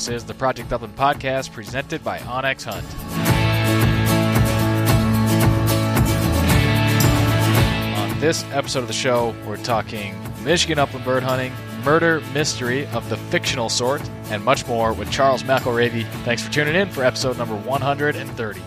This 0.00 0.08
is 0.08 0.24
the 0.24 0.32
Project 0.32 0.72
Upland 0.72 0.96
podcast 0.96 1.52
presented 1.52 2.02
by 2.02 2.20
onX 2.20 2.64
Hunt. 2.64 2.86
On 7.98 8.18
this 8.18 8.42
episode 8.44 8.78
of 8.78 8.86
the 8.86 8.94
show, 8.94 9.34
we're 9.46 9.58
talking 9.58 10.14
Michigan 10.42 10.78
upland 10.78 11.04
bird 11.04 11.22
hunting, 11.22 11.52
murder 11.84 12.22
mystery 12.32 12.86
of 12.86 13.10
the 13.10 13.18
fictional 13.18 13.68
sort, 13.68 14.00
and 14.30 14.42
much 14.42 14.66
more 14.66 14.94
with 14.94 15.10
Charles 15.10 15.42
McElravy. 15.42 16.06
Thanks 16.24 16.42
for 16.42 16.50
tuning 16.50 16.76
in 16.76 16.88
for 16.88 17.04
episode 17.04 17.36
number 17.36 17.56
130. 17.56 18.62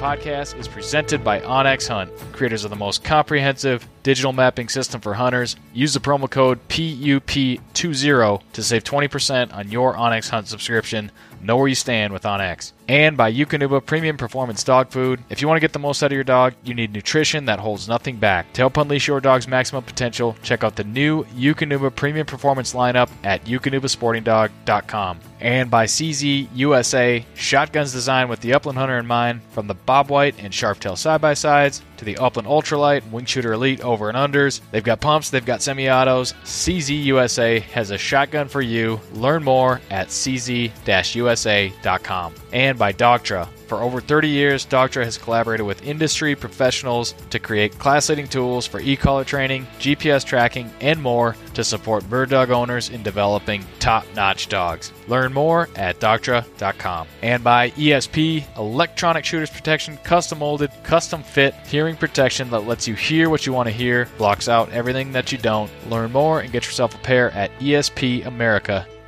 Podcast 0.00 0.58
is 0.58 0.66
presented 0.66 1.22
by 1.22 1.40
onX 1.40 1.86
Hunt, 1.86 2.10
creators 2.32 2.64
of 2.64 2.70
the 2.70 2.76
most 2.76 3.04
comprehensive 3.04 3.86
digital 4.02 4.32
mapping 4.32 4.70
system 4.70 4.98
for 4.98 5.12
hunters. 5.12 5.56
Use 5.74 5.92
the 5.92 6.00
promo 6.00 6.30
code 6.30 6.58
PUP20 6.68 8.42
to 8.54 8.62
save 8.62 8.82
20% 8.82 9.52
on 9.52 9.70
your 9.70 9.94
onX 9.94 10.30
Hunt 10.30 10.48
subscription. 10.48 11.12
Know 11.42 11.56
where 11.56 11.68
you 11.68 11.74
stand 11.74 12.12
with 12.12 12.24
onX. 12.24 12.72
And 12.88 13.16
by 13.16 13.32
Eukanuba 13.32 13.84
Premium 13.84 14.16
Performance 14.16 14.62
Dog 14.64 14.90
Food. 14.90 15.22
If 15.30 15.40
you 15.40 15.48
want 15.48 15.56
to 15.56 15.60
get 15.60 15.72
the 15.72 15.78
most 15.78 16.02
out 16.02 16.12
of 16.12 16.14
your 16.14 16.24
dog, 16.24 16.54
you 16.64 16.74
need 16.74 16.92
nutrition 16.92 17.44
that 17.46 17.60
holds 17.60 17.88
nothing 17.88 18.16
back. 18.16 18.52
To 18.54 18.62
help 18.62 18.76
unleash 18.76 19.06
your 19.06 19.20
dog's 19.20 19.48
maximum 19.48 19.84
potential, 19.84 20.36
check 20.42 20.64
out 20.64 20.76
the 20.76 20.84
new 20.84 21.24
Eukanuba 21.24 21.94
Premium 21.94 22.26
Performance 22.26 22.74
lineup 22.74 23.08
at 23.24 23.44
eukanubasportingdog.com. 23.44 25.20
And 25.40 25.70
by 25.70 25.86
CZ 25.86 26.48
USA, 26.54 27.24
shotguns 27.34 27.92
designed 27.92 28.28
with 28.28 28.40
the 28.40 28.52
upland 28.52 28.78
hunter 28.78 28.98
in 28.98 29.06
mind, 29.06 29.40
from 29.50 29.66
the 29.66 29.74
Bob 29.74 30.10
White 30.10 30.34
and 30.38 30.52
Sharptail 30.52 30.98
side 30.98 31.20
by 31.20 31.34
sides 31.34 31.80
to 32.00 32.04
the 32.06 32.16
Upland 32.16 32.48
Ultralight 32.48 33.08
Wing 33.10 33.26
Shooter 33.26 33.52
Elite 33.52 33.82
over 33.82 34.08
and 34.08 34.16
unders. 34.16 34.60
They've 34.70 34.82
got 34.82 35.00
pumps, 35.00 35.30
they've 35.30 35.44
got 35.44 35.62
semi 35.62 35.88
autos. 35.88 36.32
CZ 36.44 37.04
USA 37.04 37.60
has 37.60 37.90
a 37.90 37.98
shotgun 37.98 38.48
for 38.48 38.62
you. 38.62 38.98
Learn 39.12 39.44
more 39.44 39.80
at 39.90 40.08
cz 40.08 40.72
usa.com. 41.14 42.34
And 42.52 42.78
by 42.78 42.92
Dogtra. 42.92 43.48
For 43.70 43.82
over 43.82 44.00
30 44.00 44.26
years, 44.26 44.66
Dogtra 44.66 45.04
has 45.04 45.16
collaborated 45.16 45.64
with 45.64 45.86
industry 45.86 46.34
professionals 46.34 47.14
to 47.30 47.38
create 47.38 47.78
class 47.78 48.08
leading 48.08 48.26
tools 48.26 48.66
for 48.66 48.80
e 48.80 48.96
collar 48.96 49.22
training, 49.22 49.64
GPS 49.78 50.24
tracking, 50.24 50.68
and 50.80 51.00
more 51.00 51.36
to 51.54 51.62
support 51.62 52.10
bird 52.10 52.30
dog 52.30 52.50
owners 52.50 52.88
in 52.88 53.04
developing 53.04 53.64
top 53.78 54.04
notch 54.16 54.48
dogs. 54.48 54.92
Learn 55.06 55.32
more 55.32 55.68
at 55.76 56.00
Dogtra.com. 56.00 57.06
And 57.22 57.44
by 57.44 57.70
ESP, 57.70 58.56
electronic 58.58 59.24
shooters 59.24 59.50
protection, 59.50 59.98
custom 59.98 60.40
molded, 60.40 60.72
custom 60.82 61.22
fit, 61.22 61.54
hearing 61.64 61.94
protection 61.94 62.50
that 62.50 62.66
lets 62.66 62.88
you 62.88 62.96
hear 62.96 63.30
what 63.30 63.46
you 63.46 63.52
want 63.52 63.68
to 63.68 63.72
hear, 63.72 64.08
blocks 64.18 64.48
out 64.48 64.68
everything 64.72 65.12
that 65.12 65.30
you 65.30 65.38
don't. 65.38 65.70
Learn 65.88 66.10
more 66.10 66.40
and 66.40 66.50
get 66.50 66.66
yourself 66.66 66.92
a 66.96 66.98
pair 66.98 67.30
at 67.30 67.56
ESPAmerica.com 67.60 68.99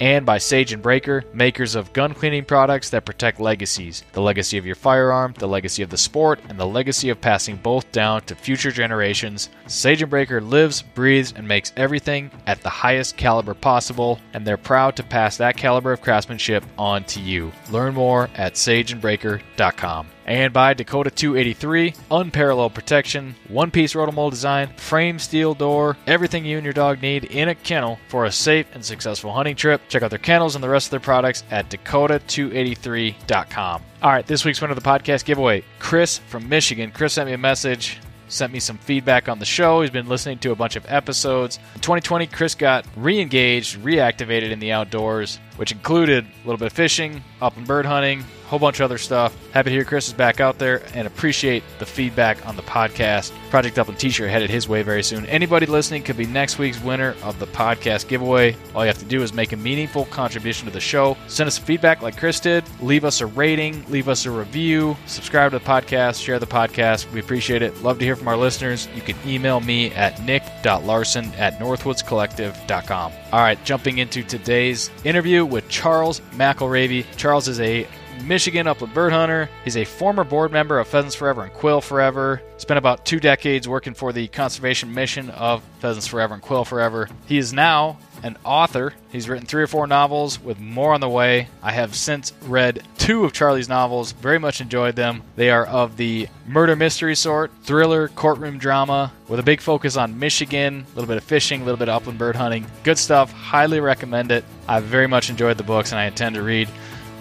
and 0.00 0.26
by 0.26 0.38
Sage 0.38 0.72
and 0.72 0.82
Braker, 0.82 1.24
makers 1.32 1.74
of 1.74 1.92
gun 1.92 2.14
cleaning 2.14 2.44
products 2.44 2.90
that 2.90 3.04
protect 3.04 3.40
legacies 3.40 4.02
the 4.12 4.20
legacy 4.20 4.58
of 4.58 4.66
your 4.66 4.74
firearm, 4.74 5.34
the 5.38 5.48
legacy 5.48 5.82
of 5.82 5.90
the 5.90 5.96
sport, 5.96 6.40
and 6.48 6.58
the 6.58 6.66
legacy 6.66 7.08
of 7.08 7.20
passing 7.20 7.56
both 7.56 7.90
down 7.92 8.22
to 8.22 8.34
future 8.34 8.70
generations. 8.70 9.48
Sage 9.66 10.02
and 10.02 10.10
Braker 10.10 10.40
lives, 10.40 10.82
breathes, 10.82 11.32
and 11.34 11.46
makes 11.46 11.72
everything 11.76 12.30
at 12.46 12.62
the 12.62 12.68
highest 12.68 13.16
caliber 13.16 13.54
possible, 13.54 14.18
and 14.34 14.46
they're 14.46 14.56
proud 14.56 14.96
to 14.96 15.02
pass 15.02 15.36
that 15.36 15.56
caliber 15.56 15.92
of 15.92 16.00
craftsmanship 16.00 16.64
on 16.76 17.04
to 17.04 17.20
you. 17.20 17.52
Learn 17.70 17.94
more 17.94 18.28
at 18.34 18.54
sageandbraker.com 18.54 20.06
and 20.30 20.52
by 20.52 20.74
Dakota 20.74 21.10
283, 21.10 21.92
unparalleled 22.08 22.72
protection, 22.72 23.34
one 23.48 23.72
piece 23.72 23.94
rotomold 23.94 24.30
design, 24.30 24.68
frame 24.76 25.18
steel 25.18 25.54
door, 25.54 25.96
everything 26.06 26.44
you 26.44 26.56
and 26.56 26.64
your 26.64 26.72
dog 26.72 27.02
need 27.02 27.24
in 27.24 27.48
a 27.48 27.54
kennel 27.56 27.98
for 28.06 28.26
a 28.26 28.30
safe 28.30 28.68
and 28.72 28.84
successful 28.84 29.32
hunting 29.32 29.56
trip. 29.56 29.80
Check 29.88 30.04
out 30.04 30.10
their 30.10 30.20
kennels 30.20 30.54
and 30.54 30.62
the 30.62 30.68
rest 30.68 30.86
of 30.86 30.92
their 30.92 31.00
products 31.00 31.42
at 31.50 31.68
Dakota283.com. 31.68 33.82
All 34.02 34.12
right, 34.12 34.24
this 34.24 34.44
week's 34.44 34.60
winner 34.60 34.72
of 34.72 34.80
the 34.80 34.88
podcast 34.88 35.24
giveaway, 35.24 35.64
Chris 35.80 36.18
from 36.18 36.48
Michigan. 36.48 36.92
Chris 36.92 37.14
sent 37.14 37.26
me 37.26 37.32
a 37.32 37.38
message 37.38 37.98
sent 38.28 38.52
me 38.52 38.60
some 38.60 38.78
feedback 38.78 39.28
on 39.28 39.40
the 39.40 39.44
show. 39.44 39.80
He's 39.80 39.90
been 39.90 40.08
listening 40.08 40.38
to 40.38 40.52
a 40.52 40.54
bunch 40.54 40.76
of 40.76 40.86
episodes. 40.88 41.58
In 41.74 41.80
2020, 41.80 42.28
Chris 42.28 42.54
got 42.54 42.86
re 42.96 43.20
engaged, 43.20 43.80
reactivated 43.80 44.52
in 44.52 44.60
the 44.60 44.70
outdoors 44.70 45.40
which 45.56 45.72
included 45.72 46.24
a 46.24 46.46
little 46.46 46.56
bit 46.56 46.66
of 46.66 46.72
fishing, 46.72 47.24
upland 47.42 47.66
bird 47.66 47.84
hunting, 47.84 48.22
whole 48.50 48.58
bunch 48.58 48.80
of 48.80 48.84
other 48.84 48.98
stuff. 48.98 49.32
Happy 49.52 49.70
to 49.70 49.76
hear 49.76 49.84
Chris 49.84 50.08
is 50.08 50.12
back 50.12 50.40
out 50.40 50.58
there 50.58 50.82
and 50.92 51.06
appreciate 51.06 51.62
the 51.78 51.86
feedback 51.86 52.44
on 52.48 52.56
the 52.56 52.62
podcast. 52.62 53.30
Project 53.48 53.78
Upland 53.78 54.00
t-shirt 54.00 54.28
headed 54.28 54.50
his 54.50 54.68
way 54.68 54.82
very 54.82 55.04
soon. 55.04 55.24
Anybody 55.26 55.66
listening 55.66 56.02
could 56.02 56.16
be 56.16 56.26
next 56.26 56.58
week's 56.58 56.82
winner 56.82 57.14
of 57.22 57.38
the 57.38 57.46
podcast 57.46 58.08
giveaway. 58.08 58.56
All 58.74 58.82
you 58.82 58.88
have 58.88 58.98
to 58.98 59.04
do 59.04 59.22
is 59.22 59.32
make 59.32 59.52
a 59.52 59.56
meaningful 59.56 60.04
contribution 60.06 60.66
to 60.66 60.72
the 60.72 60.80
show. 60.80 61.16
Send 61.28 61.46
us 61.46 61.58
feedback 61.58 62.02
like 62.02 62.16
Chris 62.16 62.40
did. 62.40 62.64
Leave 62.80 63.04
us 63.04 63.20
a 63.20 63.26
rating, 63.26 63.84
leave 63.88 64.08
us 64.08 64.26
a 64.26 64.30
review, 64.32 64.96
subscribe 65.06 65.52
to 65.52 65.58
the 65.60 65.64
podcast, 65.64 66.20
share 66.20 66.40
the 66.40 66.46
podcast. 66.46 67.10
We 67.12 67.20
appreciate 67.20 67.62
it. 67.62 67.80
Love 67.84 68.00
to 68.00 68.04
hear 68.04 68.16
from 68.16 68.26
our 68.26 68.36
listeners. 68.36 68.88
You 68.96 69.02
can 69.02 69.16
email 69.24 69.60
me 69.60 69.92
at 69.92 70.20
nick.larson 70.22 71.26
at 71.34 71.60
northwoodscollective.com. 71.60 73.12
All 73.32 73.40
right, 73.40 73.64
jumping 73.64 73.98
into 73.98 74.24
today's 74.24 74.90
interview 75.04 75.44
with 75.44 75.68
Charles 75.68 76.20
McElravy. 76.32 77.06
Charles 77.16 77.46
is 77.46 77.60
a 77.60 77.86
Michigan 78.22 78.66
upland 78.66 78.94
bird 78.94 79.12
hunter. 79.12 79.48
He's 79.64 79.76
a 79.76 79.84
former 79.84 80.24
board 80.24 80.52
member 80.52 80.78
of 80.78 80.88
Pheasants 80.88 81.14
Forever 81.14 81.44
and 81.44 81.52
Quail 81.52 81.80
Forever. 81.80 82.42
Spent 82.58 82.78
about 82.78 83.04
two 83.04 83.20
decades 83.20 83.68
working 83.68 83.94
for 83.94 84.12
the 84.12 84.28
conservation 84.28 84.92
mission 84.92 85.30
of 85.30 85.62
Pheasants 85.80 86.06
Forever 86.06 86.34
and 86.34 86.42
Quail 86.42 86.64
Forever. 86.64 87.08
He 87.26 87.38
is 87.38 87.52
now 87.52 87.98
an 88.22 88.36
author. 88.44 88.92
He's 89.10 89.28
written 89.28 89.46
three 89.46 89.62
or 89.62 89.66
four 89.66 89.86
novels 89.86 90.40
with 90.40 90.60
more 90.60 90.92
on 90.92 91.00
the 91.00 91.08
way. 91.08 91.48
I 91.62 91.72
have 91.72 91.94
since 91.94 92.32
read 92.42 92.82
two 92.98 93.24
of 93.24 93.32
Charlie's 93.32 93.68
novels, 93.68 94.12
very 94.12 94.38
much 94.38 94.60
enjoyed 94.60 94.94
them. 94.94 95.22
They 95.36 95.50
are 95.50 95.66
of 95.66 95.96
the 95.96 96.28
murder 96.46 96.76
mystery 96.76 97.16
sort, 97.16 97.50
thriller, 97.62 98.08
courtroom 98.08 98.58
drama, 98.58 99.12
with 99.26 99.40
a 99.40 99.42
big 99.42 99.60
focus 99.60 99.96
on 99.96 100.18
Michigan, 100.18 100.84
a 100.86 100.94
little 100.94 101.08
bit 101.08 101.16
of 101.16 101.24
fishing, 101.24 101.62
a 101.62 101.64
little 101.64 101.78
bit 101.78 101.88
of 101.88 101.96
upland 101.96 102.18
bird 102.18 102.36
hunting. 102.36 102.66
Good 102.82 102.98
stuff. 102.98 103.32
Highly 103.32 103.80
recommend 103.80 104.30
it. 104.30 104.44
I've 104.68 104.84
very 104.84 105.06
much 105.06 105.30
enjoyed 105.30 105.56
the 105.56 105.64
books 105.64 105.92
and 105.92 105.98
I 105.98 106.04
intend 106.04 106.34
to 106.34 106.42
read 106.42 106.68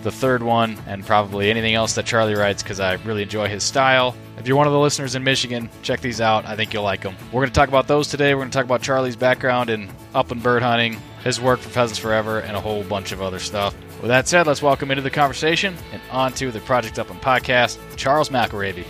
the 0.03 0.11
third 0.11 0.41
one 0.41 0.77
and 0.87 1.05
probably 1.05 1.49
anything 1.49 1.75
else 1.75 1.93
that 1.95 2.05
Charlie 2.05 2.35
writes 2.35 2.63
because 2.63 2.79
I 2.79 2.93
really 3.05 3.23
enjoy 3.23 3.47
his 3.47 3.63
style. 3.63 4.15
If 4.37 4.47
you're 4.47 4.57
one 4.57 4.67
of 4.67 4.73
the 4.73 4.79
listeners 4.79 5.15
in 5.15 5.23
Michigan, 5.23 5.69
check 5.81 5.99
these 6.01 6.21
out. 6.21 6.45
I 6.45 6.55
think 6.55 6.73
you'll 6.73 6.83
like 6.83 7.01
them. 7.01 7.15
We're 7.31 7.41
going 7.41 7.49
to 7.49 7.53
talk 7.53 7.69
about 7.69 7.87
those 7.87 8.07
today. 8.07 8.33
We're 8.33 8.41
going 8.41 8.51
to 8.51 8.57
talk 8.57 8.65
about 8.65 8.81
Charlie's 8.81 9.15
background 9.15 9.69
in 9.69 9.89
upland 10.13 10.43
bird 10.43 10.63
hunting, 10.63 10.97
his 11.23 11.41
work 11.41 11.59
for 11.59 11.69
Pheasants 11.69 11.99
Forever, 11.99 12.39
and 12.39 12.55
a 12.55 12.61
whole 12.61 12.83
bunch 12.83 13.11
of 13.11 13.21
other 13.21 13.39
stuff. 13.39 13.75
With 14.01 14.07
that 14.07 14.27
said, 14.27 14.47
let's 14.47 14.61
welcome 14.61 14.91
into 14.91 15.01
the 15.01 15.09
conversation 15.09 15.75
and 15.91 16.01
on 16.09 16.31
to 16.33 16.51
the 16.51 16.61
Project 16.61 16.97
Upland 16.97 17.21
podcast, 17.21 17.77
Charles 17.97 18.29
McElravy. 18.29 18.85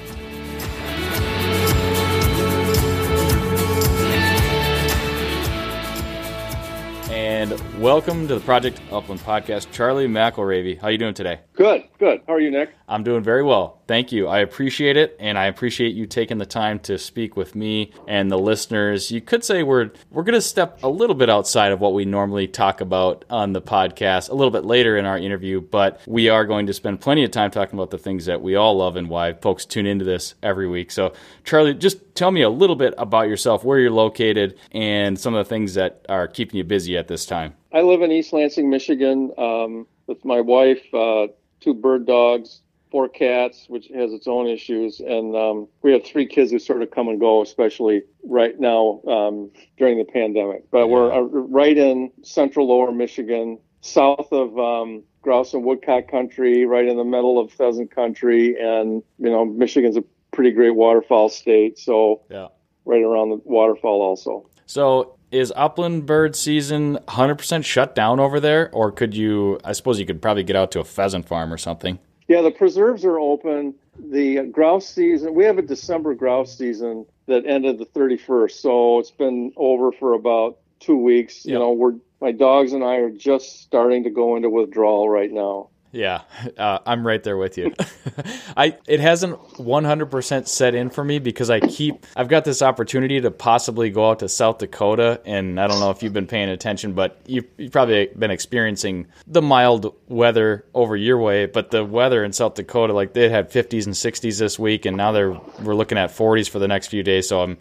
And 7.39 7.57
welcome 7.79 8.27
to 8.27 8.35
the 8.35 8.41
Project 8.41 8.81
Upland 8.91 9.21
podcast, 9.21 9.71
Charlie 9.71 10.09
McElravy. 10.09 10.77
How 10.77 10.87
are 10.87 10.91
you 10.91 10.97
doing 10.97 11.13
today? 11.13 11.39
Good, 11.53 11.85
good. 11.97 12.19
How 12.27 12.33
are 12.33 12.41
you, 12.41 12.51
Nick? 12.51 12.71
I'm 12.85 13.01
doing 13.01 13.23
very 13.23 13.43
well. 13.43 13.78
Thank 13.89 14.11
you. 14.11 14.27
I 14.27 14.41
appreciate 14.41 14.97
it, 14.97 15.17
and 15.19 15.35
I 15.35 15.47
appreciate 15.47 15.95
you 15.95 16.05
taking 16.05 16.37
the 16.37 16.45
time 16.45 16.77
to 16.81 16.99
speak 16.99 17.35
with 17.35 17.55
me 17.55 17.91
and 18.07 18.29
the 18.29 18.37
listeners. 18.37 19.09
You 19.09 19.19
could 19.19 19.43
say 19.43 19.63
we're 19.63 19.89
we're 20.11 20.21
going 20.21 20.35
to 20.35 20.41
step 20.41 20.83
a 20.83 20.87
little 20.87 21.15
bit 21.15 21.27
outside 21.27 21.71
of 21.71 21.79
what 21.79 21.95
we 21.95 22.05
normally 22.05 22.47
talk 22.47 22.81
about 22.81 23.25
on 23.31 23.53
the 23.53 23.63
podcast 23.63 24.29
a 24.29 24.35
little 24.35 24.51
bit 24.51 24.63
later 24.63 24.95
in 24.95 25.07
our 25.07 25.17
interview, 25.17 25.59
but 25.59 25.99
we 26.05 26.29
are 26.29 26.45
going 26.45 26.67
to 26.67 26.73
spend 26.73 27.01
plenty 27.01 27.23
of 27.23 27.31
time 27.31 27.49
talking 27.49 27.79
about 27.79 27.89
the 27.89 27.97
things 27.97 28.27
that 28.27 28.43
we 28.43 28.53
all 28.53 28.77
love 28.77 28.95
and 28.95 29.09
why 29.09 29.33
folks 29.33 29.65
tune 29.65 29.87
into 29.87 30.05
this 30.05 30.35
every 30.43 30.67
week. 30.67 30.91
So, 30.91 31.13
Charlie, 31.43 31.73
just 31.73 32.13
tell 32.13 32.29
me 32.29 32.43
a 32.43 32.49
little 32.51 32.75
bit 32.75 32.93
about 32.95 33.27
yourself, 33.27 33.63
where 33.63 33.79
you're 33.79 33.89
located, 33.89 34.59
and 34.71 35.19
some 35.19 35.33
of 35.33 35.43
the 35.43 35.49
things 35.49 35.73
that 35.73 36.05
are 36.07 36.27
keeping 36.27 36.57
you 36.57 36.63
busy 36.63 36.95
at 36.95 37.07
this 37.07 37.25
time. 37.25 37.55
I 37.73 37.81
live 37.81 38.03
in 38.03 38.11
East 38.11 38.33
Lansing, 38.33 38.69
Michigan, 38.69 39.31
um, 39.39 39.87
with 40.05 40.23
my 40.23 40.41
wife, 40.41 40.83
uh, 40.93 41.25
two 41.59 41.73
bird 41.73 42.05
dogs, 42.05 42.61
four 42.91 43.07
cats, 43.07 43.65
which 43.67 43.87
has 43.93 44.13
its 44.13 44.27
own 44.27 44.47
issues, 44.47 44.99
and 44.99 45.35
um, 45.35 45.67
we 45.81 45.93
have 45.93 46.03
three 46.03 46.25
kids 46.25 46.51
who 46.51 46.59
sort 46.59 46.81
of 46.81 46.91
come 46.91 47.07
and 47.07 47.19
go, 47.19 47.41
especially 47.41 48.03
right 48.23 48.59
now 48.59 49.01
um, 49.07 49.51
during 49.77 49.97
the 49.97 50.05
pandemic. 50.05 50.69
But 50.71 50.87
we're 50.87 51.13
uh, 51.13 51.21
right 51.21 51.77
in 51.77 52.11
central 52.23 52.67
lower 52.67 52.91
Michigan, 52.91 53.59
south 53.81 54.31
of 54.31 54.57
um, 54.57 55.03
grouse 55.21 55.53
and 55.53 55.63
woodcock 55.63 56.07
country, 56.09 56.65
right 56.65 56.87
in 56.87 56.97
the 56.97 57.03
middle 57.03 57.39
of 57.39 57.51
pheasant 57.51 57.93
country, 57.93 58.55
and 58.59 59.03
you 59.17 59.29
know 59.29 59.45
Michigan's 59.45 59.97
a 59.97 60.03
pretty 60.31 60.51
great 60.51 60.75
waterfowl 60.75 61.29
state, 61.29 61.77
so 61.77 62.21
yeah. 62.29 62.47
right 62.85 63.03
around 63.03 63.29
the 63.29 63.41
waterfall 63.45 64.01
also. 64.01 64.49
So 64.65 65.15
is 65.31 65.53
upland 65.55 66.07
bird 66.07 66.35
season 66.35 66.97
100% 67.07 67.63
shut 67.63 67.93
down 67.93 68.19
over 68.19 68.39
there 68.39 68.67
or 68.73 68.91
could 68.91 69.15
you 69.15 69.59
i 69.63 69.71
suppose 69.71 69.99
you 69.99 70.05
could 70.07 70.19
probably 70.19 70.41
get 70.41 70.55
out 70.55 70.71
to 70.71 70.79
a 70.79 70.83
pheasant 70.83 71.23
farm 71.23 71.53
or 71.53 71.57
something 71.57 71.99
yeah 72.29 72.41
the 72.41 72.51
preserves 72.51 73.03
are 73.03 73.19
open. 73.19 73.75
The 73.99 74.43
grouse 74.43 74.87
season 74.87 75.33
we 75.35 75.43
have 75.43 75.57
a 75.57 75.61
december 75.61 76.15
grouse 76.15 76.57
season 76.57 77.05
that 77.25 77.45
ended 77.45 77.77
the 77.77 77.85
31st 77.85 78.51
so 78.51 78.99
it's 78.99 79.11
been 79.11 79.51
over 79.57 79.91
for 79.91 80.13
about 80.13 80.59
two 80.79 80.95
weeks. 80.95 81.45
Yep. 81.45 81.51
you 81.51 81.59
know 81.59 81.73
we're 81.73 81.95
my 82.21 82.31
dogs 82.31 82.71
and 82.71 82.83
i 82.83 82.95
are 82.95 83.09
just 83.09 83.61
starting 83.61 84.05
to 84.05 84.09
go 84.09 84.37
into 84.37 84.49
withdrawal 84.49 85.09
right 85.09 85.31
now 85.31 85.69
yeah, 85.91 86.21
uh, 86.57 86.79
I'm 86.85 87.05
right 87.05 87.23
there 87.23 87.37
with 87.37 87.57
you. 87.57 87.73
I 88.57 88.77
it 88.87 88.99
hasn't 88.99 89.39
100% 89.57 90.47
set 90.47 90.75
in 90.75 90.89
for 90.89 91.03
me 91.03 91.19
because 91.19 91.49
I 91.49 91.59
keep 91.59 92.05
I've 92.15 92.27
got 92.27 92.45
this 92.45 92.61
opportunity 92.61 93.21
to 93.21 93.31
possibly 93.31 93.89
go 93.89 94.09
out 94.09 94.19
to 94.19 94.29
South 94.29 94.59
Dakota 94.59 95.21
and 95.25 95.59
I 95.59 95.67
don't 95.67 95.79
know 95.79 95.89
if 95.89 96.03
you've 96.03 96.13
been 96.13 96.27
paying 96.27 96.49
attention 96.49 96.93
but 96.93 97.19
you've, 97.25 97.45
you've 97.57 97.71
probably 97.71 98.09
been 98.17 98.31
experiencing 98.31 99.07
the 99.27 99.41
mild 99.41 99.95
weather 100.07 100.65
over 100.73 100.95
your 100.95 101.17
way 101.17 101.45
but 101.45 101.71
the 101.71 101.83
weather 101.83 102.23
in 102.23 102.33
South 102.33 102.55
Dakota 102.55 102.93
like 102.93 103.13
they 103.13 103.29
had 103.29 103.51
50s 103.51 103.85
and 103.85 103.95
60s 103.95 104.39
this 104.39 104.59
week 104.59 104.85
and 104.85 104.97
now 104.97 105.11
they're 105.11 105.31
we're 105.63 105.75
looking 105.75 105.97
at 105.97 106.09
40s 106.11 106.49
for 106.49 106.59
the 106.59 106.67
next 106.67 106.87
few 106.87 107.03
days 107.03 107.27
so 107.27 107.41
I'm 107.41 107.57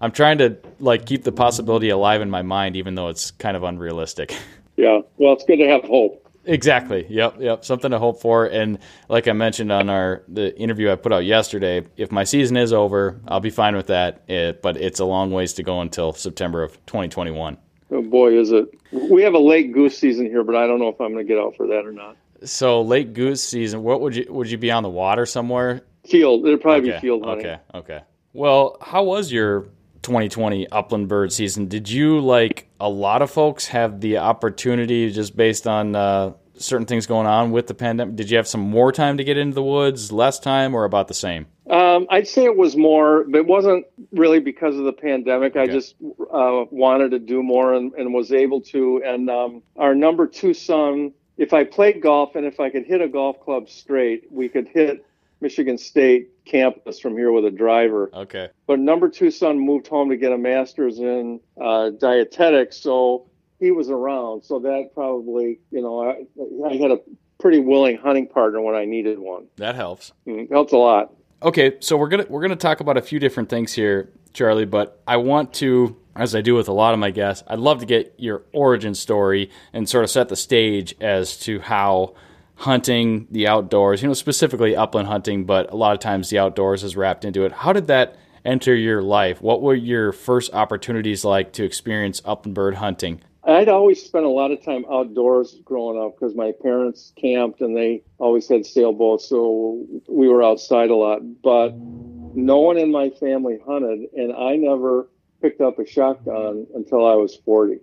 I'm 0.00 0.12
trying 0.12 0.38
to 0.38 0.56
like 0.78 1.06
keep 1.06 1.24
the 1.24 1.32
possibility 1.32 1.90
alive 1.90 2.22
in 2.22 2.30
my 2.30 2.42
mind 2.42 2.76
even 2.76 2.94
though 2.94 3.08
it's 3.08 3.30
kind 3.32 3.56
of 3.56 3.62
unrealistic. 3.62 4.34
Yeah, 4.76 5.00
well, 5.18 5.34
it's 5.34 5.44
good 5.44 5.58
to 5.58 5.68
have 5.68 5.82
hope. 5.84 6.29
Exactly. 6.44 7.06
Yep. 7.08 7.36
Yep. 7.40 7.64
Something 7.64 7.90
to 7.90 7.98
hope 7.98 8.20
for. 8.20 8.46
And 8.46 8.78
like 9.08 9.28
I 9.28 9.32
mentioned 9.32 9.70
on 9.70 9.90
our 9.90 10.22
the 10.28 10.56
interview 10.58 10.90
I 10.90 10.96
put 10.96 11.12
out 11.12 11.24
yesterday, 11.24 11.86
if 11.96 12.10
my 12.10 12.24
season 12.24 12.56
is 12.56 12.72
over, 12.72 13.20
I'll 13.28 13.40
be 13.40 13.50
fine 13.50 13.76
with 13.76 13.88
that. 13.88 14.22
It, 14.28 14.62
but 14.62 14.76
it's 14.76 15.00
a 15.00 15.04
long 15.04 15.30
ways 15.30 15.54
to 15.54 15.62
go 15.62 15.80
until 15.80 16.12
September 16.12 16.62
of 16.62 16.74
2021. 16.86 17.58
Oh 17.92 18.02
boy, 18.02 18.38
is 18.38 18.52
it! 18.52 18.68
We 18.92 19.22
have 19.22 19.34
a 19.34 19.38
late 19.38 19.72
goose 19.72 19.98
season 19.98 20.26
here, 20.26 20.44
but 20.44 20.54
I 20.54 20.66
don't 20.66 20.78
know 20.78 20.88
if 20.88 21.00
I'm 21.00 21.12
going 21.12 21.26
to 21.26 21.28
get 21.28 21.40
out 21.40 21.56
for 21.56 21.66
that 21.66 21.84
or 21.84 21.92
not. 21.92 22.16
So 22.44 22.82
late 22.82 23.12
goose 23.14 23.42
season. 23.42 23.82
What 23.82 24.00
would 24.00 24.14
you 24.14 24.26
would 24.30 24.50
you 24.50 24.58
be 24.58 24.70
on 24.70 24.82
the 24.82 24.88
water 24.88 25.26
somewhere? 25.26 25.82
Field. 26.06 26.46
It'd 26.46 26.60
probably 26.60 26.88
okay. 26.88 26.98
be 26.98 27.00
field 27.00 27.24
hunting. 27.24 27.46
Okay. 27.46 27.60
Okay. 27.74 28.00
Well, 28.32 28.76
how 28.80 29.02
was 29.02 29.32
your 29.32 29.66
2020 30.02 30.68
upland 30.70 31.08
bird 31.08 31.32
season. 31.32 31.66
Did 31.66 31.88
you 31.88 32.20
like 32.20 32.68
a 32.78 32.88
lot 32.88 33.22
of 33.22 33.30
folks 33.30 33.66
have 33.68 34.00
the 34.00 34.18
opportunity 34.18 35.10
just 35.10 35.36
based 35.36 35.66
on 35.66 35.94
uh, 35.94 36.32
certain 36.60 36.86
things 36.86 37.06
going 37.06 37.26
on 37.26 37.50
with 37.50 37.66
the 37.66 37.74
pandemic? 37.74 38.16
Did 38.16 38.30
you 38.30 38.36
have 38.36 38.46
some 38.46 38.60
more 38.60 38.92
time 38.92 39.16
to 39.16 39.24
get 39.24 39.36
into 39.36 39.54
the 39.54 39.62
woods, 39.62 40.12
less 40.12 40.38
time, 40.38 40.74
or 40.74 40.84
about 40.84 41.08
the 41.08 41.14
same? 41.14 41.46
Um, 41.68 42.06
I'd 42.10 42.26
say 42.26 42.44
it 42.44 42.56
was 42.56 42.76
more, 42.76 43.24
but 43.28 43.38
it 43.38 43.46
wasn't 43.46 43.86
really 44.12 44.40
because 44.40 44.76
of 44.76 44.84
the 44.84 44.92
pandemic. 44.92 45.56
Okay. 45.56 45.60
I 45.60 45.66
just 45.72 45.94
uh, 46.00 46.64
wanted 46.70 47.12
to 47.12 47.18
do 47.18 47.42
more 47.42 47.74
and, 47.74 47.92
and, 47.94 48.12
was 48.12 48.32
able 48.32 48.60
to. 48.62 49.02
And 49.04 49.30
um, 49.30 49.62
our 49.76 49.94
number 49.94 50.26
two 50.26 50.52
son, 50.52 51.12
if 51.36 51.52
I 51.52 51.64
played 51.64 52.02
golf 52.02 52.34
and 52.34 52.44
if 52.44 52.58
I 52.58 52.70
could 52.70 52.86
hit 52.86 53.00
a 53.00 53.08
golf 53.08 53.40
club 53.40 53.68
straight, 53.68 54.24
we 54.30 54.48
could 54.48 54.66
hit 54.66 55.06
Michigan 55.40 55.78
State 55.78 56.39
campus 56.50 56.98
from 56.98 57.16
here 57.16 57.32
with 57.32 57.44
a 57.44 57.50
driver. 57.50 58.10
Okay. 58.12 58.48
But 58.66 58.80
number 58.80 59.08
two 59.08 59.30
son 59.30 59.58
moved 59.58 59.86
home 59.86 60.10
to 60.10 60.16
get 60.16 60.32
a 60.32 60.38
master's 60.38 60.98
in 60.98 61.40
uh, 61.60 61.90
dietetics, 61.90 62.76
so 62.76 63.28
he 63.58 63.70
was 63.70 63.88
around. 63.90 64.42
So 64.44 64.58
that 64.60 64.90
probably, 64.94 65.60
you 65.70 65.80
know, 65.80 66.10
I, 66.10 66.68
I, 66.68 66.76
had 66.76 66.90
a 66.90 66.98
pretty 67.38 67.60
willing 67.60 67.98
hunting 67.98 68.26
partner 68.26 68.60
when 68.60 68.74
I 68.74 68.84
needed 68.84 69.18
one. 69.18 69.46
That 69.56 69.76
helps. 69.76 70.12
Mm, 70.26 70.50
helps 70.50 70.72
a 70.72 70.76
lot. 70.76 71.14
Okay, 71.42 71.76
so 71.80 71.96
we're 71.96 72.08
gonna 72.08 72.26
we're 72.28 72.42
gonna 72.42 72.56
talk 72.56 72.80
about 72.80 72.98
a 72.98 73.02
few 73.02 73.18
different 73.18 73.48
things 73.48 73.72
here, 73.72 74.12
Charlie. 74.34 74.66
But 74.66 75.00
I 75.06 75.16
want 75.16 75.54
to, 75.54 75.96
as 76.14 76.34
I 76.34 76.42
do 76.42 76.54
with 76.54 76.68
a 76.68 76.72
lot 76.72 76.92
of 76.92 77.00
my 77.00 77.10
guests, 77.10 77.44
I'd 77.46 77.60
love 77.60 77.80
to 77.80 77.86
get 77.86 78.14
your 78.18 78.42
origin 78.52 78.94
story 78.94 79.50
and 79.72 79.88
sort 79.88 80.04
of 80.04 80.10
set 80.10 80.28
the 80.28 80.36
stage 80.36 80.94
as 81.00 81.38
to 81.38 81.60
how 81.60 82.14
hunting, 82.60 83.26
the 83.30 83.48
outdoors, 83.48 84.02
you 84.02 84.08
know, 84.08 84.14
specifically 84.14 84.76
upland 84.76 85.08
hunting, 85.08 85.44
but 85.44 85.72
a 85.72 85.76
lot 85.76 85.94
of 85.94 85.98
times 85.98 86.28
the 86.28 86.38
outdoors 86.38 86.84
is 86.84 86.94
wrapped 86.94 87.24
into 87.24 87.44
it. 87.44 87.52
How 87.52 87.72
did 87.72 87.86
that 87.86 88.16
enter 88.44 88.74
your 88.74 89.00
life? 89.00 89.40
What 89.40 89.62
were 89.62 89.74
your 89.74 90.12
first 90.12 90.52
opportunities 90.52 91.24
like 91.24 91.52
to 91.54 91.64
experience 91.64 92.20
upland 92.22 92.54
bird 92.54 92.74
hunting? 92.74 93.22
I'd 93.44 93.70
always 93.70 94.02
spent 94.02 94.26
a 94.26 94.28
lot 94.28 94.50
of 94.50 94.62
time 94.62 94.84
outdoors 94.92 95.56
growing 95.64 95.98
up 96.04 96.16
because 96.18 96.34
my 96.36 96.52
parents 96.62 97.14
camped 97.18 97.62
and 97.62 97.74
they 97.74 98.02
always 98.18 98.46
had 98.46 98.66
sailboats, 98.66 99.26
so 99.26 99.82
we 100.06 100.28
were 100.28 100.42
outside 100.42 100.90
a 100.90 100.94
lot. 100.94 101.20
But 101.42 101.72
no 101.74 102.58
one 102.58 102.76
in 102.76 102.92
my 102.92 103.08
family 103.08 103.58
hunted, 103.66 104.10
and 104.14 104.34
I 104.34 104.56
never 104.56 105.08
picked 105.40 105.62
up 105.62 105.78
a 105.78 105.86
shotgun 105.86 106.66
until 106.74 107.06
I 107.06 107.14
was 107.14 107.36
40. 107.36 107.78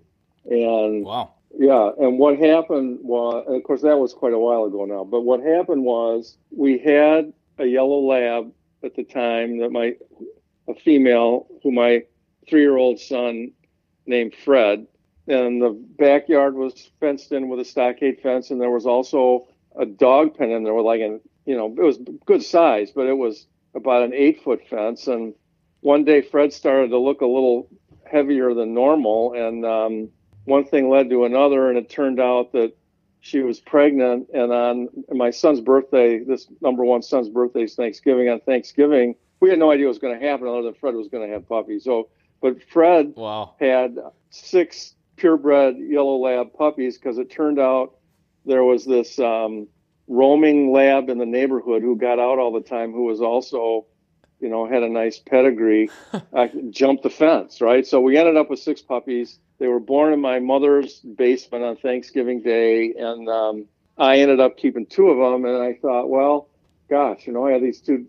And 0.45 1.03
wow 1.03 1.31
Yeah, 1.59 1.89
and 1.97 2.19
what 2.19 2.37
happened 2.37 2.99
was, 3.01 3.43
of 3.47 3.63
course, 3.63 3.81
that 3.81 3.97
was 3.97 4.13
quite 4.13 4.33
a 4.33 4.37
while 4.39 4.65
ago 4.65 4.85
now. 4.85 5.03
But 5.03 5.21
what 5.21 5.41
happened 5.41 5.83
was 5.83 6.37
we 6.55 6.77
had 6.77 7.33
a 7.57 7.65
yellow 7.65 7.99
lab 7.99 8.53
at 8.83 8.95
the 8.95 9.03
time 9.03 9.57
that 9.59 9.71
my 9.71 9.95
a 10.67 10.75
female 10.75 11.47
who 11.63 11.71
my 11.71 12.03
three-year-old 12.47 12.99
son 12.99 13.53
named 14.05 14.35
Fred, 14.45 14.85
and 15.27 15.59
the 15.59 15.71
backyard 15.97 16.53
was 16.53 16.91
fenced 16.99 17.31
in 17.31 17.49
with 17.49 17.59
a 17.59 17.65
stockade 17.65 18.19
fence, 18.21 18.51
and 18.51 18.61
there 18.61 18.69
was 18.69 18.85
also 18.85 19.47
a 19.75 19.85
dog 19.85 20.37
pen 20.37 20.51
in 20.51 20.63
there 20.63 20.75
with 20.75 20.85
like 20.85 21.01
an 21.01 21.19
you 21.47 21.57
know 21.57 21.73
it 21.75 21.83
was 21.83 21.97
good 22.27 22.43
size, 22.43 22.91
but 22.91 23.07
it 23.07 23.17
was 23.17 23.47
about 23.73 24.03
an 24.03 24.13
eight-foot 24.13 24.61
fence. 24.69 25.07
And 25.07 25.33
one 25.79 26.05
day 26.05 26.21
Fred 26.21 26.53
started 26.53 26.89
to 26.89 26.99
look 26.99 27.21
a 27.21 27.25
little 27.25 27.67
heavier 28.05 28.53
than 28.53 28.75
normal, 28.75 29.33
and 29.33 29.65
um, 29.65 30.09
one 30.47 30.63
thing 30.63 30.89
led 30.89 31.09
to 31.09 31.25
another, 31.25 31.69
and 31.69 31.77
it 31.77 31.89
turned 31.89 32.19
out 32.19 32.53
that 32.53 32.73
she 33.19 33.41
was 33.41 33.59
pregnant. 33.59 34.29
And 34.33 34.51
on 34.51 34.87
my 35.11 35.29
son's 35.29 35.59
birthday, 35.59 36.23
this 36.23 36.47
number 36.61 36.85
one 36.85 37.01
son's 37.01 37.27
birthday 37.27 37.63
is 37.63 37.75
Thanksgiving. 37.75 38.29
On 38.29 38.39
Thanksgiving, 38.39 39.15
we 39.41 39.49
had 39.49 39.59
no 39.59 39.71
idea 39.71 39.85
what 39.85 39.89
was 39.89 39.99
going 39.99 40.17
to 40.17 40.25
happen 40.25 40.47
other 40.47 40.63
than 40.63 40.73
Fred 40.73 40.95
was 40.95 41.09
going 41.09 41.27
to 41.27 41.33
have 41.33 41.47
puppies. 41.47 41.83
So, 41.83 42.09
but 42.41 42.63
Fred 42.63 43.13
wow. 43.17 43.55
had 43.59 43.97
six 44.29 44.95
purebred 45.17 45.77
yellow 45.77 46.17
lab 46.17 46.53
puppies 46.53 46.97
because 46.97 47.17
it 47.17 47.29
turned 47.29 47.59
out 47.59 47.97
there 48.45 48.63
was 48.63 48.85
this 48.85 49.19
um, 49.19 49.67
roaming 50.07 50.71
lab 50.71 51.09
in 51.09 51.17
the 51.17 51.25
neighborhood 51.25 51.81
who 51.81 51.97
got 51.97 52.19
out 52.19 52.39
all 52.39 52.53
the 52.53 52.61
time 52.61 52.93
who 52.93 53.03
was 53.03 53.19
also 53.19 53.85
you 54.39 54.49
know 54.49 54.67
had 54.67 54.83
a 54.83 54.89
nice 54.89 55.19
pedigree 55.19 55.89
uh, 56.33 56.47
jumped 56.69 57.03
the 57.03 57.09
fence 57.09 57.61
right? 57.61 57.85
So 57.85 58.01
we 58.01 58.17
ended 58.17 58.37
up 58.37 58.49
with 58.49 58.59
six 58.59 58.81
puppies. 58.81 59.39
They 59.59 59.67
were 59.67 59.79
born 59.79 60.13
in 60.13 60.21
my 60.21 60.39
mother's 60.39 60.99
basement 60.99 61.63
on 61.63 61.77
thanksgiving 61.77 62.41
day 62.41 62.93
and 62.97 63.27
um, 63.27 63.65
i 63.97 64.19
ended 64.19 64.39
up 64.39 64.57
keeping 64.57 64.85
two 64.85 65.09
of 65.09 65.17
them 65.17 65.45
and 65.45 65.63
i 65.63 65.73
thought 65.73 66.09
well 66.09 66.49
gosh 66.89 67.25
you 67.25 67.33
know 67.33 67.47
i 67.47 67.51
have 67.51 67.61
these 67.61 67.81
two 67.81 68.05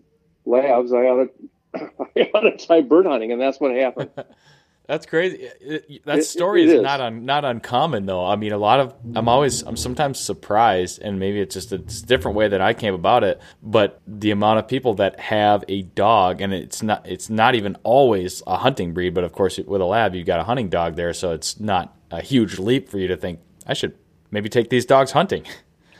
labs. 0.49 0.91
I 0.91 1.03
ought 1.03 1.29
to 1.73 1.91
I 2.17 2.21
ought 2.33 2.41
to 2.41 2.65
try 2.65 2.81
bird 2.81 3.05
hunting, 3.05 3.31
and 3.31 3.39
that's 3.41 3.59
what 3.59 3.71
happened. 3.71 4.11
That's 4.89 5.05
crazy. 5.05 5.47
It, 5.61 6.03
that 6.05 6.23
story 6.23 6.63
it 6.63 6.69
is, 6.69 6.73
is, 6.73 6.81
not 6.81 6.99
un, 6.99 7.23
not 7.23 7.45
uncommon 7.45 8.07
though. 8.07 8.25
I 8.25 8.35
mean, 8.35 8.53
a 8.53 8.57
lot 8.57 8.79
of 8.79 8.95
I'm 9.13 9.29
always 9.29 9.61
I'm 9.61 9.77
sometimes 9.77 10.19
surprised, 10.19 10.99
and 11.03 11.19
maybe 11.19 11.39
it's 11.39 11.53
just 11.53 11.71
a, 11.71 11.77
different 11.77 12.35
way 12.35 12.47
that 12.47 12.59
I 12.59 12.73
came 12.73 12.95
about 12.95 13.23
it. 13.23 13.39
But 13.61 14.01
the 14.07 14.31
amount 14.31 14.57
of 14.57 14.67
people 14.67 14.95
that 14.95 15.19
have 15.19 15.63
a 15.67 15.83
dog, 15.83 16.41
and 16.41 16.55
it's 16.55 16.81
not 16.81 17.07
it's 17.07 17.29
not 17.29 17.53
even 17.53 17.75
always 17.83 18.41
a 18.47 18.57
hunting 18.57 18.95
breed, 18.95 19.13
but 19.13 19.23
of 19.23 19.31
course 19.31 19.59
with 19.59 19.79
a 19.79 19.85
lab 19.85 20.15
you've 20.15 20.25
got 20.25 20.39
a 20.39 20.43
hunting 20.43 20.69
dog 20.69 20.95
there, 20.95 21.13
so 21.13 21.33
it's 21.33 21.59
not 21.59 21.95
a 22.09 22.19
huge 22.19 22.57
leap 22.57 22.89
for 22.89 22.97
you 22.97 23.07
to 23.09 23.15
think 23.15 23.41
I 23.67 23.75
should 23.75 23.93
maybe 24.31 24.49
take 24.49 24.71
these 24.71 24.87
dogs 24.87 25.11
hunting. 25.11 25.45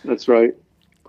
That's 0.03 0.27
right. 0.27 0.55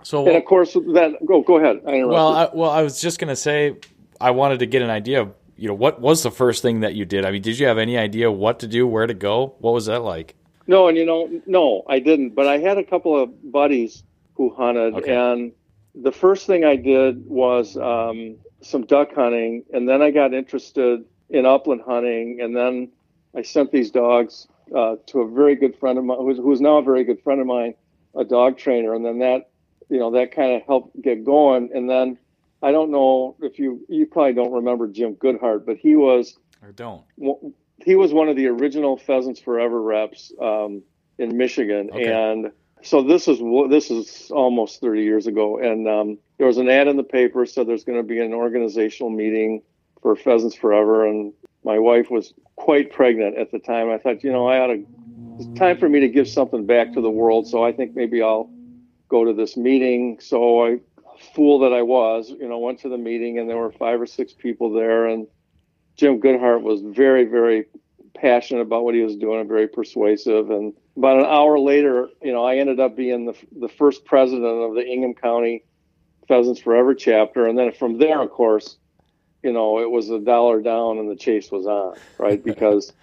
So 0.03 0.27
and 0.27 0.37
of 0.37 0.45
course 0.45 0.73
that 0.73 1.17
go 1.25 1.41
go 1.41 1.57
ahead. 1.57 1.77
I 1.87 2.03
well, 2.03 2.27
I, 2.27 2.49
well, 2.53 2.69
I 2.69 2.83
was 2.83 3.01
just 3.01 3.17
gonna 3.17 3.35
say 3.35 3.77
I 4.19 4.29
wanted 4.29 4.59
to 4.59 4.67
get 4.67 4.83
an 4.83 4.91
idea 4.91 5.21
of 5.21 5.33
you 5.61 5.67
know, 5.67 5.75
what 5.75 6.01
was 6.01 6.23
the 6.23 6.31
first 6.31 6.63
thing 6.63 6.79
that 6.79 6.95
you 6.95 7.05
did? 7.05 7.23
I 7.23 7.29
mean, 7.29 7.43
did 7.43 7.59
you 7.59 7.67
have 7.67 7.77
any 7.77 7.95
idea 7.95 8.31
what 8.31 8.59
to 8.61 8.67
do, 8.67 8.87
where 8.87 9.05
to 9.05 9.13
go? 9.13 9.53
What 9.59 9.75
was 9.75 9.85
that 9.85 9.99
like? 9.99 10.33
No, 10.65 10.87
and 10.87 10.97
you 10.97 11.05
know, 11.05 11.29
no, 11.45 11.83
I 11.87 11.99
didn't. 11.99 12.31
But 12.31 12.47
I 12.47 12.57
had 12.57 12.79
a 12.79 12.83
couple 12.83 13.21
of 13.21 13.51
buddies 13.51 14.03
who 14.33 14.49
hunted, 14.55 14.95
okay. 14.95 15.15
and 15.15 15.51
the 15.93 16.11
first 16.11 16.47
thing 16.47 16.65
I 16.65 16.77
did 16.77 17.27
was 17.27 17.77
um, 17.77 18.37
some 18.61 18.87
duck 18.87 19.13
hunting, 19.13 19.63
and 19.71 19.87
then 19.87 20.01
I 20.01 20.09
got 20.09 20.33
interested 20.33 21.05
in 21.29 21.45
upland 21.45 21.83
hunting, 21.85 22.39
and 22.41 22.55
then 22.55 22.91
I 23.35 23.43
sent 23.43 23.71
these 23.71 23.91
dogs 23.91 24.47
uh, 24.75 24.95
to 25.07 25.19
a 25.19 25.29
very 25.29 25.55
good 25.55 25.77
friend 25.77 25.99
of 25.99 26.05
mine, 26.05 26.17
who's, 26.21 26.37
who's 26.37 26.59
now 26.59 26.77
a 26.77 26.83
very 26.83 27.03
good 27.03 27.21
friend 27.21 27.39
of 27.39 27.45
mine, 27.45 27.75
a 28.15 28.23
dog 28.23 28.57
trainer, 28.57 28.95
and 28.95 29.05
then 29.05 29.19
that, 29.19 29.51
you 29.89 29.99
know, 29.99 30.09
that 30.09 30.33
kind 30.35 30.53
of 30.53 30.63
helped 30.63 30.99
get 30.99 31.23
going, 31.23 31.69
and 31.71 31.87
then 31.87 32.17
I 32.61 32.71
don't 32.71 32.91
know 32.91 33.35
if 33.41 33.59
you 33.59 33.85
you 33.89 34.05
probably 34.05 34.33
don't 34.33 34.53
remember 34.53 34.87
Jim 34.87 35.15
Goodhart, 35.15 35.65
but 35.65 35.77
he 35.77 35.95
was 35.95 36.37
I 36.63 36.71
don't. 36.71 37.03
He 37.83 37.95
was 37.95 38.13
one 38.13 38.29
of 38.29 38.35
the 38.35 38.47
original 38.47 38.97
Pheasants 38.97 39.39
Forever 39.39 39.81
reps 39.81 40.31
um, 40.39 40.83
in 41.17 41.35
Michigan, 41.35 41.89
okay. 41.91 42.11
and 42.11 42.51
so 42.83 43.03
this 43.03 43.27
is 43.27 43.39
this 43.69 43.91
is 43.91 44.31
almost 44.31 44.81
30 44.81 45.01
years 45.01 45.27
ago, 45.27 45.57
and 45.57 45.87
um, 45.87 46.17
there 46.37 46.47
was 46.47 46.57
an 46.57 46.69
ad 46.69 46.87
in 46.87 46.97
the 46.97 47.03
paper 47.03 47.45
said 47.45 47.67
there's 47.67 47.83
going 47.83 47.97
to 47.97 48.03
be 48.03 48.19
an 48.19 48.33
organizational 48.33 49.09
meeting 49.09 49.61
for 50.01 50.15
Pheasants 50.15 50.55
Forever, 50.55 51.05
and 51.07 51.33
my 51.63 51.79
wife 51.79 52.09
was 52.09 52.33
quite 52.55 52.91
pregnant 52.91 53.37
at 53.37 53.51
the 53.51 53.59
time. 53.59 53.89
I 53.89 53.97
thought, 53.97 54.23
you 54.23 54.31
know, 54.31 54.47
I 54.47 54.59
ought 54.59 54.67
to. 54.67 54.85
It's 55.39 55.59
time 55.59 55.77
for 55.77 55.89
me 55.89 55.99
to 56.01 56.09
give 56.09 56.27
something 56.27 56.65
back 56.65 56.93
to 56.93 57.01
the 57.01 57.09
world, 57.09 57.47
so 57.47 57.63
I 57.63 57.71
think 57.71 57.95
maybe 57.95 58.21
I'll 58.21 58.51
go 59.09 59.25
to 59.25 59.33
this 59.33 59.57
meeting. 59.57 60.19
So 60.19 60.65
I 60.65 60.79
fool 61.35 61.59
that 61.59 61.73
I 61.73 61.81
was, 61.81 62.29
you 62.29 62.47
know, 62.47 62.59
went 62.59 62.79
to 62.81 62.89
the 62.89 62.97
meeting 62.97 63.39
and 63.39 63.49
there 63.49 63.57
were 63.57 63.71
five 63.71 64.01
or 64.01 64.05
six 64.05 64.33
people 64.33 64.71
there, 64.71 65.07
and 65.07 65.27
Jim 65.95 66.19
Goodhart 66.19 66.61
was 66.61 66.81
very, 66.81 67.25
very 67.25 67.65
passionate 68.15 68.61
about 68.61 68.83
what 68.83 68.95
he 68.95 69.01
was 69.01 69.15
doing 69.15 69.39
and 69.39 69.49
very 69.49 69.67
persuasive. 69.67 70.49
And 70.49 70.73
about 70.97 71.19
an 71.19 71.25
hour 71.25 71.59
later, 71.59 72.09
you 72.21 72.31
know, 72.31 72.43
I 72.43 72.57
ended 72.57 72.79
up 72.79 72.95
being 72.95 73.25
the 73.25 73.35
the 73.59 73.69
first 73.69 74.05
president 74.05 74.45
of 74.45 74.75
the 74.75 74.85
Ingham 74.85 75.13
County 75.13 75.63
Pheasants 76.27 76.61
Forever 76.61 76.93
chapter, 76.93 77.47
and 77.47 77.57
then 77.57 77.71
from 77.71 77.97
there, 77.97 78.21
of 78.21 78.29
course, 78.31 78.77
you 79.43 79.51
know, 79.51 79.79
it 79.79 79.89
was 79.89 80.09
a 80.09 80.19
dollar 80.19 80.61
down 80.61 80.97
and 80.97 81.09
the 81.09 81.15
chase 81.15 81.51
was 81.51 81.65
on, 81.65 81.95
right? 82.17 82.43
Because 82.51 82.93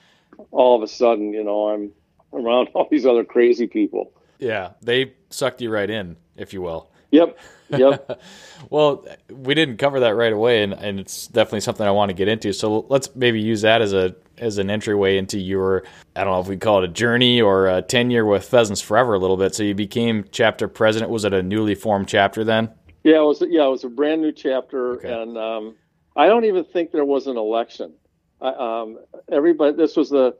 all 0.50 0.76
of 0.76 0.82
a 0.82 0.88
sudden, 0.88 1.32
you 1.32 1.42
know, 1.42 1.68
I'm 1.68 1.90
around 2.32 2.68
all 2.74 2.86
these 2.90 3.06
other 3.06 3.24
crazy 3.24 3.66
people. 3.66 4.12
Yeah, 4.38 4.72
they 4.82 5.14
sucked 5.30 5.60
you 5.60 5.70
right 5.70 5.90
in, 5.90 6.16
if 6.36 6.52
you 6.52 6.62
will. 6.62 6.90
Yep. 7.10 7.38
Yep. 7.70 8.20
well, 8.70 9.06
we 9.30 9.54
didn't 9.54 9.76
cover 9.76 10.00
that 10.00 10.14
right 10.14 10.32
away, 10.32 10.62
and, 10.62 10.72
and 10.72 11.00
it's 11.00 11.26
definitely 11.26 11.60
something 11.60 11.86
I 11.86 11.90
want 11.90 12.10
to 12.10 12.14
get 12.14 12.28
into. 12.28 12.52
So 12.52 12.86
let's 12.88 13.14
maybe 13.14 13.40
use 13.40 13.62
that 13.62 13.82
as 13.82 13.92
a 13.92 14.14
as 14.38 14.58
an 14.58 14.70
entryway 14.70 15.18
into 15.18 15.38
your 15.38 15.82
I 16.14 16.22
don't 16.22 16.32
know 16.32 16.40
if 16.40 16.46
we 16.46 16.56
call 16.56 16.78
it 16.78 16.84
a 16.84 16.92
journey 16.92 17.40
or 17.40 17.66
a 17.66 17.82
tenure 17.82 18.24
with 18.24 18.44
Pheasants 18.44 18.80
Forever 18.80 19.14
a 19.14 19.18
little 19.18 19.36
bit. 19.36 19.54
So 19.54 19.62
you 19.62 19.74
became 19.74 20.24
chapter 20.30 20.68
president. 20.68 21.10
Was 21.10 21.24
it 21.24 21.34
a 21.34 21.42
newly 21.42 21.74
formed 21.74 22.08
chapter 22.08 22.44
then? 22.44 22.70
Yeah, 23.04 23.18
it 23.18 23.24
was. 23.24 23.42
Yeah, 23.46 23.66
it 23.66 23.70
was 23.70 23.84
a 23.84 23.88
brand 23.88 24.22
new 24.22 24.32
chapter, 24.32 24.94
okay. 24.94 25.10
and 25.10 25.36
um, 25.38 25.76
I 26.16 26.26
don't 26.26 26.44
even 26.44 26.64
think 26.64 26.90
there 26.90 27.04
was 27.04 27.26
an 27.26 27.36
election. 27.36 27.94
I, 28.40 28.48
um, 28.48 28.98
everybody, 29.30 29.76
this 29.76 29.96
was 29.96 30.10
the 30.10 30.36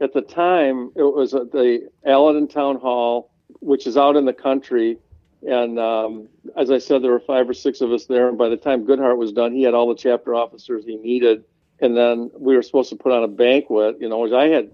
at 0.00 0.12
the 0.12 0.22
time 0.22 0.92
it 0.94 1.02
was 1.02 1.34
at 1.34 1.52
the 1.52 1.88
Alaiedon 2.06 2.50
Town 2.50 2.76
Hall, 2.76 3.30
which 3.60 3.86
is 3.86 3.96
out 3.96 4.16
in 4.16 4.24
the 4.24 4.32
country 4.32 4.98
and 5.42 5.78
um, 5.78 6.28
as 6.56 6.70
I 6.70 6.78
said, 6.78 7.02
there 7.02 7.10
were 7.10 7.20
five 7.20 7.48
or 7.48 7.54
six 7.54 7.80
of 7.80 7.92
us 7.92 8.06
there. 8.06 8.28
And 8.28 8.38
by 8.38 8.48
the 8.48 8.56
time 8.56 8.86
Goodhart 8.86 9.16
was 9.16 9.32
done, 9.32 9.52
he 9.52 9.62
had 9.62 9.74
all 9.74 9.88
the 9.88 9.94
chapter 9.94 10.34
officers 10.34 10.84
he 10.84 10.96
needed. 10.96 11.44
And 11.80 11.96
then 11.96 12.30
we 12.34 12.56
were 12.56 12.62
supposed 12.62 12.90
to 12.90 12.96
put 12.96 13.12
on 13.12 13.22
a 13.22 13.28
banquet, 13.28 13.96
you 14.00 14.08
know, 14.08 14.18
which 14.18 14.32
I 14.32 14.48
had, 14.48 14.70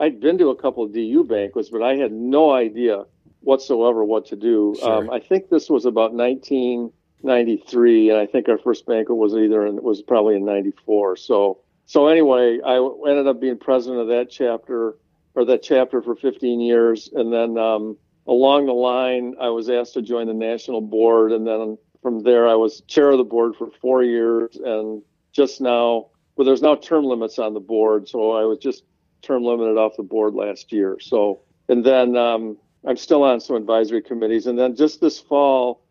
I'd 0.00 0.20
been 0.20 0.38
to 0.38 0.50
a 0.50 0.56
couple 0.56 0.82
of 0.82 0.92
DU 0.92 1.24
banquets, 1.24 1.68
but 1.68 1.82
I 1.82 1.94
had 1.94 2.12
no 2.12 2.52
idea 2.52 3.04
whatsoever 3.40 4.04
what 4.04 4.26
to 4.26 4.36
do. 4.36 4.76
Sure. 4.78 4.98
Um, 4.98 5.10
I 5.10 5.20
think 5.20 5.48
this 5.48 5.70
was 5.70 5.84
about 5.84 6.12
1993, 6.12 8.10
and 8.10 8.18
I 8.18 8.26
think 8.26 8.48
our 8.48 8.58
first 8.58 8.84
banquet 8.86 9.16
was 9.16 9.34
either 9.34 9.64
in, 9.66 9.80
was 9.82 10.02
probably 10.02 10.34
in 10.36 10.44
94. 10.44 11.16
So, 11.16 11.60
so 11.86 12.08
anyway, 12.08 12.58
I 12.64 12.76
ended 13.08 13.28
up 13.28 13.40
being 13.40 13.58
president 13.58 14.00
of 14.00 14.08
that 14.08 14.28
chapter 14.28 14.96
or 15.34 15.44
that 15.44 15.62
chapter 15.62 16.02
for 16.02 16.16
15 16.16 16.60
years. 16.60 17.08
And 17.14 17.32
then, 17.32 17.56
um, 17.56 17.96
along 18.26 18.66
the 18.66 18.72
line, 18.72 19.34
I 19.40 19.48
was 19.48 19.68
asked 19.68 19.94
to 19.94 20.02
join 20.02 20.26
the 20.26 20.34
national 20.34 20.80
board, 20.80 21.32
and 21.32 21.46
then 21.46 21.78
from 22.02 22.22
there, 22.22 22.48
I 22.48 22.54
was 22.54 22.80
chair 22.82 23.10
of 23.10 23.18
the 23.18 23.24
board 23.24 23.56
for 23.56 23.70
four 23.80 24.02
years. 24.02 24.56
And 24.56 25.02
just 25.32 25.60
now, 25.60 26.08
well, 26.36 26.46
there's 26.46 26.62
now 26.62 26.76
term 26.76 27.04
limits 27.04 27.38
on 27.38 27.54
the 27.54 27.60
board, 27.60 28.08
so 28.08 28.32
I 28.32 28.44
was 28.44 28.58
just 28.58 28.84
term 29.22 29.44
limited 29.44 29.76
off 29.76 29.96
the 29.96 30.02
board 30.02 30.34
last 30.34 30.72
year. 30.72 30.98
So, 31.00 31.40
and 31.68 31.84
then 31.84 32.16
um, 32.16 32.56
I'm 32.86 32.96
still 32.96 33.22
on 33.22 33.40
some 33.40 33.56
advisory 33.56 34.02
committees. 34.02 34.46
And 34.46 34.58
then 34.58 34.76
just 34.76 35.00
this 35.00 35.18
fall, 35.18 35.82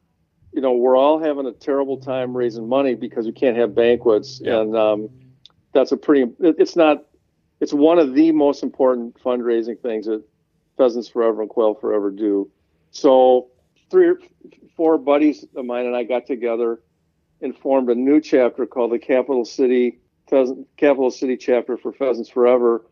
you 0.51 0.61
know, 0.61 0.73
we're 0.73 0.97
all 0.97 1.19
having 1.19 1.45
a 1.45 1.51
terrible 1.51 1.97
time 1.97 2.35
raising 2.35 2.67
money 2.67 2.95
because 2.95 3.25
we 3.25 3.31
can't 3.31 3.57
have 3.57 3.75
banquets, 3.75 4.41
yeah. 4.43 4.61
and 4.61 4.75
um, 4.75 5.09
that's 5.73 5.91
a 5.91 5.97
pretty. 5.97 6.31
It's 6.39 6.75
not. 6.75 7.05
It's 7.59 7.73
one 7.73 7.99
of 7.99 8.13
the 8.13 8.31
most 8.31 8.63
important 8.63 9.21
fundraising 9.21 9.79
things 9.81 10.05
that 10.05 10.23
Pheasants 10.79 11.09
Forever 11.09 11.41
and 11.41 11.49
Quail 11.49 11.75
Forever 11.75 12.09
do. 12.09 12.49
So 12.91 13.49
three 13.91 14.07
or 14.07 14.19
four 14.77 14.97
buddies 14.97 15.45
of 15.53 15.65
mine 15.65 15.85
and 15.85 15.95
I 15.95 16.03
got 16.03 16.25
together 16.25 16.81
and 17.41 17.55
formed 17.55 17.89
a 17.89 17.95
new 17.95 18.21
chapter 18.21 18.65
called 18.65 18.93
the 18.93 18.99
Capital 18.99 19.43
City 19.43 19.99
Pheasant, 20.29 20.67
Capital 20.77 21.11
City 21.11 21.35
chapter 21.35 21.75
for 21.75 21.91
Pheasants 21.91 22.29
Forever. 22.29 22.85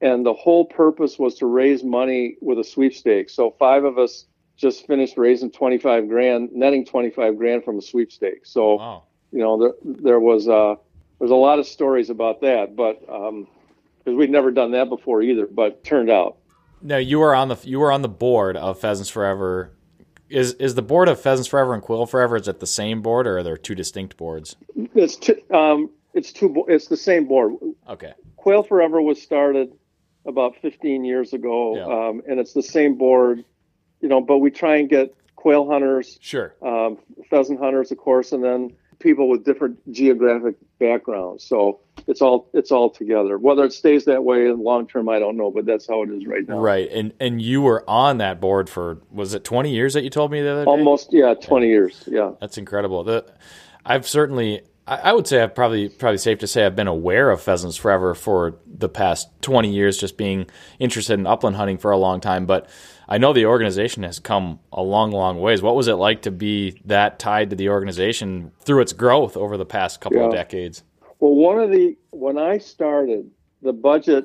And 0.00 0.24
the 0.24 0.32
whole 0.32 0.64
purpose 0.64 1.18
was 1.18 1.34
to 1.36 1.46
raise 1.46 1.82
money 1.82 2.36
with 2.40 2.60
a 2.60 2.64
sweepstakes. 2.64 3.34
So 3.34 3.56
five 3.58 3.82
of 3.84 3.98
us 3.98 4.26
just 4.56 4.86
finished 4.86 5.16
raising 5.16 5.50
25 5.50 6.08
grand, 6.08 6.50
netting 6.52 6.84
25 6.84 7.38
grand 7.38 7.64
from 7.64 7.78
a 7.78 7.82
sweepstakes. 7.82 8.50
So, 8.50 8.76
wow. 8.76 9.02
you 9.32 9.40
know, 9.40 9.58
there, 9.58 9.72
there 10.02 10.20
was, 10.20 10.48
uh, 10.48 10.76
there's 11.18 11.32
a 11.32 11.36
lot 11.36 11.58
of 11.58 11.66
stories 11.66 12.08
about 12.08 12.40
that, 12.42 12.76
but, 12.76 13.02
um, 13.08 13.48
because 13.98 14.16
we'd 14.16 14.30
never 14.30 14.50
done 14.50 14.72
that 14.72 14.88
before 14.88 15.22
either, 15.22 15.46
but 15.46 15.82
turned 15.84 16.10
out. 16.10 16.38
Now 16.82 16.96
you 16.98 17.18
were 17.20 17.34
on 17.34 17.48
the 17.48 17.56
you 17.64 17.78
were 17.80 17.92
on 17.92 18.02
the 18.02 18.08
board 18.08 18.56
of 18.56 18.78
Pheasants 18.80 19.08
Forever. 19.10 19.72
Is 20.28 20.54
is 20.54 20.74
the 20.74 20.82
board 20.82 21.08
of 21.08 21.20
Pheasants 21.20 21.48
Forever 21.48 21.74
and 21.74 21.82
Quail 21.82 22.06
Forever 22.06 22.36
is 22.36 22.48
it 22.48 22.60
the 22.60 22.66
same 22.66 23.02
board 23.02 23.26
or 23.26 23.38
are 23.38 23.42
there 23.42 23.56
two 23.56 23.74
distinct 23.74 24.16
boards? 24.16 24.56
It's 24.94 25.16
two, 25.16 25.36
um, 25.54 25.90
it's 26.14 26.32
two. 26.32 26.64
It's 26.68 26.88
the 26.88 26.96
same 26.96 27.26
board. 27.26 27.54
Okay. 27.88 28.12
Quail 28.36 28.62
Forever 28.62 29.00
was 29.00 29.20
started 29.22 29.72
about 30.26 30.56
15 30.62 31.04
years 31.04 31.32
ago, 31.32 31.76
Yeah. 31.76 31.84
um, 32.08 32.22
and 32.28 32.38
it's 32.40 32.52
the 32.52 32.62
same 32.62 32.96
board. 32.96 33.44
You 34.00 34.08
know, 34.08 34.20
but 34.20 34.38
we 34.38 34.50
try 34.50 34.76
and 34.76 34.88
get 34.88 35.14
quail 35.36 35.68
hunters, 35.68 36.18
Sure. 36.20 36.54
um, 36.62 36.98
pheasant 37.30 37.60
hunters, 37.60 37.92
of 37.92 37.98
course, 37.98 38.32
and 38.32 38.42
then 38.42 38.72
people 38.98 39.28
with 39.28 39.44
different 39.44 39.78
geographic 39.92 40.54
backgrounds. 40.78 41.44
So 41.44 41.80
it's 42.06 42.20
all 42.20 42.48
it's 42.52 42.70
all 42.70 42.90
together. 42.90 43.38
Whether 43.38 43.64
it 43.64 43.72
stays 43.72 44.04
that 44.06 44.24
way 44.24 44.46
in 44.46 44.62
long 44.62 44.86
term, 44.86 45.08
I 45.08 45.18
don't 45.18 45.36
know, 45.36 45.50
but 45.50 45.66
that's 45.66 45.86
how 45.86 46.02
it 46.02 46.10
is 46.10 46.26
right 46.26 46.46
now. 46.46 46.58
Right. 46.58 46.90
And 46.90 47.12
and 47.20 47.40
you 47.40 47.62
were 47.62 47.88
on 47.88 48.18
that 48.18 48.40
board 48.40 48.68
for 48.68 48.98
was 49.10 49.34
it 49.34 49.44
20 49.44 49.70
years 49.70 49.94
that 49.94 50.04
you 50.04 50.10
told 50.10 50.30
me 50.30 50.40
the 50.40 50.50
other 50.50 50.64
day? 50.64 50.70
Almost, 50.70 51.12
yeah, 51.12 51.34
20 51.34 51.66
years. 51.66 52.04
Yeah. 52.06 52.32
That's 52.40 52.58
incredible. 52.58 53.04
The, 53.04 53.24
I've 53.84 54.06
certainly, 54.06 54.62
I, 54.86 54.96
I 54.96 55.12
would 55.12 55.26
say, 55.26 55.42
I've 55.42 55.54
probably 55.54 55.88
probably 55.88 56.18
safe 56.18 56.38
to 56.38 56.46
say 56.46 56.64
I've 56.64 56.76
been 56.76 56.88
aware 56.88 57.30
of 57.30 57.40
pheasants 57.40 57.76
forever 57.76 58.14
for 58.14 58.56
the 58.66 58.88
past 58.88 59.28
twenty 59.40 59.72
years, 59.72 59.98
just 59.98 60.16
being 60.16 60.46
interested 60.78 61.14
in 61.14 61.26
upland 61.26 61.56
hunting 61.56 61.78
for 61.78 61.90
a 61.90 61.96
long 61.96 62.20
time. 62.20 62.46
But 62.46 62.68
I 63.08 63.18
know 63.18 63.32
the 63.32 63.46
organization 63.46 64.04
has 64.04 64.18
come 64.18 64.60
a 64.72 64.82
long, 64.82 65.10
long 65.10 65.40
ways. 65.40 65.62
What 65.62 65.76
was 65.76 65.88
it 65.88 65.94
like 65.94 66.22
to 66.22 66.30
be 66.30 66.80
that 66.84 67.18
tied 67.18 67.50
to 67.50 67.56
the 67.56 67.68
organization 67.68 68.52
through 68.60 68.80
its 68.80 68.92
growth 68.92 69.36
over 69.36 69.56
the 69.56 69.66
past 69.66 70.00
couple 70.00 70.24
of 70.24 70.32
decades? 70.32 70.82
Well, 71.22 71.36
one 71.36 71.60
of 71.60 71.70
the 71.70 71.96
when 72.10 72.36
I 72.36 72.58
started, 72.58 73.30
the 73.62 73.72
budget 73.72 74.24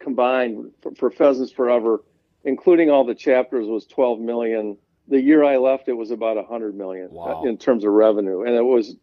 combined 0.00 0.70
for, 0.82 0.94
for 0.94 1.10
Pheasants 1.10 1.50
Forever, 1.50 2.04
including 2.44 2.90
all 2.90 3.06
the 3.06 3.14
chapters, 3.14 3.66
was 3.66 3.86
12 3.86 4.20
million. 4.20 4.76
The 5.08 5.18
year 5.18 5.42
I 5.44 5.56
left, 5.56 5.88
it 5.88 5.94
was 5.94 6.10
about 6.10 6.36
100 6.36 6.76
million 6.76 7.08
Wow. 7.10 7.40
uh, 7.42 7.48
in 7.48 7.56
terms 7.56 7.84
of 7.84 7.92
revenue, 7.92 8.42
and 8.42 8.54
it 8.54 8.60
was 8.64 8.96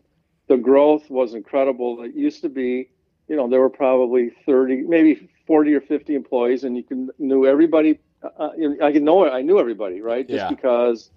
the 0.48 0.58
growth 0.58 1.10
was 1.10 1.34
incredible. 1.34 2.04
It 2.04 2.14
used 2.14 2.44
to 2.44 2.50
be, 2.50 2.92
you 3.28 3.36
know, 3.36 3.50
there 3.50 3.62
were 3.62 3.70
probably 3.72 4.30
30, 4.46 4.84
maybe 4.84 5.28
40 5.48 5.74
or 5.74 5.82
50 5.82 6.14
employees, 6.14 6.64
and 6.64 6.78
you 6.78 6.84
can 6.84 7.10
knew 7.18 7.48
everybody. 7.48 8.00
Uh, 8.22 8.50
I 8.84 8.92
could 8.92 9.02
know 9.02 9.28
I 9.28 9.42
knew 9.42 9.58
everybody, 9.60 10.02
right? 10.02 10.30
Just 10.30 10.44
Yeah. 10.44 10.50
because 10.50 11.10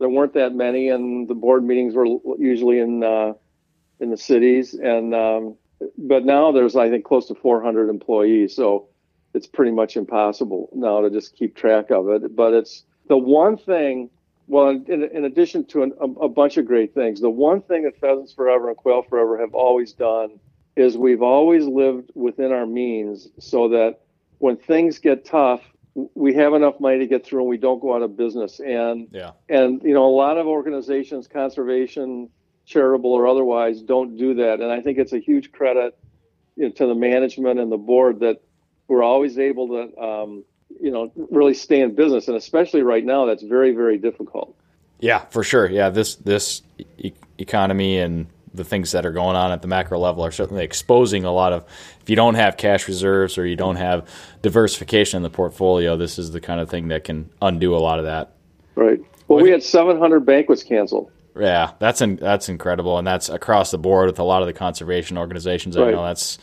there 0.00 0.10
weren't 0.10 0.34
that 0.34 0.54
many, 0.54 0.90
and 0.90 1.26
the 1.28 1.34
board 1.34 1.64
meetings 1.64 1.94
were 1.94 2.08
usually 2.38 2.78
in 2.78 3.02
uh, 3.02 3.32
in 4.00 4.10
the 4.10 4.18
cities, 4.18 4.74
and 4.74 5.14
um, 5.14 5.56
but 5.98 6.24
now 6.24 6.52
there's 6.52 6.76
I 6.76 6.90
think 6.90 7.04
close 7.04 7.26
to 7.28 7.34
400 7.34 7.88
employees, 7.88 8.54
so 8.54 8.88
it's 9.34 9.46
pretty 9.46 9.72
much 9.72 9.96
impossible 9.96 10.68
now 10.74 11.00
to 11.00 11.10
just 11.10 11.34
keep 11.36 11.56
track 11.56 11.90
of 11.90 12.08
it. 12.08 12.34
But 12.36 12.54
it's 12.54 12.84
the 13.08 13.18
one 13.18 13.56
thing. 13.56 14.10
Well, 14.48 14.70
in, 14.70 15.04
in 15.14 15.24
addition 15.24 15.64
to 15.66 15.82
an, 15.84 15.92
a, 16.00 16.04
a 16.24 16.28
bunch 16.28 16.56
of 16.56 16.66
great 16.66 16.94
things, 16.94 17.20
the 17.20 17.30
one 17.30 17.62
thing 17.62 17.84
that 17.84 17.98
Pheasants 18.00 18.32
Forever 18.34 18.68
and 18.68 18.76
Quail 18.76 19.02
Forever 19.02 19.38
have 19.38 19.54
always 19.54 19.92
done 19.92 20.38
is 20.76 20.96
we've 20.96 21.22
always 21.22 21.64
lived 21.64 22.10
within 22.14 22.50
our 22.52 22.66
means, 22.66 23.28
so 23.38 23.68
that 23.68 24.00
when 24.38 24.56
things 24.56 24.98
get 24.98 25.24
tough, 25.24 25.60
we 26.14 26.34
have 26.34 26.54
enough 26.54 26.80
money 26.80 26.98
to 26.98 27.06
get 27.06 27.24
through, 27.24 27.40
and 27.40 27.48
we 27.48 27.56
don't 27.56 27.80
go 27.80 27.94
out 27.94 28.02
of 28.02 28.16
business. 28.16 28.60
And 28.60 29.08
Yeah. 29.12 29.30
and 29.48 29.82
you 29.82 29.94
know 29.94 30.04
a 30.06 30.14
lot 30.14 30.36
of 30.38 30.46
organizations 30.46 31.28
conservation 31.28 32.28
charitable 32.66 33.12
or 33.12 33.26
otherwise 33.26 33.80
don't 33.82 34.16
do 34.16 34.34
that 34.34 34.60
and 34.60 34.70
i 34.70 34.80
think 34.80 34.98
it's 34.98 35.12
a 35.12 35.18
huge 35.18 35.50
credit 35.52 35.98
you 36.56 36.64
know, 36.64 36.70
to 36.70 36.86
the 36.86 36.94
management 36.94 37.58
and 37.58 37.72
the 37.72 37.76
board 37.76 38.20
that 38.20 38.40
we're 38.88 39.02
always 39.02 39.38
able 39.38 39.68
to 39.68 39.98
um, 40.00 40.44
you 40.80 40.90
know 40.90 41.10
really 41.30 41.54
stay 41.54 41.80
in 41.80 41.94
business 41.94 42.28
and 42.28 42.36
especially 42.36 42.82
right 42.82 43.04
now 43.04 43.24
that's 43.26 43.42
very 43.42 43.72
very 43.72 43.98
difficult 43.98 44.54
Yeah, 45.00 45.20
for 45.30 45.42
sure. 45.42 45.68
Yeah, 45.68 45.90
this 45.90 46.14
this 46.16 46.62
e- 46.98 47.12
economy 47.38 47.98
and 47.98 48.26
the 48.54 48.62
things 48.64 48.92
that 48.92 49.04
are 49.04 49.10
going 49.12 49.34
on 49.34 49.50
at 49.50 49.60
the 49.62 49.66
macro 49.68 49.98
level 49.98 50.24
are 50.24 50.30
certainly 50.30 50.62
exposing 50.62 51.24
a 51.24 51.32
lot 51.32 51.52
of. 51.52 51.64
If 52.02 52.08
you 52.08 52.14
don't 52.16 52.36
have 52.36 52.56
cash 52.56 52.86
reserves 52.86 53.36
or 53.36 53.44
you 53.44 53.56
don't 53.56 53.76
have 53.76 54.06
diversification 54.42 55.16
in 55.16 55.22
the 55.24 55.30
portfolio, 55.30 55.96
this 55.96 56.18
is 56.18 56.30
the 56.30 56.40
kind 56.40 56.60
of 56.60 56.70
thing 56.70 56.88
that 56.88 57.02
can 57.02 57.30
undo 57.40 57.74
a 57.74 57.78
lot 57.80 57.98
of 57.98 58.04
that. 58.04 58.36
right 58.76 59.00
well 59.26 59.42
we 59.42 59.50
had 59.50 59.62
700 59.62 60.20
banquets 60.24 60.62
canceled 60.62 61.10
Yeah, 61.38 61.72
that's 61.78 62.00
in, 62.02 62.16
that's 62.16 62.48
incredible, 62.48 62.98
and 62.98 63.06
that's 63.06 63.28
across 63.28 63.70
the 63.70 63.78
board 63.78 64.06
with 64.06 64.18
a 64.18 64.22
lot 64.24 64.42
of 64.42 64.46
the 64.46 64.52
conservation 64.52 65.16
organizations. 65.16 65.76
I 65.76 65.82
Right. 65.84 65.94
know 65.94 66.04
that's 66.04 66.38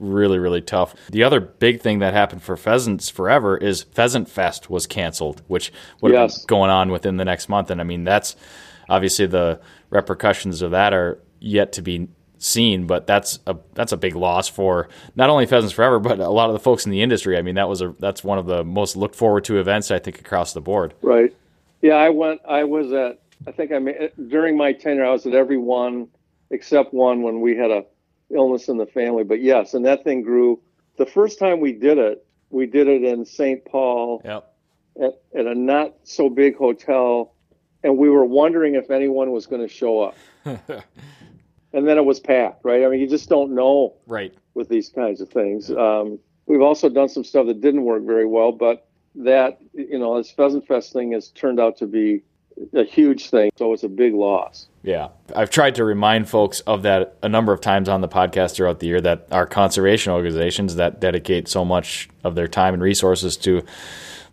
really 0.00 0.38
really 0.40 0.60
tough. 0.60 0.94
The 1.10 1.22
other 1.22 1.38
big 1.40 1.80
thing 1.80 2.00
that 2.00 2.12
happened 2.14 2.42
for 2.42 2.56
pheasants 2.56 3.08
forever 3.08 3.56
is 3.56 3.82
Pheasant 3.84 4.28
Fest 4.28 4.68
was 4.68 4.86
canceled, 4.88 5.42
which 5.46 5.72
would 6.00 6.12
Yes. 6.12 6.44
going 6.46 6.70
on 6.70 6.90
within 6.90 7.16
the 7.16 7.24
next 7.24 7.48
month, 7.48 7.70
and 7.70 7.80
I 7.80 7.84
mean 7.84 8.02
that's 8.04 8.34
obviously 8.88 9.26
the 9.26 9.60
repercussions 9.90 10.62
of 10.62 10.72
that 10.72 10.92
are 10.92 11.18
yet 11.38 11.72
to 11.74 11.82
be 11.82 12.08
seen, 12.38 12.86
but 12.86 13.06
that's 13.06 13.38
a 13.46 13.54
that's 13.74 13.92
a 13.92 13.96
big 13.96 14.16
loss 14.16 14.48
for 14.48 14.88
not 15.14 15.30
only 15.30 15.46
Pheasants 15.46 15.72
Forever, 15.72 16.00
but 16.00 16.18
a 16.18 16.28
lot 16.28 16.50
of 16.50 16.54
the 16.54 16.58
folks 16.58 16.84
in 16.84 16.90
the 16.90 17.00
industry. 17.00 17.38
I 17.38 17.42
mean 17.42 17.54
that 17.54 17.68
was 17.68 17.80
a 17.80 17.94
that's 18.00 18.24
one 18.24 18.38
of 18.38 18.46
the 18.46 18.64
most 18.64 18.96
looked 18.96 19.14
forward 19.14 19.44
to 19.44 19.58
events 19.60 19.92
I 19.92 20.00
think 20.00 20.18
across 20.18 20.52
the 20.52 20.60
board. 20.60 20.92
right 21.02 21.32
yeah 21.82 21.94
i 21.96 22.08
went 22.08 22.40
i 22.48 22.64
was 22.64 22.92
at 22.92 23.18
i 23.46 23.52
think 23.52 23.72
i 23.72 23.78
made 23.78 24.10
during 24.28 24.56
my 24.56 24.72
tenure 24.72 25.04
i 25.04 25.10
was 25.10 25.26
at 25.26 25.34
every 25.34 25.58
one 25.58 26.08
except 26.50 26.92
one 26.94 27.22
when 27.22 27.40
we 27.40 27.56
had 27.56 27.70
a 27.70 27.84
illness 28.30 28.68
in 28.68 28.76
the 28.78 28.86
family 28.86 29.24
but 29.24 29.40
yes 29.40 29.74
and 29.74 29.84
that 29.84 30.02
thing 30.04 30.22
grew 30.22 30.60
the 30.96 31.06
first 31.06 31.38
time 31.38 31.60
we 31.60 31.72
did 31.72 31.98
it 31.98 32.26
we 32.50 32.66
did 32.66 32.88
it 32.88 33.02
in 33.02 33.24
st 33.24 33.64
paul 33.64 34.22
Yep. 34.24 34.54
at, 35.02 35.12
at 35.38 35.46
a 35.46 35.54
not 35.54 35.94
so 36.04 36.28
big 36.30 36.56
hotel, 36.56 37.34
and 37.82 37.98
we 37.98 38.08
were 38.08 38.24
wondering 38.24 38.76
if 38.76 38.90
anyone 38.90 39.32
was 39.32 39.46
going 39.46 39.60
to 39.60 39.68
show 39.68 40.00
up. 40.00 40.16
and 40.44 41.86
then 41.88 41.98
it 41.98 42.04
was 42.04 42.20
packed, 42.20 42.64
right? 42.64 42.84
I 42.84 42.88
mean, 42.88 43.00
you 43.00 43.08
just 43.08 43.28
don't 43.28 43.54
know 43.54 43.94
Right. 44.06 44.32
with 44.54 44.68
these 44.68 44.88
kinds 44.88 45.20
of 45.20 45.28
things. 45.28 45.70
Um, 45.70 46.18
we've 46.46 46.62
also 46.62 46.88
done 46.88 47.08
some 47.08 47.24
stuff 47.24 47.46
that 47.46 47.60
didn't 47.60 47.82
work 47.82 48.04
very 48.04 48.26
well, 48.26 48.52
but 48.52 48.86
that 49.16 49.58
you 49.74 49.98
know, 49.98 50.16
this 50.16 50.30
Pheasant 50.30 50.66
Fest 50.66 50.92
thing 50.92 51.12
has 51.12 51.28
turned 51.30 51.58
out 51.60 51.76
to 51.78 51.86
be 51.86 52.22
a 52.72 52.84
huge 52.84 53.30
thing, 53.30 53.50
so 53.56 53.72
it's 53.72 53.82
a 53.82 53.88
big 53.88 54.14
loss. 54.14 54.68
Yeah. 54.82 55.08
I've 55.34 55.50
tried 55.50 55.74
to 55.76 55.84
remind 55.84 56.28
folks 56.28 56.60
of 56.60 56.82
that 56.82 57.16
a 57.22 57.28
number 57.28 57.52
of 57.52 57.60
times 57.60 57.88
on 57.88 58.00
the 58.00 58.08
podcast 58.08 58.54
throughout 58.54 58.80
the 58.80 58.86
year 58.86 59.00
that 59.00 59.26
our 59.30 59.46
conservation 59.46 60.12
organizations 60.12 60.76
that 60.76 61.00
dedicate 61.00 61.48
so 61.48 61.64
much 61.64 62.08
of 62.22 62.34
their 62.34 62.48
time 62.48 62.74
and 62.74 62.82
resources 62.82 63.36
to 63.38 63.62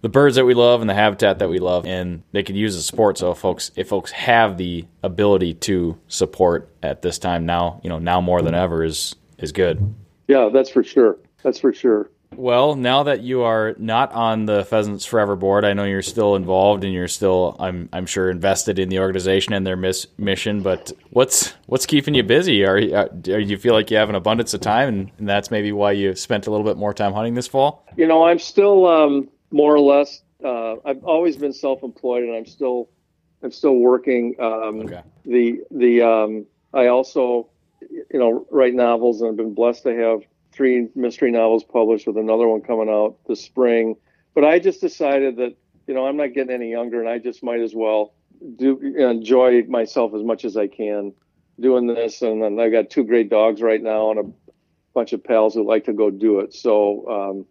the 0.01 0.09
birds 0.09 0.35
that 0.35 0.45
we 0.45 0.53
love 0.53 0.81
and 0.81 0.89
the 0.89 0.95
habitat 0.95 1.39
that 1.39 1.49
we 1.49 1.59
love 1.59 1.85
and 1.85 2.23
they 2.31 2.41
could 2.43 2.55
use 2.55 2.75
the 2.75 2.81
support 2.81 3.19
so 3.19 3.31
if 3.31 3.37
folks 3.37 3.71
if 3.75 3.87
folks 3.89 4.11
have 4.11 4.57
the 4.57 4.85
ability 5.03 5.53
to 5.53 5.97
support 6.07 6.69
at 6.81 7.01
this 7.01 7.19
time 7.19 7.45
now, 7.45 7.79
you 7.83 7.89
know, 7.89 7.99
now 7.99 8.19
more 8.19 8.41
than 8.41 8.55
ever 8.55 8.83
is 8.83 9.15
is 9.37 9.51
good. 9.51 9.93
Yeah, 10.27 10.49
that's 10.51 10.69
for 10.69 10.83
sure. 10.83 11.17
That's 11.43 11.59
for 11.59 11.73
sure. 11.73 12.09
Well, 12.35 12.75
now 12.75 13.03
that 13.03 13.21
you 13.21 13.41
are 13.41 13.75
not 13.77 14.13
on 14.13 14.45
the 14.45 14.63
Pheasants 14.63 15.05
Forever 15.05 15.35
board, 15.35 15.65
I 15.65 15.73
know 15.73 15.83
you're 15.83 16.01
still 16.01 16.35
involved 16.35 16.83
and 16.83 16.93
you're 16.93 17.09
still, 17.09 17.57
I'm, 17.59 17.89
I'm 17.91 18.05
sure, 18.05 18.29
invested 18.29 18.79
in 18.79 18.89
the 18.89 18.99
organization 18.99 19.53
and 19.53 19.67
their 19.67 19.75
miss, 19.75 20.07
mission. 20.17 20.61
But 20.61 20.91
what's 21.09 21.53
what's 21.65 21.85
keeping 21.85 22.13
you 22.13 22.23
busy? 22.23 22.65
Are 22.65 22.77
you, 22.77 22.95
uh, 22.95 23.07
you 23.25 23.57
feel 23.57 23.73
like 23.73 23.91
you 23.91 23.97
have 23.97 24.09
an 24.09 24.15
abundance 24.15 24.53
of 24.53 24.61
time, 24.61 24.87
and, 24.87 25.11
and 25.19 25.27
that's 25.29 25.51
maybe 25.51 25.71
why 25.71 25.91
you 25.91 26.15
spent 26.15 26.47
a 26.47 26.51
little 26.51 26.65
bit 26.65 26.77
more 26.77 26.93
time 26.93 27.13
hunting 27.13 27.33
this 27.33 27.47
fall? 27.47 27.85
You 27.97 28.07
know, 28.07 28.23
I'm 28.23 28.39
still 28.39 28.87
um, 28.87 29.29
more 29.51 29.75
or 29.75 29.81
less. 29.81 30.21
Uh, 30.43 30.75
I've 30.85 31.03
always 31.03 31.35
been 31.37 31.53
self-employed, 31.53 32.23
and 32.23 32.35
I'm 32.35 32.45
still, 32.45 32.89
I'm 33.43 33.51
still 33.51 33.75
working. 33.75 34.35
Um, 34.39 34.79
Okay. 34.81 35.01
The 35.25 35.59
the 35.69 36.01
um, 36.01 36.45
I 36.73 36.87
also, 36.87 37.49
you 37.81 38.05
know, 38.19 38.47
write 38.49 38.73
novels, 38.73 39.21
and 39.21 39.29
I've 39.29 39.37
been 39.37 39.53
blessed 39.53 39.83
to 39.83 39.95
have 39.95 40.21
three 40.61 40.89
mystery 40.93 41.31
novels 41.31 41.63
published, 41.63 42.05
with 42.05 42.17
another 42.17 42.47
one 42.47 42.61
coming 42.61 42.87
out 42.87 43.17
this 43.27 43.41
spring. 43.41 43.95
But 44.35 44.45
I 44.45 44.59
just 44.59 44.79
decided 44.79 45.37
that 45.37 45.55
you 45.87 45.95
know 45.95 46.05
I'm 46.05 46.17
not 46.17 46.33
getting 46.35 46.53
any 46.53 46.69
younger, 46.69 46.99
and 46.99 47.09
I 47.09 47.17
just 47.17 47.41
might 47.41 47.61
as 47.61 47.73
well 47.73 48.13
do 48.57 48.77
enjoy 48.79 49.63
myself 49.63 50.13
as 50.13 50.21
much 50.21 50.45
as 50.45 50.57
I 50.57 50.67
can 50.67 51.13
doing 51.59 51.87
this. 51.87 52.21
And 52.21 52.43
then 52.43 52.59
I 52.59 52.69
got 52.69 52.91
two 52.91 53.03
great 53.03 53.27
dogs 53.27 53.59
right 53.59 53.81
now, 53.81 54.11
and 54.11 54.19
a 54.19 54.31
bunch 54.93 55.13
of 55.13 55.23
pals 55.23 55.55
who 55.55 55.67
like 55.67 55.85
to 55.85 55.93
go 55.93 56.11
do 56.11 56.41
it. 56.41 56.53
So 56.53 57.09
um, 57.09 57.45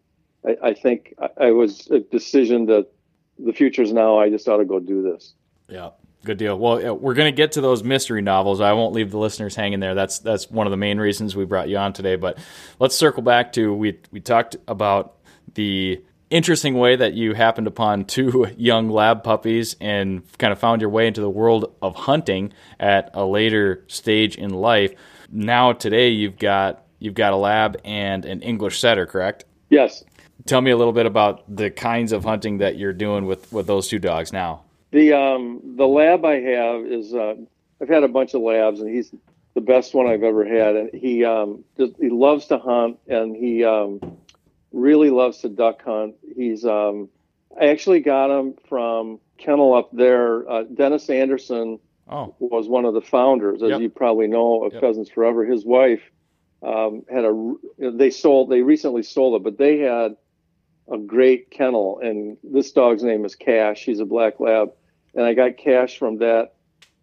I, 0.47 0.69
I 0.69 0.75
think 0.75 1.13
I, 1.21 1.47
I 1.47 1.51
was 1.51 1.89
a 1.91 1.99
decision 1.99 2.67
that 2.67 2.93
the 3.41 3.53
future's 3.53 3.93
now. 3.93 4.21
I 4.21 4.31
just 4.31 4.47
ought 4.47 4.59
to 4.59 4.65
go 4.65 4.79
do 4.79 5.03
this. 5.03 5.35
Yeah. 5.69 5.91
Good 6.23 6.37
deal. 6.37 6.59
Well, 6.59 6.97
we're 6.97 7.15
going 7.15 7.33
to 7.33 7.37
get 7.37 7.53
to 7.53 7.63
those 7.63 7.83
mystery 7.83 8.21
novels. 8.21 8.61
I 8.61 8.75
won't 8.75 8.93
leave 8.93 9.11
the 9.11 9.19
listeners 9.19 9.55
hanging 9.57 9.81
there. 9.81 9.95
That's 9.95 10.19
that's 10.19 10.51
one 10.51 10.67
of 10.67 10.71
the 10.71 10.77
main 10.77 10.99
reasons 10.99 11.35
we 11.35 11.47
brought 11.47 11.71
you 11.71 11.79
on 11.79 11.95
today. 11.95 12.17
But 12.17 12.39
let's 12.79 12.95
circle 12.95 13.23
back 13.23 13.53
to 13.55 13.73
we 13.73 13.99
we 14.11 14.21
talked 14.21 14.57
about 14.69 15.17
the 15.55 16.03
interesting 16.29 16.75
way 16.75 16.95
that 16.97 17.15
you 17.15 17.33
happened 17.35 17.67
upon 17.67 18.05
two 18.07 18.47
young 18.57 18.91
lab 18.91 19.25
puppies 19.25 19.77
and 19.81 20.23
kind 20.39 20.53
of 20.53 20.59
found 20.59 20.83
your 20.83 20.91
way 20.91 21.07
into 21.07 21.23
the 21.23 21.31
world 21.31 21.75
of 21.81 21.95
hunting 21.95 22.53
at 22.79 23.11
a 23.15 23.25
later 23.25 23.85
stage 23.89 24.37
in 24.37 24.51
life. 24.51 24.93
Now 25.31 25.73
today 25.73 26.11
you've 26.11 26.39
got 26.39 26.85
you've 26.99 27.15
got 27.15 27.33
a 27.33 27.37
lab 27.37 27.81
and 27.83 28.27
an 28.27 28.43
English 28.43 28.79
setter, 28.79 29.07
correct? 29.07 29.45
Yes. 29.71 30.05
tell 30.47 30.61
me 30.61 30.71
a 30.71 30.77
little 30.77 30.93
bit 30.93 31.07
about 31.07 31.45
the 31.55 31.71
kinds 31.71 32.13
of 32.13 32.25
hunting 32.25 32.59
that 32.59 32.77
you're 32.77 32.93
doing 32.93 33.25
with 33.25 33.51
with 33.53 33.67
those 33.67 33.89
two 33.89 33.99
dogs 33.99 34.33
now. 34.35 34.65
The 34.93 35.13
um 35.13 35.61
the 35.77 35.87
lab 35.87 36.25
I 36.25 36.41
have 36.41 36.85
is 36.85 37.15
uh, 37.15 37.35
I've 37.81 37.89
had 37.89 38.03
a 38.03 38.09
bunch 38.09 38.35
of 38.35 38.43
labs 38.43 38.81
and 38.81 38.89
he's 38.95 39.13
the 39.55 39.61
best 39.61 39.95
one 39.95 40.07
I've 40.07 40.23
ever 40.23 40.45
had 40.45 40.77
and 40.77 40.91
he 40.95 41.25
um 41.25 41.65
just, 41.77 41.95
he 42.01 42.09
loves 42.09 42.47
to 42.47 42.59
hunt 42.59 42.99
and 43.09 43.35
he 43.37 43.65
um 43.65 44.01
really 44.73 45.11
loves 45.11 45.39
to 45.39 45.49
duck 45.49 45.85
hunt. 45.85 46.17
He's 46.37 46.65
um 46.65 47.09
I 47.61 47.67
actually 47.67 48.01
got 48.01 48.31
him 48.31 48.55
from 48.69 49.19
kennel 49.39 49.75
up 49.75 49.91
there. 49.93 50.49
Uh, 50.49 50.63
Dennis 50.63 51.11
Anderson 51.11 51.79
oh. 52.09 52.35
was 52.39 52.69
one 52.69 52.85
of 52.85 52.95
the 52.95 53.01
founders, 53.01 53.63
as 53.63 53.71
yep. 53.71 53.81
you 53.81 53.91
probably 53.91 54.29
know, 54.29 54.65
of 54.65 54.73
yep. 54.73 54.83
Pheasants 54.83 55.11
Forever. 55.11 55.45
His 55.45 55.65
wife 55.65 56.03
um, 56.63 57.05
had 57.11 57.25
a 57.25 57.55
they 57.79 58.11
sold 58.11 58.51
they 58.51 58.63
recently 58.63 59.03
sold 59.03 59.41
it, 59.41 59.45
but 59.45 59.59
they 59.59 59.79
had 59.79 60.17
a 60.91 60.99
great 60.99 61.51
kennel, 61.51 62.01
and 62.03 62.37
this 62.43 62.73
dog's 62.73 63.03
name 63.03 63.25
is 63.25 63.35
Cash. 63.35 63.85
He's 63.85 64.01
a 64.01 64.05
black 64.05 64.41
lab, 64.41 64.73
and 65.15 65.25
I 65.25 65.35
got 65.35 65.57
Cash 65.57 65.99
from 65.99 66.19
that 66.19 66.55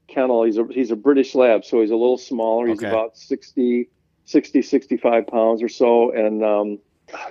kennel. 0.07 0.43
He's 0.43 0.57
a 0.57 0.65
he's 0.71 0.91
a 0.91 0.95
British 0.95 1.35
lab, 1.35 1.65
so 1.65 1.81
he's 1.81 1.91
a 1.91 1.95
little 1.95 2.17
smaller. 2.17 2.67
He's 2.67 2.79
okay. 2.79 2.87
about 2.87 3.17
60, 3.17 3.89
60, 4.25 4.61
65 4.61 5.27
pounds 5.27 5.61
or 5.61 5.69
so, 5.69 6.11
and 6.11 6.43
um, 6.43 6.79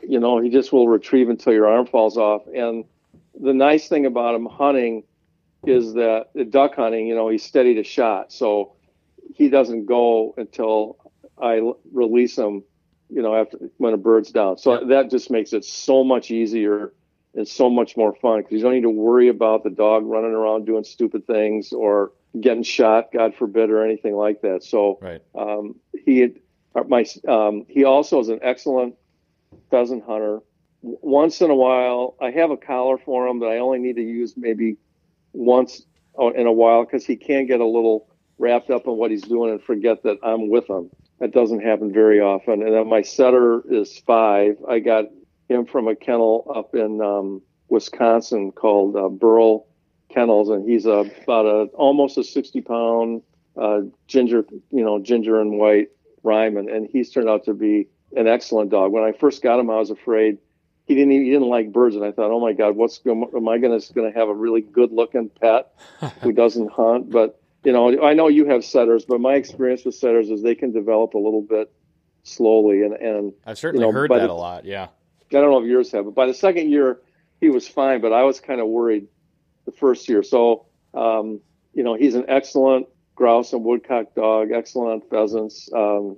you 0.07 0.21
know 0.21 0.41
he 0.41 0.51
just 0.51 0.73
will 0.73 0.89
retrieve 0.89 1.29
until 1.29 1.53
your 1.53 1.69
arm 1.69 1.87
falls 1.87 2.17
off. 2.17 2.43
And 2.55 2.85
the 3.39 3.55
nice 3.55 3.89
thing 3.89 4.07
about 4.07 4.35
him 4.35 4.47
hunting 4.47 5.05
is 5.65 5.95
that 5.95 6.29
the 6.35 6.45
duck 6.45 6.77
hunting, 6.77 7.07
you 7.07 7.15
know, 7.15 7.29
he's 7.29 7.43
steady 7.43 7.75
to 7.75 7.83
shot, 7.83 8.33
so 8.33 8.75
he 9.35 9.49
doesn't 9.49 9.87
go 9.87 10.35
until 10.37 10.97
I 11.41 11.61
release 11.93 12.37
him, 12.39 12.62
you 13.11 13.23
know, 13.23 13.35
after 13.35 13.59
when 13.79 13.93
a 13.93 13.97
bird's 13.97 14.31
down. 14.31 14.59
So 14.59 14.75
Yep. 14.75 14.89
that 14.89 15.11
just 15.11 15.31
makes 15.31 15.53
it 15.53 15.65
so 15.65 16.05
much 16.05 16.31
easier 16.31 16.93
and 17.37 17.46
so 17.46 17.70
much 17.70 17.96
more 17.96 18.14
fun 18.14 18.40
because 18.40 18.55
you 18.55 18.62
don't 18.62 18.75
need 18.75 18.83
to 18.83 18.90
worry 18.90 19.29
about 19.29 19.62
the 19.62 19.70
dog 19.70 20.05
running 20.07 20.33
around 20.33 20.64
doing 20.64 20.85
stupid 20.85 21.27
things 21.27 21.72
or 21.72 22.12
getting 22.40 22.62
shot, 22.62 23.12
God 23.12 23.35
forbid, 23.35 23.70
or 23.70 23.85
anything 23.85 24.14
like 24.14 24.40
that. 24.42 24.64
So 24.64 24.99
Right. 25.01 25.22
um, 25.35 25.77
he 26.05 26.35
uh, 26.75 26.83
my 26.88 27.05
um, 27.29 27.66
he 27.68 27.85
also 27.85 28.20
is 28.20 28.29
an 28.29 28.40
excellent 28.42 28.94
pheasant 29.70 30.05
hunter. 30.05 30.40
Once 30.83 31.40
in 31.40 31.51
a 31.51 31.55
while, 31.55 32.16
I 32.20 32.31
have 32.31 32.51
a 32.51 32.57
collar 32.57 32.99
for 32.99 33.27
him 33.27 33.40
that 33.40 33.46
I 33.46 33.59
only 33.59 33.79
need 33.79 33.96
to 33.96 34.03
use 34.03 34.35
maybe 34.37 34.77
once 35.33 35.83
in 36.35 36.46
a 36.46 36.53
while 36.53 36.85
because 36.85 37.05
he 37.05 37.16
can 37.16 37.46
get 37.46 37.61
a 37.61 37.66
little 37.66 38.09
wrapped 38.38 38.70
up 38.70 38.87
in 38.87 38.92
what 38.96 39.11
he's 39.11 39.22
doing 39.22 39.51
and 39.51 39.62
forget 39.62 40.03
that 40.05 40.18
I'm 40.22 40.49
with 40.49 40.68
him. 40.68 40.90
That 41.20 41.33
doesn't 41.33 41.61
happen 41.61 41.92
very 41.92 42.20
often. 42.20 42.62
And 42.62 42.75
then 42.75 42.88
my 42.88 43.03
setter 43.03 43.62
is 43.68 43.99
five. 44.07 44.57
I 44.68 44.81
got 44.81 45.07
him 45.49 45.67
from 45.67 45.89
a 45.89 45.95
kennel 45.97 46.51
up 46.55 46.75
in 46.75 47.01
um, 47.01 47.43
Wisconsin 47.69 48.53
called 48.53 48.97
uh, 48.97 49.09
Burl 49.09 49.67
Kennels, 50.09 50.49
and 50.51 50.69
he's 50.69 50.87
a, 50.87 51.11
about 51.23 51.47
a 51.47 51.65
almost 51.75 52.19
a 52.19 52.25
60 52.25 52.61
pound 52.63 53.23
uh, 53.57 53.81
ginger, 54.07 54.45
you 54.71 54.85
know, 54.85 54.99
ginger 54.99 55.41
and 55.41 55.59
white 55.59 55.89
Ryman, 56.23 56.69
and 56.69 56.89
he's 56.91 57.11
turned 57.11 57.29
out 57.29 57.45
to 57.45 57.55
be 57.55 57.89
an 58.17 58.27
excellent 58.27 58.71
dog. 58.71 58.93
When 58.93 59.05
I 59.05 59.13
first 59.13 59.43
got 59.43 59.59
him, 59.59 59.71
I 59.71 59.77
was 59.77 59.91
afraid 59.91 60.39
he 60.87 60.95
didn't 60.95 61.13
even, 61.13 61.25
he 61.27 61.33
didn't 61.33 61.49
like 61.49 61.73
birds, 61.73 61.97
and 61.97 62.05
I 62.05 62.13
thought, 62.13 62.31
oh 62.31 62.41
my 62.41 62.53
God, 62.53 62.77
what's 62.77 62.99
going, 62.99 63.29
am 63.35 63.49
I 63.49 63.59
going 63.59 63.79
to 63.81 64.13
have 64.15 64.29
a 64.29 64.35
really 64.35 64.61
good 64.61 64.93
looking 64.93 65.29
pet 65.29 65.73
who 66.23 66.33
doesn't 66.33 66.71
hunt? 66.71 67.11
But 67.11 67.41
you 67.65 67.73
know, 67.73 68.01
I 68.05 68.15
know 68.15 68.29
you 68.29 68.47
have 68.47 68.65
setters, 68.65 69.05
but 69.05 69.21
my 69.21 69.35
experience 69.35 69.85
with 69.85 69.97
setters 69.97 70.31
is 70.31 70.43
they 70.43 70.55
can 70.55 70.71
develop 70.73 71.15
a 71.15 71.19
little 71.19 71.43
bit 71.43 71.73
slowly, 72.23 72.83
and 72.83 72.95
and 72.95 73.33
I've 73.45 73.59
certainly 73.59 73.85
you 73.85 73.93
know, 73.93 73.99
heard 73.99 74.11
that 74.13 74.25
it- 74.25 74.31
a 74.31 74.35
lot. 74.35 74.65
Yeah. 74.65 74.89
I 75.31 75.35
don't 75.41 75.51
know 75.51 75.59
if 75.59 75.67
yours 75.67 75.93
have, 75.93 76.05
but 76.05 76.15
by 76.15 76.27
the 76.27 76.35
second 76.35 76.71
year, 76.71 77.01
he 77.41 77.51
was 77.51 77.67
fine. 77.67 78.01
But 78.01 78.12
I 78.12 78.23
was 78.23 78.41
kind 78.41 78.61
of 78.61 78.69
worried 78.69 79.07
the 79.65 79.73
first 79.73 80.09
year. 80.09 80.23
So, 80.23 80.67
um, 80.95 81.41
you 81.75 81.83
know, 81.83 81.95
he's 81.95 82.15
an 82.15 82.25
excellent 82.29 82.87
grouse 83.15 83.53
and 83.53 83.65
woodcock 83.65 84.15
dog, 84.15 84.53
excellent 84.53 85.09
pheasants. 85.11 85.71
Um, 85.73 86.17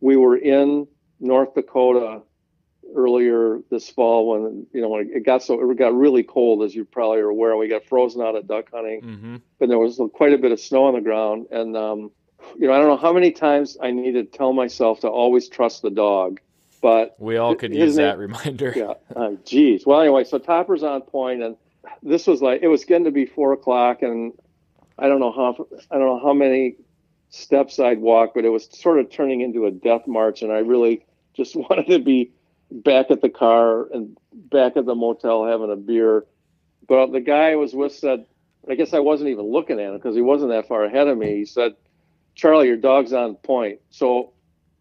we 0.00 0.16
were 0.16 0.36
in 0.36 0.86
North 1.18 1.54
Dakota 1.54 2.22
earlier 2.94 3.60
this 3.70 3.90
fall 3.90 4.30
when 4.30 4.66
you 4.72 4.80
know 4.80 4.88
when 4.88 5.10
it 5.12 5.26
got 5.26 5.42
so 5.42 5.70
it 5.70 5.76
got 5.76 5.92
really 5.94 6.22
cold, 6.22 6.62
as 6.62 6.74
you 6.74 6.84
probably 6.84 7.18
are 7.18 7.28
aware. 7.28 7.56
We 7.56 7.68
got 7.68 7.84
frozen 7.84 8.22
out 8.22 8.36
at 8.36 8.46
duck 8.46 8.66
hunting 8.72 9.00
Mm-hmm. 9.02 9.36
but 9.58 9.68
there 9.68 9.78
was 9.78 10.00
quite 10.14 10.32
a 10.32 10.38
bit 10.38 10.52
of 10.52 10.60
snow 10.60 10.84
on 10.84 10.94
the 10.94 11.00
ground. 11.00 11.46
And, 11.50 11.76
um, 11.76 12.10
you 12.58 12.66
know, 12.66 12.72
I 12.72 12.78
don't 12.78 12.88
know 12.88 12.96
how 12.96 13.12
many 13.12 13.32
times 13.32 13.76
I 13.82 13.90
needed 13.90 14.30
to 14.30 14.38
tell 14.38 14.52
myself 14.52 15.00
to 15.00 15.08
always 15.08 15.48
trust 15.48 15.82
the 15.82 15.90
dog, 15.90 16.40
but 16.80 17.16
We 17.18 17.36
all 17.36 17.54
could 17.54 17.74
use 17.74 17.96
name- 17.96 18.06
that 18.06 18.18
reminder. 18.18 18.72
yeah, 18.76 18.94
uh, 19.14 19.32
geez. 19.44 19.84
Well, 19.86 20.00
anyway, 20.00 20.24
so 20.24 20.38
Topper's 20.38 20.82
on 20.82 21.02
point, 21.02 21.42
and 21.42 21.56
this 22.02 22.26
was 22.26 22.42
like 22.42 22.62
it 22.62 22.68
was 22.68 22.84
getting 22.84 23.04
to 23.04 23.10
be 23.10 23.26
four 23.26 23.52
o'clock, 23.52 24.02
and 24.02 24.32
I 24.98 25.08
don't 25.08 25.20
know 25.20 25.32
how 25.32 25.66
I 25.90 25.98
don't 25.98 26.06
know 26.06 26.20
how 26.20 26.32
many 26.32 26.76
steps 27.30 27.78
I'd 27.78 28.00
walk, 28.00 28.32
but 28.34 28.44
it 28.44 28.50
was 28.50 28.68
sort 28.72 28.98
of 28.98 29.10
turning 29.10 29.40
into 29.40 29.66
a 29.66 29.70
death 29.70 30.06
march, 30.06 30.42
and 30.42 30.52
I 30.52 30.58
really 30.58 31.04
just 31.34 31.54
wanted 31.56 31.86
to 31.88 31.98
be 31.98 32.32
back 32.70 33.10
at 33.10 33.20
the 33.20 33.28
car 33.28 33.86
and 33.92 34.16
back 34.32 34.76
at 34.76 34.86
the 34.86 34.94
motel 34.94 35.44
having 35.46 35.70
a 35.70 35.76
beer. 35.76 36.24
But 36.88 37.12
the 37.12 37.20
guy 37.20 37.50
I 37.52 37.56
was 37.56 37.74
with 37.74 37.92
said, 37.94 38.26
I 38.68 38.74
guess 38.74 38.92
I 38.94 38.98
wasn't 39.00 39.30
even 39.30 39.44
looking 39.50 39.78
at 39.80 39.86
him 39.90 39.96
because 39.96 40.14
he 40.16 40.22
wasn't 40.22 40.50
that 40.50 40.66
far 40.68 40.84
ahead 40.84 41.08
of 41.08 41.16
me. 41.18 41.36
He 41.36 41.44
said, 41.44 41.74
Charlie, 42.34 42.66
your 42.68 42.76
dog's 42.76 43.12
on 43.12 43.34
point. 43.36 43.80
So 43.90 44.32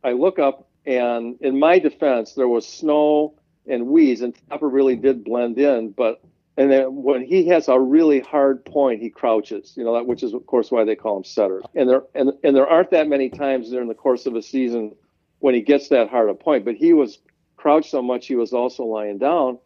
I 0.03 0.12
look 0.13 0.39
up, 0.39 0.64
and 0.86 1.38
in 1.41 1.60
my 1.60 1.80
defense, 1.80 2.34
there 2.34 2.48
was 2.48 2.67
snow 2.67 3.36
and 3.67 3.88
weeds, 3.88 4.21
and 4.21 4.36
Topper 4.50 4.69
really 4.69 4.95
did 4.95 5.24
blend 5.24 5.58
in. 5.58 5.89
But 5.89 6.21
and 6.58 6.71
then 6.71 7.04
when 7.04 7.26
he 7.26 7.48
has 7.48 7.67
a 7.67 7.80
really 7.80 8.19
hard 8.21 8.63
point, 8.63 9.02
he 9.02 9.10
crouches. 9.10 9.74
You 9.76 9.84
know 9.84 9.93
that, 9.93 10.06
which 10.06 10.24
is 10.24 10.34
of 10.34 10.45
course 10.45 10.71
why 10.71 10.84
they 10.84 10.95
call 10.95 11.17
him 11.17 11.24
setter. 11.24 11.62
And 11.74 11.89
there 11.89 12.04
and 12.13 12.32
and 12.43 12.56
there 12.56 12.67
aren't 12.67 12.91
that 12.91 13.08
many 13.08 13.30
times 13.30 13.69
during 13.69 13.88
the 13.88 13.95
course 13.95 14.26
of 14.26 14.36
a 14.36 14.41
season 14.41 14.95
when 15.39 15.54
he 15.54 15.62
gets 15.62 15.89
that 15.89 16.10
hard 16.10 16.30
a 16.30 16.34
point. 16.34 16.65
But 16.65 16.76
he 16.76 16.93
was 16.93 17.19
crouched 17.58 17.89
so 17.89 18.02
much, 18.02 18.28
he 18.28 18.36
was 18.36 18.54
also 18.54 18.84
lying 18.84 19.17
down. 19.17 19.58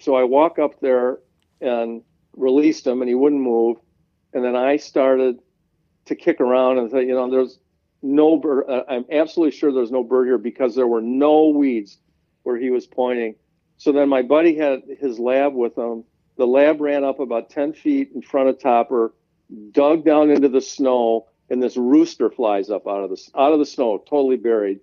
So 0.00 0.16
I 0.16 0.24
walk 0.24 0.58
up 0.58 0.80
there 0.80 1.18
and 1.60 2.02
released 2.36 2.86
him, 2.86 3.00
and 3.00 3.08
he 3.08 3.14
wouldn't 3.14 3.40
move. 3.40 3.76
And 4.32 4.44
then 4.44 4.56
I 4.56 4.76
started 4.76 5.38
to 6.06 6.14
kick 6.14 6.40
around 6.40 6.78
and 6.78 6.90
say, 6.90 7.06
you 7.06 7.14
know, 7.14 7.30
there's 7.30 7.58
no 8.04 8.36
bird. 8.36 8.66
Uh, 8.68 8.82
I'm 8.88 9.06
absolutely 9.10 9.56
sure 9.56 9.72
there's 9.72 9.90
no 9.90 10.04
bird 10.04 10.26
here 10.26 10.38
because 10.38 10.74
there 10.74 10.86
were 10.86 11.00
no 11.00 11.48
weeds 11.48 11.98
where 12.42 12.56
he 12.56 12.70
was 12.70 12.86
pointing. 12.86 13.34
So 13.78 13.90
then 13.92 14.08
my 14.08 14.22
buddy 14.22 14.56
had 14.56 14.82
his 15.00 15.18
lab 15.18 15.54
with 15.54 15.76
him. 15.76 16.04
The 16.36 16.46
lab 16.46 16.80
ran 16.80 17.02
up 17.02 17.18
about 17.18 17.50
10 17.50 17.72
feet 17.72 18.10
in 18.14 18.22
front 18.22 18.48
of 18.48 18.60
Topper, 18.60 19.14
dug 19.72 20.04
down 20.04 20.30
into 20.30 20.48
the 20.48 20.60
snow, 20.60 21.26
and 21.48 21.62
this 21.62 21.76
rooster 21.76 22.30
flies 22.30 22.70
up 22.70 22.86
out 22.86 23.02
of 23.04 23.10
the 23.10 23.20
out 23.36 23.52
of 23.52 23.58
the 23.58 23.66
snow, 23.66 23.98
totally 23.98 24.36
buried. 24.36 24.80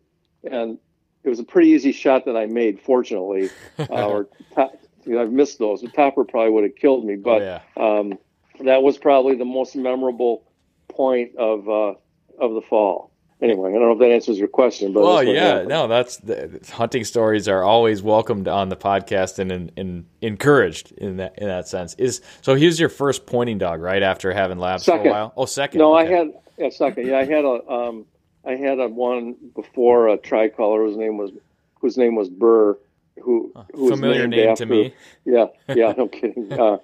And 0.50 0.78
it 1.24 1.30
was 1.30 1.40
a 1.40 1.44
pretty 1.44 1.70
easy 1.70 1.92
shot 1.92 2.26
that 2.26 2.36
I 2.36 2.48
made, 2.48 2.82
fortunately. 2.82 3.50
Uh, 3.80 4.08
or 4.08 4.30
top, 4.54 4.74
you 5.06 5.14
know, 5.14 5.22
I've 5.22 5.32
missed 5.32 5.60
those. 5.60 5.82
The 5.82 5.90
Topper 5.90 6.24
probably 6.24 6.52
would 6.52 6.64
have 6.64 6.76
killed 6.76 7.04
me, 7.04 7.16
but 7.16 7.42
oh, 7.42 7.60
yeah. 7.78 8.00
um, 8.00 8.18
that 8.64 8.84
was 8.84 8.98
probably 8.98 9.36
the 9.36 9.46
most 9.46 9.76
memorable 9.76 10.44
point 10.88 11.36
of 11.36 11.68
uh, 11.68 11.94
of 12.40 12.54
the 12.54 12.62
fall. 12.62 13.11
Anyway, 13.42 13.72
I 13.72 13.74
don't 13.74 13.82
know 13.82 13.94
if 13.94 14.00
that 14.00 14.12
answers 14.12 14.38
your 14.38 14.48
question, 14.48 14.94
but 14.94 15.02
Well, 15.02 15.24
yeah, 15.24 15.64
no, 15.64 15.88
that's 15.88 16.18
the, 16.18 16.60
hunting 16.74 17.04
stories 17.04 17.48
are 17.48 17.64
always 17.64 18.04
welcomed 18.04 18.48
on 18.48 18.70
the 18.70 18.76
podcast 18.76 19.40
and, 19.40 19.52
and, 19.52 19.72
and 19.76 20.06
encouraged 20.22 20.92
in 20.92 21.18
that 21.18 21.40
in 21.40 21.48
that 21.48 21.68
sense. 21.68 21.96
Is 21.96 22.22
so 22.42 22.54
he 22.54 22.68
was 22.68 22.80
your 22.80 22.90
first 22.90 23.26
pointing 23.26 23.58
dog, 23.58 23.82
right? 23.82 24.04
After 24.04 24.32
having 24.32 24.60
labs 24.60 24.86
for 24.86 24.96
a 24.96 25.10
while. 25.10 25.34
Oh, 25.36 25.46
second. 25.46 25.80
No, 25.80 25.98
okay. 25.98 26.14
I 26.14 26.18
had 26.18 26.34
yeah, 26.58 26.70
second. 26.70 27.08
Yeah, 27.08 27.18
I 27.18 27.26
had 27.26 27.44
a 27.44 27.68
um, 27.68 28.06
I 28.46 28.52
had 28.52 28.80
a 28.80 28.88
one 28.88 29.36
before 29.56 30.10
a 30.10 30.18
tricolor 30.18 30.86
whose 30.86 30.98
name 30.98 31.18
was 31.18 31.32
whose 31.80 31.98
name 31.98 32.14
was 32.14 32.30
Burr, 32.30 32.78
who 33.24 33.52
who 33.74 33.90
familiar 33.90 34.28
name 34.28 34.50
after, 34.50 34.66
to 34.66 34.72
me. 34.72 34.94
Yeah, 35.26 35.48
yeah, 35.68 35.94
no 35.98 36.08
kidding. 36.08 36.54
Uh, 36.54 36.78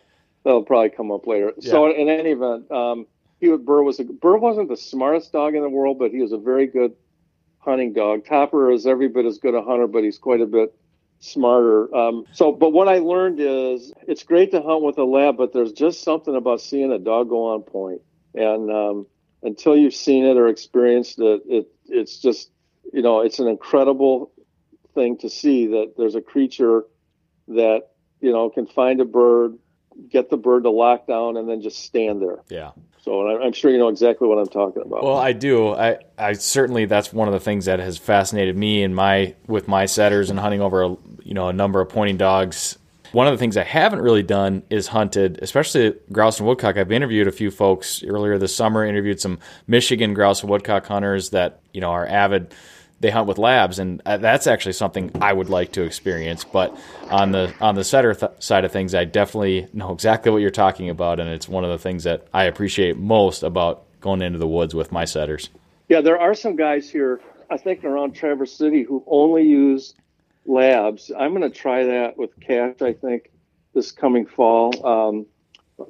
that'll 0.44 0.64
probably 0.64 0.90
come 0.90 1.12
up 1.12 1.28
later. 1.28 1.54
So 1.60 1.92
in 1.92 2.10
any 2.10 2.32
event, 2.32 2.72
um, 2.72 3.06
he 3.40 3.56
Burr 3.56 3.84
was 3.84 4.00
a, 4.00 4.04
Burr 4.04 4.38
wasn't 4.38 4.70
the 4.70 4.78
smartest 4.78 5.32
dog 5.32 5.56
in 5.56 5.62
the 5.62 5.70
world, 5.70 6.00
but 6.00 6.12
he 6.12 6.22
was 6.22 6.32
a 6.32 6.38
very 6.38 6.68
good 6.68 6.94
hunting 7.60 7.94
dog. 7.94 8.26
Topper 8.26 8.72
is 8.72 8.88
every 8.88 9.08
bit 9.08 9.26
as 9.26 9.38
good 9.38 9.54
a 9.54 9.62
hunter, 9.62 9.88
but 9.88 10.04
he's 10.04 10.18
quite 10.18 10.42
a 10.42 10.46
bit 10.46 10.74
smarter. 11.20 11.94
Um, 11.96 12.26
so, 12.32 12.52
but 12.52 12.72
what 12.72 12.88
I 12.88 13.00
learned 13.00 13.40
is 13.40 13.92
it's 14.08 14.24
great 14.24 14.52
to 14.52 14.62
hunt 14.62 14.84
with 14.84 14.98
a 14.98 15.04
lab, 15.04 15.38
but 15.38 15.54
there's 15.54 15.72
just 15.72 16.04
something 16.04 16.36
about 16.36 16.62
seeing 16.62 16.92
a 16.92 17.00
dog 17.00 17.30
go 17.30 17.54
on 17.54 17.62
point, 17.62 18.02
and 18.34 18.72
um, 18.72 19.08
until 19.44 19.76
you've 19.76 19.96
seen 19.96 20.26
it 20.26 20.38
or 20.38 20.48
experienced 20.48 21.20
it, 21.20 21.42
it 21.48 21.68
it's 21.86 22.20
just 22.20 22.50
you 22.94 23.02
know 23.02 23.22
it's 23.22 23.40
an 23.40 23.48
incredible 23.48 24.32
thing 24.96 25.18
to 25.20 25.30
see 25.30 25.68
that 25.68 25.94
there's 25.98 26.16
a 26.16 26.22
creature 26.22 26.86
that 27.50 27.90
you 28.22 28.32
know 28.32 28.50
can 28.50 28.66
find 28.66 29.02
a 29.02 29.06
bird, 29.06 29.58
get 30.10 30.30
the 30.30 30.38
bird 30.38 30.64
to 30.64 30.70
lock 30.70 31.08
down, 31.08 31.38
and 31.38 31.50
then 31.50 31.62
just 31.62 31.84
stand 31.84 32.22
there. 32.22 32.40
Yeah. 32.50 32.72
So 33.08 33.26
I'm 33.26 33.54
sure 33.54 33.72
you 33.72 33.78
know 33.78 33.88
exactly 33.88 34.28
what 34.28 34.38
I'm 34.38 34.50
talking 34.50 34.82
about. 34.82 35.02
Well, 35.02 35.16
I 35.16 35.32
do. 35.32 35.70
I, 35.70 36.00
I 36.18 36.34
certainly 36.34 36.84
that's 36.84 37.14
one 37.14 37.30
of 37.30 37.34
the 37.34 37.40
things 37.40 37.64
that 37.64 37.80
has 37.80 37.98
fascinated 37.98 38.58
me 38.58 38.84
in 38.84 38.94
my 38.94 39.34
with 39.48 39.70
my 39.70 39.86
setters 39.86 40.30
and 40.30 40.38
hunting 40.38 40.60
over 40.60 40.84
a, 40.84 40.90
you 41.24 41.34
know 41.34 41.48
a 41.48 41.54
number 41.54 41.80
of 41.80 41.88
pointing 41.88 42.18
dogs. 42.18 42.78
One 43.14 43.26
of 43.26 43.32
the 43.32 43.38
things 43.38 43.56
I 43.56 43.64
haven't 43.64 44.02
really 44.02 44.24
done 44.24 44.62
is 44.70 44.88
hunted, 44.88 45.40
especially 45.42 45.96
grouse 46.12 46.40
and 46.40 46.48
woodcock. 46.50 46.76
I've 46.76 46.92
interviewed 46.92 47.30
a 47.30 47.32
few 47.32 47.50
folks 47.50 48.04
earlier 48.04 48.38
this 48.38 48.54
summer. 48.54 48.86
Interviewed 48.86 49.22
some 49.22 49.40
Michigan 49.68 50.14
grouse 50.14 50.42
and 50.42 50.50
woodcock 50.50 50.86
hunters 50.86 51.30
that 51.30 51.62
you 51.72 51.80
know 51.80 51.92
are 51.92 52.06
avid 52.06 52.54
they 53.00 53.12
hunt 53.12 53.28
with 53.28 53.38
labs, 53.38 53.80
and 53.80 54.02
uh, 54.06 54.18
that's 54.18 54.48
actually 54.48 54.74
something 54.74 55.12
I 55.22 55.34
would 55.34 55.50
like 55.50 55.72
to 55.74 55.84
experience. 55.84 56.44
But 56.44 56.78
on 57.10 57.32
the 57.32 57.54
on 57.62 57.76
the 57.76 57.84
setter 57.84 58.14
th- 58.14 58.32
side 58.40 58.66
of 58.66 58.72
things, 58.72 58.96
I 58.96 59.06
definitely 59.06 59.68
know 59.74 59.92
exactly 59.94 60.32
what 60.32 60.40
you're 60.40 60.50
talking 60.50 60.90
about, 60.90 61.20
and 61.20 61.30
it's 61.30 61.48
one 61.48 61.64
of 61.64 61.70
the 61.70 61.78
things 61.78 62.04
that 62.06 62.28
I 62.34 62.46
appreciate 62.46 62.98
most 62.98 63.44
about 63.44 63.84
going 64.02 64.22
into 64.22 64.40
the 64.40 64.48
woods 64.48 64.74
with 64.74 64.92
my 64.92 65.06
setters. 65.06 65.50
Yeah, 65.90 66.02
there 66.02 66.20
are 66.20 66.34
some 66.34 66.56
guys 66.56 66.90
here, 66.90 67.22
I 67.50 67.58
think 67.58 67.84
around 67.84 68.14
Traverse 68.14 68.54
City, 68.54 68.84
who 68.84 69.04
only 69.08 69.44
use 69.44 69.94
labs. 70.46 71.12
I'm 71.18 71.36
going 71.36 71.50
to 71.50 71.56
try 71.56 71.86
that 71.86 72.18
with 72.18 72.38
Cash. 72.40 72.82
I 72.82 72.94
think 72.94 73.30
this 73.74 73.92
coming 73.92 74.26
fall. 74.26 74.86
Um, 74.86 75.26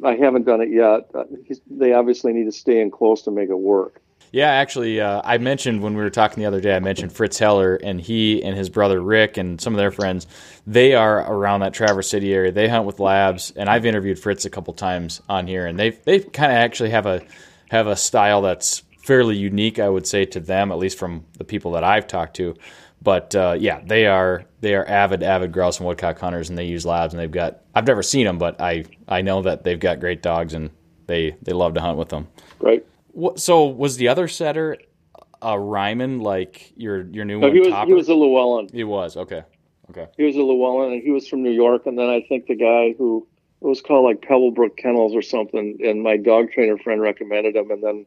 I 0.03 0.15
haven't 0.15 0.45
done 0.45 0.61
it 0.61 0.69
yet. 0.69 1.09
Uh, 1.15 1.23
they 1.69 1.93
obviously 1.93 2.33
need 2.33 2.45
to 2.45 2.51
stay 2.51 2.81
in 2.81 2.91
close 2.91 3.21
to 3.23 3.31
make 3.31 3.49
it 3.49 3.57
work. 3.57 4.01
Yeah, 4.31 4.49
actually, 4.49 4.99
uh, 4.99 5.21
I 5.23 5.37
mentioned 5.37 5.81
when 5.81 5.95
we 5.95 6.01
were 6.01 6.09
talking 6.09 6.41
the 6.41 6.47
other 6.47 6.59
day, 6.59 6.75
I 6.75 6.79
mentioned 6.79 7.13
Fritz 7.13 7.39
Heller, 7.39 7.75
and 7.75 7.99
he 7.99 8.43
and 8.43 8.57
his 8.57 8.69
brother 8.69 9.01
Rick 9.01 9.37
and 9.37 9.59
some 9.59 9.73
of 9.73 9.77
their 9.77 9.91
friends, 9.91 10.27
they 10.65 10.93
are 10.95 11.19
around 11.31 11.61
that 11.61 11.73
Traverse 11.73 12.09
City 12.09 12.33
area. 12.33 12.51
They 12.51 12.67
hunt 12.67 12.85
with 12.85 12.99
labs, 12.99 13.53
and 13.55 13.69
I've 13.69 13.85
interviewed 13.85 14.19
Fritz 14.19 14.45
a 14.45 14.49
couple 14.49 14.73
times 14.73 15.21
on 15.29 15.47
here, 15.47 15.65
and 15.65 15.79
they 15.79 15.91
they 15.91 16.19
kind 16.19 16.51
of 16.51 16.57
actually 16.57 16.89
have 16.89 17.05
a 17.05 17.21
have 17.69 17.87
a 17.87 17.95
style 17.95 18.41
that's 18.41 18.83
fairly 18.99 19.37
unique, 19.37 19.79
I 19.79 19.87
would 19.87 20.05
say, 20.05 20.25
to 20.25 20.39
them, 20.41 20.71
at 20.71 20.77
least 20.77 20.97
from 20.97 21.25
the 21.37 21.45
people 21.45 21.71
that 21.71 21.83
I've 21.83 22.07
talked 22.07 22.35
to. 22.35 22.55
But 23.01 23.33
uh, 23.33 23.55
yeah, 23.57 23.81
they 23.85 24.07
are 24.07 24.43
they 24.59 24.75
are 24.75 24.85
avid 24.85 25.23
avid 25.23 25.53
grouse 25.53 25.77
and 25.79 25.87
woodcock 25.87 26.19
hunters, 26.19 26.49
and 26.49 26.57
they 26.57 26.65
use 26.65 26.85
labs, 26.85 27.13
and 27.13 27.21
they've 27.21 27.31
got 27.31 27.61
I've 27.73 27.87
never 27.87 28.03
seen 28.03 28.25
them, 28.25 28.37
but 28.37 28.59
I 28.59 28.85
I 29.07 29.21
know 29.21 29.41
that 29.43 29.63
they've 29.63 29.79
got 29.79 30.01
great 30.01 30.21
dogs, 30.21 30.53
and 30.53 30.69
they 31.05 31.37
they 31.41 31.53
love 31.53 31.75
to 31.75 31.81
hunt 31.81 31.97
with 31.97 32.09
them. 32.09 32.27
Right. 32.59 32.85
So 33.35 33.65
was 33.65 33.97
the 33.97 34.07
other 34.07 34.27
setter 34.27 34.77
a 35.41 35.59
Ryman 35.59 36.19
like 36.19 36.73
your 36.75 37.05
your 37.07 37.25
new 37.25 37.39
no, 37.39 37.47
one? 37.47 37.55
He 37.55 37.61
was, 37.61 37.87
he 37.87 37.93
was 37.93 38.09
a 38.09 38.15
Llewellyn. 38.15 38.69
He 38.71 38.83
was 38.83 39.17
okay. 39.17 39.43
Okay. 39.89 40.07
He 40.17 40.23
was 40.23 40.35
a 40.35 40.41
Llewellyn, 40.41 40.93
and 40.93 41.01
he 41.01 41.11
was 41.11 41.27
from 41.27 41.43
New 41.43 41.51
York. 41.51 41.85
And 41.85 41.97
then 41.97 42.09
I 42.09 42.21
think 42.27 42.47
the 42.47 42.55
guy 42.55 42.93
who 42.97 43.27
it 43.61 43.65
was 43.65 43.81
called 43.81 44.05
like 44.05 44.21
Pebblebrook 44.21 44.77
Kennels 44.77 45.15
or 45.15 45.21
something, 45.21 45.77
and 45.83 46.03
my 46.03 46.17
dog 46.17 46.51
trainer 46.51 46.77
friend 46.77 47.01
recommended 47.01 47.55
him. 47.55 47.71
And 47.71 47.83
then 47.83 48.05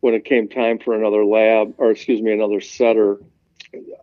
when 0.00 0.14
it 0.14 0.24
came 0.24 0.48
time 0.48 0.78
for 0.78 0.94
another 0.94 1.24
lab, 1.24 1.74
or 1.78 1.90
excuse 1.90 2.20
me, 2.20 2.32
another 2.32 2.60
setter, 2.60 3.18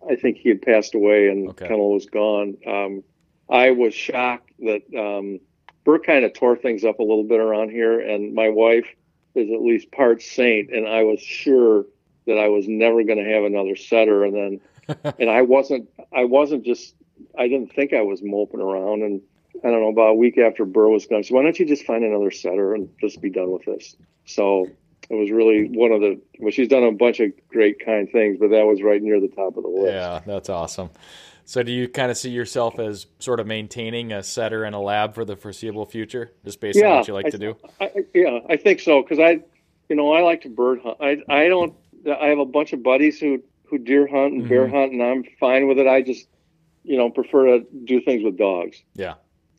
I 0.09 0.15
think 0.15 0.37
he 0.37 0.49
had 0.49 0.61
passed 0.61 0.95
away 0.95 1.29
and 1.29 1.49
okay. 1.49 1.67
kennel 1.67 1.93
was 1.93 2.05
gone. 2.05 2.57
Um, 2.67 3.03
I 3.49 3.71
was 3.71 3.93
shocked 3.93 4.51
that 4.59 4.81
um, 4.97 5.39
Burr 5.85 5.99
kind 5.99 6.25
of 6.25 6.33
tore 6.33 6.57
things 6.57 6.83
up 6.83 6.99
a 6.99 7.03
little 7.03 7.23
bit 7.23 7.39
around 7.39 7.69
here, 7.69 7.99
and 7.99 8.33
my 8.33 8.49
wife 8.49 8.87
is 9.35 9.49
at 9.51 9.61
least 9.61 9.91
part 9.91 10.21
saint, 10.21 10.71
and 10.71 10.87
I 10.87 11.03
was 11.03 11.21
sure 11.21 11.85
that 12.25 12.37
I 12.37 12.49
was 12.49 12.67
never 12.67 13.03
going 13.03 13.23
to 13.23 13.31
have 13.31 13.43
another 13.43 13.75
setter, 13.75 14.23
and 14.23 14.35
then 14.35 15.03
and 15.19 15.29
I 15.29 15.41
wasn't 15.41 15.89
I 16.15 16.25
wasn't 16.25 16.65
just 16.65 16.95
I 17.37 17.47
didn't 17.47 17.73
think 17.73 17.93
I 17.93 18.01
was 18.01 18.21
moping 18.23 18.61
around, 18.61 19.01
and 19.03 19.21
I 19.63 19.69
don't 19.69 19.81
know 19.81 19.89
about 19.89 20.09
a 20.09 20.15
week 20.15 20.37
after 20.37 20.65
Burr 20.65 20.89
was 20.89 21.05
gone, 21.05 21.23
so 21.23 21.35
why 21.35 21.43
don't 21.43 21.57
you 21.57 21.65
just 21.65 21.85
find 21.85 22.03
another 22.03 22.31
setter 22.31 22.73
and 22.73 22.89
just 22.99 23.21
be 23.21 23.29
done 23.29 23.51
with 23.51 23.65
this? 23.65 23.95
So 24.25 24.67
it 25.09 25.15
was 25.15 25.31
really 25.31 25.67
one 25.67 25.91
of 25.91 26.01
the 26.01 26.19
well, 26.39 26.51
she's 26.51 26.67
done 26.67 26.83
a 26.83 26.91
bunch 26.91 27.19
of 27.19 27.31
great 27.49 27.83
kind 27.83 28.09
things, 28.11 28.37
but 28.39 28.49
that 28.49 28.65
was 28.65 28.81
right 28.81 29.01
near 29.01 29.19
the 29.19 29.27
top 29.27 29.57
of 29.57 29.63
the 29.63 29.69
list. 29.69 29.93
Yeah, 29.93 30.21
that's 30.25 30.49
awesome. 30.49 30.89
So, 31.45 31.61
do 31.61 31.71
you 31.71 31.89
kind 31.89 32.09
of 32.09 32.17
see 32.17 32.29
yourself 32.29 32.79
as 32.79 33.07
sort 33.19 33.39
of 33.39 33.47
maintaining 33.47 34.13
a 34.13 34.23
setter 34.23 34.63
in 34.65 34.73
a 34.73 34.81
lab 34.81 35.13
for 35.13 35.25
the 35.25 35.35
foreseeable 35.35 35.85
future, 35.85 36.31
just 36.45 36.61
based 36.61 36.79
yeah, 36.79 36.87
on 36.87 36.97
what 36.97 37.07
you 37.07 37.13
like 37.13 37.25
I, 37.25 37.29
to 37.31 37.37
do? 37.37 37.57
I, 37.81 37.91
yeah, 38.13 38.39
I 38.49 38.57
think 38.57 38.79
so 38.79 39.01
because 39.01 39.19
I, 39.19 39.41
you 39.89 39.95
know, 39.95 40.13
I 40.13 40.21
like 40.21 40.41
to 40.41 40.49
bird 40.49 40.79
hunt. 40.81 40.97
I 41.01 41.17
I 41.27 41.47
don't. 41.49 41.73
I 42.07 42.27
have 42.27 42.39
a 42.39 42.45
bunch 42.45 42.73
of 42.73 42.81
buddies 42.81 43.19
who 43.19 43.43
who 43.65 43.77
deer 43.77 44.07
hunt 44.07 44.33
and 44.33 44.41
mm-hmm. 44.41 44.49
bear 44.49 44.67
hunt, 44.67 44.93
and 44.93 45.01
I'm 45.01 45.23
fine 45.39 45.67
with 45.67 45.79
it. 45.79 45.87
I 45.87 46.01
just, 46.01 46.27
you 46.83 46.97
know, 46.97 47.09
prefer 47.09 47.45
to 47.57 47.65
do 47.85 48.01
things 48.01 48.23
with 48.23 48.37
dogs. 48.37 48.81
Yeah. 48.93 49.15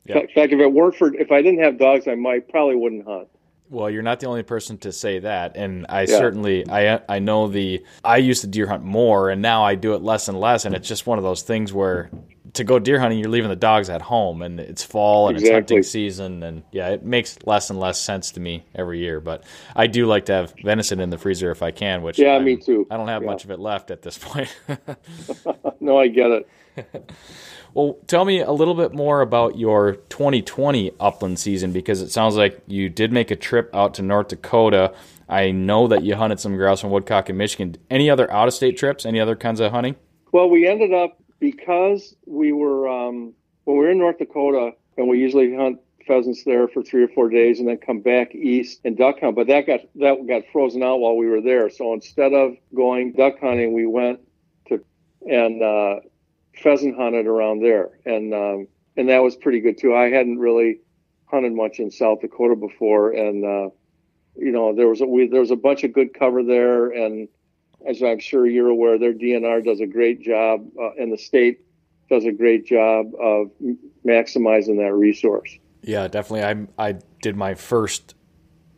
yeah. 0.06 0.18
In 0.18 0.28
fact, 0.28 0.52
if 0.52 0.60
it 0.60 0.72
weren't 0.72 0.94
for 0.94 1.12
if 1.14 1.32
I 1.32 1.42
didn't 1.42 1.62
have 1.62 1.78
dogs, 1.78 2.06
I 2.08 2.14
might 2.14 2.48
probably 2.48 2.76
wouldn't 2.76 3.06
hunt. 3.06 3.28
Well, 3.70 3.90
you're 3.90 4.02
not 4.02 4.20
the 4.20 4.26
only 4.26 4.42
person 4.42 4.78
to 4.78 4.92
say 4.92 5.20
that, 5.20 5.56
and 5.56 5.86
I 5.88 6.02
yeah. 6.02 6.18
certainly 6.18 6.68
I 6.68 7.00
I 7.08 7.18
know 7.18 7.48
the 7.48 7.84
I 8.04 8.18
used 8.18 8.42
to 8.42 8.46
deer 8.46 8.66
hunt 8.66 8.84
more, 8.84 9.30
and 9.30 9.40
now 9.40 9.64
I 9.64 9.74
do 9.74 9.94
it 9.94 10.02
less 10.02 10.28
and 10.28 10.38
less, 10.38 10.64
and 10.64 10.74
it's 10.74 10.86
just 10.86 11.06
one 11.06 11.18
of 11.18 11.24
those 11.24 11.42
things 11.42 11.72
where 11.72 12.10
to 12.54 12.62
go 12.62 12.78
deer 12.78 13.00
hunting, 13.00 13.18
you're 13.18 13.30
leaving 13.30 13.50
the 13.50 13.56
dogs 13.56 13.90
at 13.90 14.00
home, 14.00 14.42
and 14.42 14.60
it's 14.60 14.84
fall 14.84 15.28
and 15.28 15.36
exactly. 15.36 15.58
it's 15.58 15.70
hunting 15.70 15.82
season, 15.82 16.42
and 16.42 16.62
yeah, 16.70 16.90
it 16.90 17.04
makes 17.04 17.36
less 17.46 17.68
and 17.68 17.80
less 17.80 18.00
sense 18.00 18.30
to 18.32 18.40
me 18.40 18.64
every 18.74 19.00
year. 19.00 19.20
But 19.20 19.44
I 19.74 19.88
do 19.88 20.06
like 20.06 20.26
to 20.26 20.32
have 20.32 20.54
venison 20.62 21.00
in 21.00 21.10
the 21.10 21.18
freezer 21.18 21.50
if 21.50 21.62
I 21.62 21.72
can, 21.72 22.02
which 22.02 22.18
yeah, 22.18 22.36
I'm, 22.36 22.44
me 22.44 22.56
too. 22.56 22.86
I 22.90 22.96
don't 22.96 23.08
have 23.08 23.22
yeah. 23.22 23.30
much 23.30 23.44
of 23.44 23.50
it 23.50 23.58
left 23.58 23.90
at 23.90 24.02
this 24.02 24.18
point. 24.18 24.54
no, 25.80 25.98
I 25.98 26.08
get 26.08 26.30
it. 26.30 26.48
Well, 27.74 27.98
tell 28.06 28.24
me 28.24 28.40
a 28.40 28.52
little 28.52 28.74
bit 28.74 28.94
more 28.94 29.20
about 29.20 29.58
your 29.58 29.96
2020 30.08 30.92
upland 31.00 31.40
season 31.40 31.72
because 31.72 32.00
it 32.00 32.10
sounds 32.12 32.36
like 32.36 32.60
you 32.68 32.88
did 32.88 33.12
make 33.12 33.32
a 33.32 33.36
trip 33.36 33.68
out 33.74 33.94
to 33.94 34.02
North 34.02 34.28
Dakota. 34.28 34.94
I 35.28 35.50
know 35.50 35.88
that 35.88 36.04
you 36.04 36.14
hunted 36.14 36.38
some 36.38 36.56
grouse 36.56 36.84
and 36.84 36.92
woodcock 36.92 37.28
in 37.30 37.36
Michigan. 37.36 37.76
Any 37.90 38.08
other 38.08 38.30
out 38.30 38.46
of 38.46 38.54
state 38.54 38.78
trips? 38.78 39.04
Any 39.04 39.18
other 39.18 39.34
kinds 39.34 39.58
of 39.58 39.72
hunting? 39.72 39.96
Well, 40.30 40.48
we 40.48 40.68
ended 40.68 40.94
up 40.94 41.18
because 41.40 42.14
we 42.26 42.52
were 42.52 42.88
um, 42.88 43.34
when 43.64 43.76
we 43.76 43.84
were 43.84 43.90
in 43.90 43.98
North 43.98 44.18
Dakota, 44.18 44.70
and 44.96 45.08
we 45.08 45.18
usually 45.18 45.56
hunt 45.56 45.80
pheasants 46.06 46.44
there 46.44 46.68
for 46.68 46.82
three 46.82 47.02
or 47.02 47.08
four 47.08 47.28
days, 47.28 47.58
and 47.58 47.68
then 47.68 47.78
come 47.78 48.00
back 48.00 48.36
east 48.36 48.82
and 48.84 48.96
duck 48.96 49.18
hunt. 49.18 49.34
But 49.34 49.48
that 49.48 49.66
got 49.66 49.80
that 49.96 50.24
got 50.28 50.42
frozen 50.52 50.84
out 50.84 51.00
while 51.00 51.16
we 51.16 51.26
were 51.26 51.40
there. 51.40 51.70
So 51.70 51.92
instead 51.92 52.34
of 52.34 52.56
going 52.72 53.14
duck 53.14 53.40
hunting, 53.40 53.72
we 53.72 53.84
went 53.86 54.20
to 54.68 54.84
and 55.26 55.60
uh, 55.60 56.00
pheasant 56.62 56.96
hunted 56.96 57.26
around 57.26 57.62
there, 57.62 57.90
and 58.04 58.34
um, 58.34 58.68
and 58.96 59.08
that 59.08 59.22
was 59.22 59.36
pretty 59.36 59.60
good 59.60 59.78
too. 59.78 59.94
I 59.94 60.10
hadn't 60.10 60.38
really 60.38 60.80
hunted 61.26 61.52
much 61.52 61.78
in 61.78 61.90
South 61.90 62.20
Dakota 62.20 62.56
before, 62.56 63.10
and 63.10 63.44
uh, 63.44 63.70
you 64.36 64.52
know 64.52 64.74
there 64.74 64.88
was 64.88 65.00
a 65.00 65.06
we, 65.06 65.28
there 65.28 65.40
was 65.40 65.50
a 65.50 65.56
bunch 65.56 65.84
of 65.84 65.92
good 65.92 66.14
cover 66.14 66.42
there, 66.42 66.90
and 66.90 67.28
as 67.86 68.02
I'm 68.02 68.18
sure 68.18 68.46
you're 68.46 68.68
aware, 68.68 68.98
their 68.98 69.12
DNR 69.12 69.64
does 69.64 69.80
a 69.80 69.86
great 69.86 70.22
job, 70.22 70.66
uh, 70.80 70.92
and 70.98 71.12
the 71.12 71.18
state 71.18 71.60
does 72.08 72.24
a 72.24 72.32
great 72.32 72.66
job 72.66 73.12
of 73.20 73.50
maximizing 74.06 74.76
that 74.78 74.94
resource. 74.94 75.58
Yeah, 75.82 76.08
definitely. 76.08 76.68
I 76.78 76.88
I 76.90 76.98
did 77.20 77.36
my 77.36 77.54
first 77.54 78.14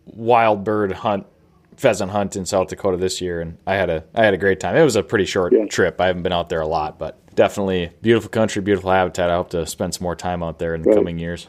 wild 0.07 0.65
bird 0.65 0.93
hunt 0.93 1.27
pheasant 1.77 2.11
hunt 2.11 2.37
in 2.37 2.47
South 2.47 2.69
Dakota 2.69 2.97
this 2.97 3.21
year, 3.21 3.41
and 3.41 3.59
I 3.67 3.75
had 3.75 3.91
a 3.91 4.05
I 4.15 4.25
had 4.25 4.35
a 4.35 4.39
great 4.39 4.61
time. 4.61 4.77
It 4.77 4.83
was 4.83 4.97
a 4.97 5.03
pretty 5.03 5.27
short 5.27 5.53
yeah. 5.53 5.67
trip. 5.67 6.01
I 6.01 6.07
haven't 6.07 6.23
been 6.23 6.33
out 6.33 6.49
there 6.49 6.61
a 6.61 6.67
lot, 6.67 6.99
but 6.99 7.19
definitely 7.35 7.91
beautiful 8.03 8.31
country, 8.31 8.63
beautiful 8.63 8.91
habitat. 8.91 9.31
I 9.31 9.35
hope 9.35 9.51
to 9.51 9.67
spend 9.67 9.95
some 9.95 10.05
more 10.05 10.17
time 10.17 10.43
out 10.43 10.59
there 10.59 10.75
in 10.75 10.83
the 10.83 10.91
right. 10.91 10.97
coming 10.97 11.19
years. 11.19 11.49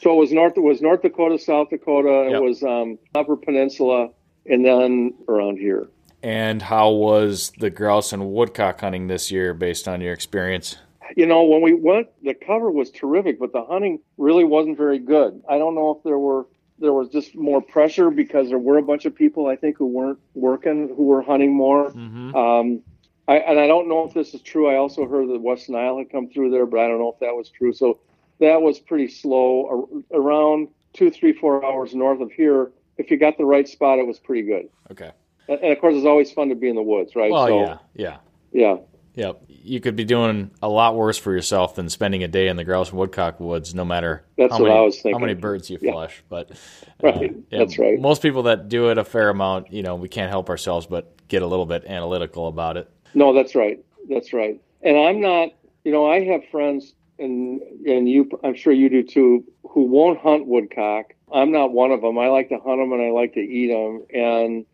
So 0.00 0.12
it 0.12 0.16
was 0.16 0.32
North 0.32 0.56
it 0.56 0.60
was 0.60 0.82
North 0.82 1.02
Dakota, 1.02 1.38
South 1.38 1.70
Dakota. 1.70 2.28
Yep. 2.30 2.40
It 2.40 2.42
was 2.42 2.62
um, 2.62 2.98
Upper 3.14 3.36
Peninsula, 3.36 4.10
and 4.46 4.64
then 4.64 5.14
around 5.28 5.58
here. 5.58 5.88
And 6.22 6.62
how 6.62 6.90
was 6.90 7.52
the 7.58 7.70
grouse 7.70 8.12
and 8.12 8.30
woodcock 8.30 8.80
hunting 8.80 9.08
this 9.08 9.32
year, 9.32 9.54
based 9.54 9.88
on 9.88 10.00
your 10.00 10.12
experience? 10.12 10.76
You 11.16 11.26
know, 11.26 11.42
when 11.42 11.62
we 11.62 11.74
went, 11.74 12.08
the 12.22 12.34
cover 12.34 12.70
was 12.70 12.90
terrific, 12.90 13.38
but 13.38 13.52
the 13.52 13.64
hunting 13.64 13.98
really 14.16 14.44
wasn't 14.44 14.76
very 14.76 14.98
good. 14.98 15.42
I 15.48 15.58
don't 15.58 15.74
know 15.74 15.90
if 15.96 16.02
there 16.04 16.18
were 16.18 16.46
there 16.82 16.92
was 16.92 17.08
just 17.08 17.34
more 17.34 17.62
pressure 17.62 18.10
because 18.10 18.50
there 18.50 18.58
were 18.58 18.76
a 18.76 18.82
bunch 18.82 19.06
of 19.06 19.14
people 19.14 19.46
I 19.46 19.56
think 19.56 19.78
who 19.78 19.86
weren't 19.86 20.18
working, 20.34 20.88
who 20.94 21.04
were 21.04 21.22
hunting 21.22 21.54
more. 21.54 21.90
Mm-hmm. 21.90 22.34
Um, 22.34 22.80
I, 23.28 23.36
and 23.38 23.58
I 23.58 23.66
don't 23.66 23.88
know 23.88 24.06
if 24.06 24.12
this 24.12 24.34
is 24.34 24.42
true. 24.42 24.68
I 24.68 24.76
also 24.76 25.06
heard 25.06 25.28
that 25.28 25.40
West 25.40 25.70
Nile 25.70 25.96
had 25.98 26.10
come 26.10 26.28
through 26.28 26.50
there, 26.50 26.66
but 26.66 26.80
I 26.80 26.88
don't 26.88 26.98
know 26.98 27.12
if 27.12 27.20
that 27.20 27.34
was 27.34 27.48
true. 27.48 27.72
So 27.72 28.00
that 28.40 28.60
was 28.60 28.78
pretty 28.80 29.08
slow. 29.08 30.04
Around 30.12 30.68
two, 30.92 31.10
three, 31.10 31.32
four 31.32 31.64
hours 31.64 31.94
north 31.94 32.20
of 32.20 32.32
here, 32.32 32.72
if 32.98 33.10
you 33.10 33.16
got 33.16 33.38
the 33.38 33.44
right 33.44 33.66
spot, 33.66 33.98
it 33.98 34.06
was 34.06 34.18
pretty 34.18 34.42
good. 34.42 34.68
Okay. 34.90 35.12
And, 35.48 35.72
of 35.72 35.80
course, 35.80 35.94
it's 35.94 36.06
always 36.06 36.30
fun 36.32 36.48
to 36.50 36.54
be 36.54 36.68
in 36.68 36.76
the 36.76 36.82
woods, 36.82 37.16
right? 37.16 37.30
Well, 37.30 37.46
so, 37.46 37.60
yeah, 37.60 37.78
yeah, 37.94 38.16
yeah. 38.52 38.76
Yep. 39.14 39.42
You 39.48 39.80
could 39.80 39.94
be 39.94 40.04
doing 40.04 40.50
a 40.62 40.68
lot 40.68 40.96
worse 40.96 41.18
for 41.18 41.32
yourself 41.32 41.74
than 41.74 41.88
spending 41.88 42.24
a 42.24 42.28
day 42.28 42.48
in 42.48 42.56
the 42.56 42.64
grouse 42.64 42.90
and 42.90 42.98
woodcock 42.98 43.40
woods, 43.40 43.74
no 43.74 43.84
matter 43.84 44.24
That's 44.38 44.52
how, 44.52 44.58
many, 44.58 44.74
I 44.74 44.80
was 44.80 44.96
thinking. 44.96 45.12
how 45.12 45.18
many 45.18 45.34
birds 45.34 45.68
you 45.70 45.78
yeah. 45.80 45.92
flush. 45.92 46.22
But 46.28 46.50
uh, 46.52 46.54
right. 47.02 47.34
Yeah, 47.50 47.58
That's 47.58 47.78
right. 47.78 48.00
Most 48.00 48.22
people 48.22 48.44
that 48.44 48.68
do 48.68 48.90
it 48.90 48.98
a 48.98 49.04
fair 49.04 49.28
amount, 49.28 49.72
you 49.72 49.82
know, 49.82 49.96
we 49.96 50.08
can't 50.08 50.30
help 50.30 50.48
ourselves 50.48 50.86
but 50.86 51.28
get 51.28 51.42
a 51.42 51.46
little 51.46 51.66
bit 51.66 51.84
analytical 51.84 52.48
about 52.48 52.76
it. 52.76 52.90
No, 53.14 53.32
that's 53.34 53.54
right. 53.54 53.84
That's 54.08 54.32
right. 54.32 54.60
And 54.82 54.96
I'm 54.96 55.20
not, 55.20 55.50
you 55.84 55.92
know, 55.92 56.10
I 56.10 56.24
have 56.24 56.42
friends, 56.50 56.94
and 57.18 57.60
and 57.86 58.08
you, 58.08 58.28
I'm 58.42 58.54
sure 58.54 58.72
you 58.72 58.88
do 58.88 59.02
too, 59.02 59.44
who 59.68 59.84
won't 59.84 60.18
hunt 60.18 60.46
woodcock 60.46 61.12
I'm 61.32 61.50
not 61.50 61.72
one 61.72 61.92
of 61.92 62.02
them. 62.02 62.18
I 62.18 62.28
like 62.28 62.50
to 62.50 62.58
hunt 62.58 62.78
them 62.78 62.92
and 62.92 63.02
I 63.02 63.10
like 63.10 63.34
to 63.34 63.40
eat 63.40 63.68
them, 63.68 64.04
and 64.12 64.66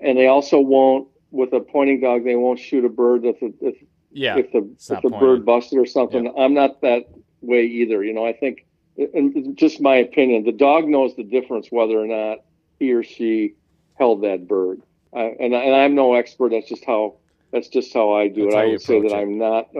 and 0.00 0.18
they 0.18 0.26
also 0.26 0.60
won't 0.60 1.08
with 1.32 1.52
a 1.52 1.60
pointing 1.60 2.00
dog. 2.00 2.24
They 2.24 2.36
won't 2.36 2.60
shoot 2.60 2.84
a 2.84 2.88
bird 2.88 3.24
if 3.24 3.36
if 3.40 3.76
yeah 4.12 4.36
if 4.36 4.52
the 4.52 4.94
if 4.94 5.02
the 5.02 5.10
bird 5.10 5.44
busted 5.44 5.78
or 5.78 5.86
something. 5.86 6.32
I'm 6.38 6.54
not 6.54 6.80
that 6.82 7.06
way 7.40 7.64
either. 7.64 8.04
You 8.04 8.12
know, 8.12 8.24
I 8.24 8.32
think, 8.32 8.64
and 8.96 9.56
just 9.56 9.80
my 9.80 9.96
opinion, 9.96 10.44
the 10.44 10.52
dog 10.52 10.86
knows 10.86 11.16
the 11.16 11.24
difference 11.24 11.68
whether 11.70 11.98
or 11.98 12.06
not 12.06 12.44
he 12.78 12.92
or 12.92 13.02
she 13.02 13.54
held 13.94 14.22
that 14.22 14.46
bird. 14.46 14.82
Uh, 15.14 15.30
and 15.40 15.54
and 15.54 15.74
I'm 15.74 15.94
no 15.94 16.14
expert. 16.14 16.50
That's 16.50 16.68
just 16.68 16.84
how 16.84 17.16
that's 17.52 17.68
just 17.68 17.92
how 17.92 18.12
I 18.12 18.28
do 18.28 18.44
that's 18.44 18.54
it. 18.54 18.58
I 18.58 18.66
would 18.66 18.82
say 18.82 19.00
that 19.00 19.12
it. 19.12 19.14
I'm 19.14 19.38
not 19.38 19.70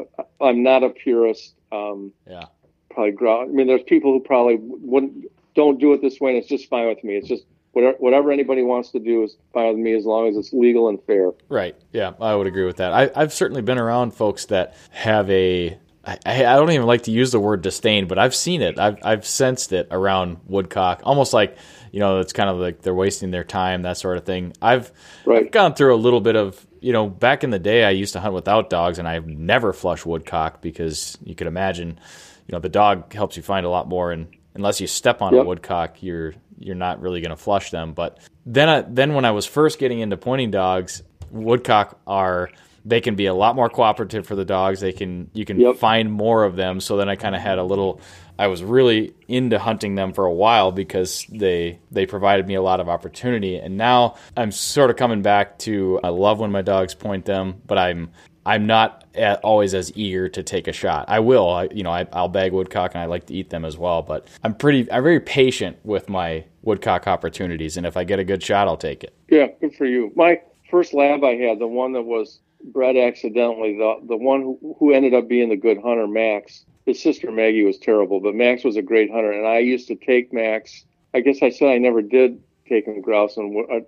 I'm 0.41 0.62
not 0.62 0.83
a 0.83 0.91
purist. 0.91 1.55
Um, 1.71 2.12
yeah. 2.29 2.47
Probably 2.91 3.12
grow. 3.12 3.43
I 3.43 3.47
mean, 3.47 3.67
there's 3.67 3.83
people 3.85 4.12
who 4.12 4.21
probably 4.21 4.59
wouldn't 4.61 5.25
don't 5.55 5.79
do 5.79 5.93
it 5.95 6.03
this 6.03 6.21
way, 6.21 6.33
and 6.33 6.38
it's 6.38 6.49
just 6.49 6.69
fine 6.69 6.88
with 6.88 7.03
me. 7.03 7.15
It's 7.17 7.29
just 7.29 7.45
whatever, 7.73 7.97
whatever 7.99 8.33
anybody 8.33 8.63
wants 8.63 8.91
to 8.91 8.99
do 8.99 9.23
is 9.25 9.37
fine 9.53 9.69
with 9.69 9.79
me 9.79 9.95
as 9.95 10.05
long 10.05 10.29
as 10.29 10.37
it's 10.37 10.53
legal 10.53 10.89
and 10.89 11.03
fair. 11.05 11.31
Right. 11.49 11.77
Yeah, 11.93 12.13
I 12.21 12.35
would 12.35 12.47
agree 12.47 12.65
with 12.65 12.77
that. 12.77 12.93
I, 12.93 13.11
I've 13.15 13.33
certainly 13.33 13.63
been 13.63 13.79
around 13.79 14.13
folks 14.13 14.47
that 14.47 14.77
have 14.91 15.29
a 15.31 15.79
I, 16.05 16.19
I 16.27 16.57
don't 16.57 16.71
even 16.71 16.87
like 16.87 17.03
to 17.03 17.13
use 17.13 17.31
the 17.31 17.39
word 17.39 17.63
disdain, 17.63 18.09
but 18.09 18.19
I've 18.19 18.35
seen 18.35 18.61
it. 18.61 18.79
I've 18.79 18.99
I've 19.05 19.27
sensed 19.27 19.73
it 19.73 19.89
around 19.91 20.39
woodcock, 20.47 21.03
almost 21.05 21.33
like 21.33 21.57
you 21.93 22.01
know 22.01 22.19
it's 22.19 22.33
kind 22.33 22.51
of 22.51 22.57
like 22.57 22.83
they're 22.83 22.95
wasting 22.95 23.31
their 23.31 23.45
time, 23.45 23.83
that 23.83 23.97
sort 23.99 24.17
of 24.17 24.25
thing. 24.25 24.53
I've, 24.61 24.91
right. 25.25 25.51
Gone 25.51 25.75
through 25.75 25.95
a 25.95 25.97
little 25.97 26.21
bit 26.21 26.35
of 26.35 26.67
you 26.81 26.93
know 26.93 27.09
back 27.09 27.45
in 27.45 27.51
the 27.51 27.59
day 27.59 27.85
I 27.85 27.91
used 27.91 28.15
to 28.15 28.21
hunt 28.21 28.35
without 28.35 28.69
dogs, 28.69 28.99
and 28.99 29.07
I've 29.07 29.29
never 29.29 29.73
flushed 29.73 30.05
woodcock 30.05 30.61
because 30.61 31.17
you 31.23 31.37
could 31.37 31.47
imagine, 31.47 32.01
you 32.49 32.53
know, 32.53 32.59
the 32.59 32.69
dog 32.69 33.13
helps 33.13 33.37
you 33.37 33.43
find 33.45 33.65
a 33.65 33.71
lot 33.71 33.89
more, 33.89 34.11
and 34.11 34.27
unless 34.55 34.81
you 34.81 34.89
step 34.89 35.23
on 35.23 35.35
yep. 35.35 35.45
a 35.45 35.47
woodcock, 35.47 36.03
you're 36.03 36.35
you're 36.64 36.75
not 36.75 37.01
really 37.01 37.20
going 37.20 37.31
to 37.31 37.37
flush 37.37 37.70
them. 37.70 37.92
But 37.92 38.18
then 38.46 38.68
I, 38.68 38.81
then 38.83 39.14
when 39.14 39.25
I 39.25 39.31
was 39.31 39.46
first 39.46 39.79
getting 39.79 40.01
into 40.01 40.16
pointing 40.16 40.51
dogs, 40.51 41.03
woodcock 41.31 41.98
are 42.07 42.51
they 42.85 43.01
can 43.01 43.14
be 43.14 43.27
a 43.27 43.35
lot 43.35 43.55
more 43.55 43.68
cooperative 43.68 44.27
for 44.27 44.35
the 44.35 44.44
dogs. 44.44 44.81
They 44.81 44.92
can 44.92 45.31
you 45.33 45.44
can 45.44 45.61
yep. 45.61 45.77
find 45.77 46.12
more 46.12 46.44
of 46.44 46.57
them. 46.57 46.81
So 46.81 46.96
then 46.96 47.09
I 47.09 47.16
kind 47.16 47.35
of 47.35 47.40
had 47.40 47.59
a 47.59 47.64
little. 47.64 48.01
I 48.38 48.48
was 48.48 48.62
really 48.62 49.14
into 49.29 49.59
hunting 49.59 49.94
them 49.94 50.12
for 50.12 50.25
a 50.25 50.33
while 50.33 50.72
because 50.72 51.27
they 51.31 51.79
they 51.90 52.07
provided 52.07 52.46
me 52.46 52.55
a 52.55 52.62
lot 52.62 52.81
of 52.81 52.88
opportunity. 52.88 53.57
And 53.57 53.77
now 53.77 54.16
I'm 54.37 54.51
sort 54.51 54.90
of 54.90 54.96
coming 54.96 55.22
back 55.22 55.59
to 55.61 56.01
I 56.03 56.09
love 56.09 56.40
when 56.40 56.51
my 56.51 56.62
dogs 56.62 56.94
point 56.94 57.25
them, 57.25 57.61
but 57.66 57.79
I'm 57.79 58.11
I'm 58.45 58.67
not 58.67 59.05
always 59.43 59.75
as 59.75 59.93
eager 59.97 60.29
to 60.29 60.43
take 60.43 60.67
a 60.67 60.73
shot. 60.73 61.05
I 61.09 61.21
will, 61.21 61.49
I, 61.49 61.69
you 61.73 61.83
know, 61.83 61.91
I, 61.91 62.07
will 62.13 62.29
bag 62.29 62.53
woodcock 62.53 62.93
and 62.95 63.03
I 63.03 63.07
like 63.07 63.27
to 63.27 63.35
eat 63.35 63.51
them 63.51 63.65
as 63.65 63.79
well. 63.79 64.03
But 64.03 64.27
I'm 64.43 64.55
pretty, 64.55 64.91
I'm 64.91 65.03
very 65.03 65.21
patient 65.21 65.79
with 65.85 66.09
my 66.09 66.45
woodcock 66.63 67.07
opportunities, 67.07 67.77
and 67.77 67.87
if 67.87 67.97
I 67.97 68.05
get 68.05 68.19
a 68.19 68.25
good 68.25 68.43
shot, 68.43 68.69
I'll 68.69 68.77
take 68.77 69.05
it. 69.05 69.15
Yeah, 69.29 69.47
good 69.61 69.75
for 69.75 69.87
you. 69.87 70.13
My 70.17 70.41
first 70.71 70.95
lab 70.95 71.23
I 71.25 71.37
had, 71.37 71.59
the 71.59 71.67
one 71.67 71.93
that 71.93 72.03
was 72.03 72.41
bred 72.65 72.97
accidentally, 72.97 73.77
the 73.77 73.97
the 74.07 74.17
one 74.17 74.41
who, 74.41 74.77
who 74.79 74.93
ended 74.93 75.15
up 75.15 75.29
being 75.29 75.49
the 75.49 75.57
good 75.57 75.79
hunter, 75.83 76.07
Max. 76.07 76.65
His 76.87 77.01
sister 77.01 77.31
Maggie 77.31 77.65
was 77.65 77.79
terrible, 77.79 78.21
but 78.21 78.35
Max 78.35 78.65
was 78.65 78.77
a 78.77 78.83
great 78.83 79.11
hunter, 79.11 79.31
and 79.31 79.47
I 79.47 79.59
used 79.59 79.87
to 79.89 79.95
take 79.95 80.33
Max. 80.33 80.85
I 81.15 81.21
guess 81.21 81.39
I 81.43 81.51
said 81.51 81.69
I 81.69 81.79
never 81.79 82.03
did 82.03 82.43
take 82.69 82.87
him 82.87 83.01
grouse, 83.01 83.37
and 83.37 83.67
I, 83.71 83.77
uh, 83.77 83.81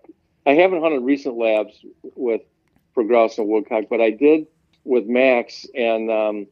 I 0.47 0.53
haven't 0.53 0.83
hunted 0.83 1.03
recent 1.03 1.37
labs 1.37 1.75
with 2.15 2.43
for 2.95 3.05
grouse 3.05 3.39
and 3.39 3.49
woodcock, 3.49 3.85
but 3.91 4.01
I 4.01 4.11
did 4.11 4.47
with 4.85 5.07
Max, 5.07 5.67
and 5.75 6.11
um, 6.11 6.47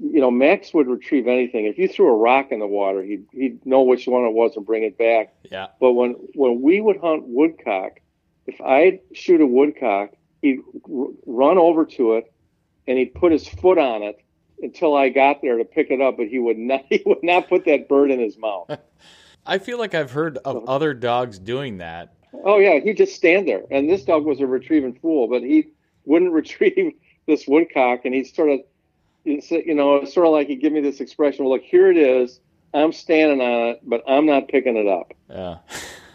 you 0.00 0.20
know 0.20 0.30
Max 0.30 0.72
would 0.74 0.86
retrieve 0.86 1.26
anything. 1.26 1.64
If 1.64 1.78
you 1.78 1.88
threw 1.88 2.08
a 2.08 2.16
rock 2.16 2.52
in 2.52 2.60
the 2.60 2.66
water, 2.66 3.02
he'd 3.02 3.26
he'd 3.32 3.64
know 3.64 3.82
which 3.82 4.06
one 4.06 4.24
it 4.24 4.32
was 4.32 4.56
and 4.56 4.66
bring 4.66 4.82
it 4.82 4.98
back. 4.98 5.34
Yeah. 5.50 5.68
But 5.80 5.92
when 5.92 6.12
when 6.34 6.60
we 6.62 6.80
would 6.80 7.00
hunt 7.00 7.24
woodcock, 7.26 8.00
if 8.46 8.60
I'd 8.60 9.00
shoot 9.14 9.40
a 9.40 9.46
woodcock, 9.46 10.10
he'd 10.42 10.60
r- 10.92 11.08
run 11.26 11.58
over 11.58 11.84
to 11.86 12.14
it, 12.14 12.32
and 12.86 12.98
he'd 12.98 13.14
put 13.14 13.32
his 13.32 13.48
foot 13.48 13.78
on 13.78 14.02
it 14.02 14.20
until 14.62 14.96
I 14.96 15.08
got 15.08 15.42
there 15.42 15.58
to 15.58 15.64
pick 15.64 15.90
it 15.90 16.00
up, 16.00 16.16
but 16.16 16.28
he 16.28 16.38
would 16.38 16.58
not 16.58 16.84
he 16.90 17.02
would 17.06 17.22
not 17.22 17.48
put 17.48 17.64
that 17.64 17.88
bird 17.88 18.10
in 18.10 18.20
his 18.20 18.36
mouth. 18.36 18.70
I 19.48 19.58
feel 19.58 19.78
like 19.78 19.94
I've 19.94 20.10
heard 20.10 20.38
of 20.38 20.68
other 20.68 20.92
dogs 20.92 21.38
doing 21.38 21.78
that. 21.78 22.12
Oh 22.44 22.58
yeah, 22.58 22.80
he'd 22.80 22.96
just 22.96 23.14
stand 23.14 23.48
there, 23.48 23.62
and 23.70 23.88
this 23.88 24.04
dog 24.04 24.24
was 24.24 24.40
a 24.40 24.46
retrieving 24.46 24.94
fool, 24.94 25.28
but 25.28 25.42
he 25.42 25.68
wouldn't 26.06 26.32
retrieve 26.40 26.94
this 27.26 27.46
woodcock, 27.46 28.04
and 28.04 28.14
he's 28.14 28.34
sort 28.34 28.50
of, 28.50 28.60
you 29.24 29.74
know, 29.74 29.96
it's 29.96 30.14
sort 30.14 30.26
of 30.26 30.32
like 30.32 30.46
he 30.46 30.56
give 30.56 30.72
me 30.72 30.80
this 30.80 31.00
expression. 31.00 31.44
Well, 31.44 31.54
look, 31.54 31.62
here 31.62 31.90
it 31.90 31.98
is. 31.98 32.40
I'm 32.72 32.92
standing 32.92 33.40
on 33.40 33.68
it, 33.70 33.80
but 33.84 34.02
I'm 34.08 34.26
not 34.26 34.48
picking 34.48 34.76
it 34.76 34.86
up. 34.86 35.12
Yeah. 35.30 35.58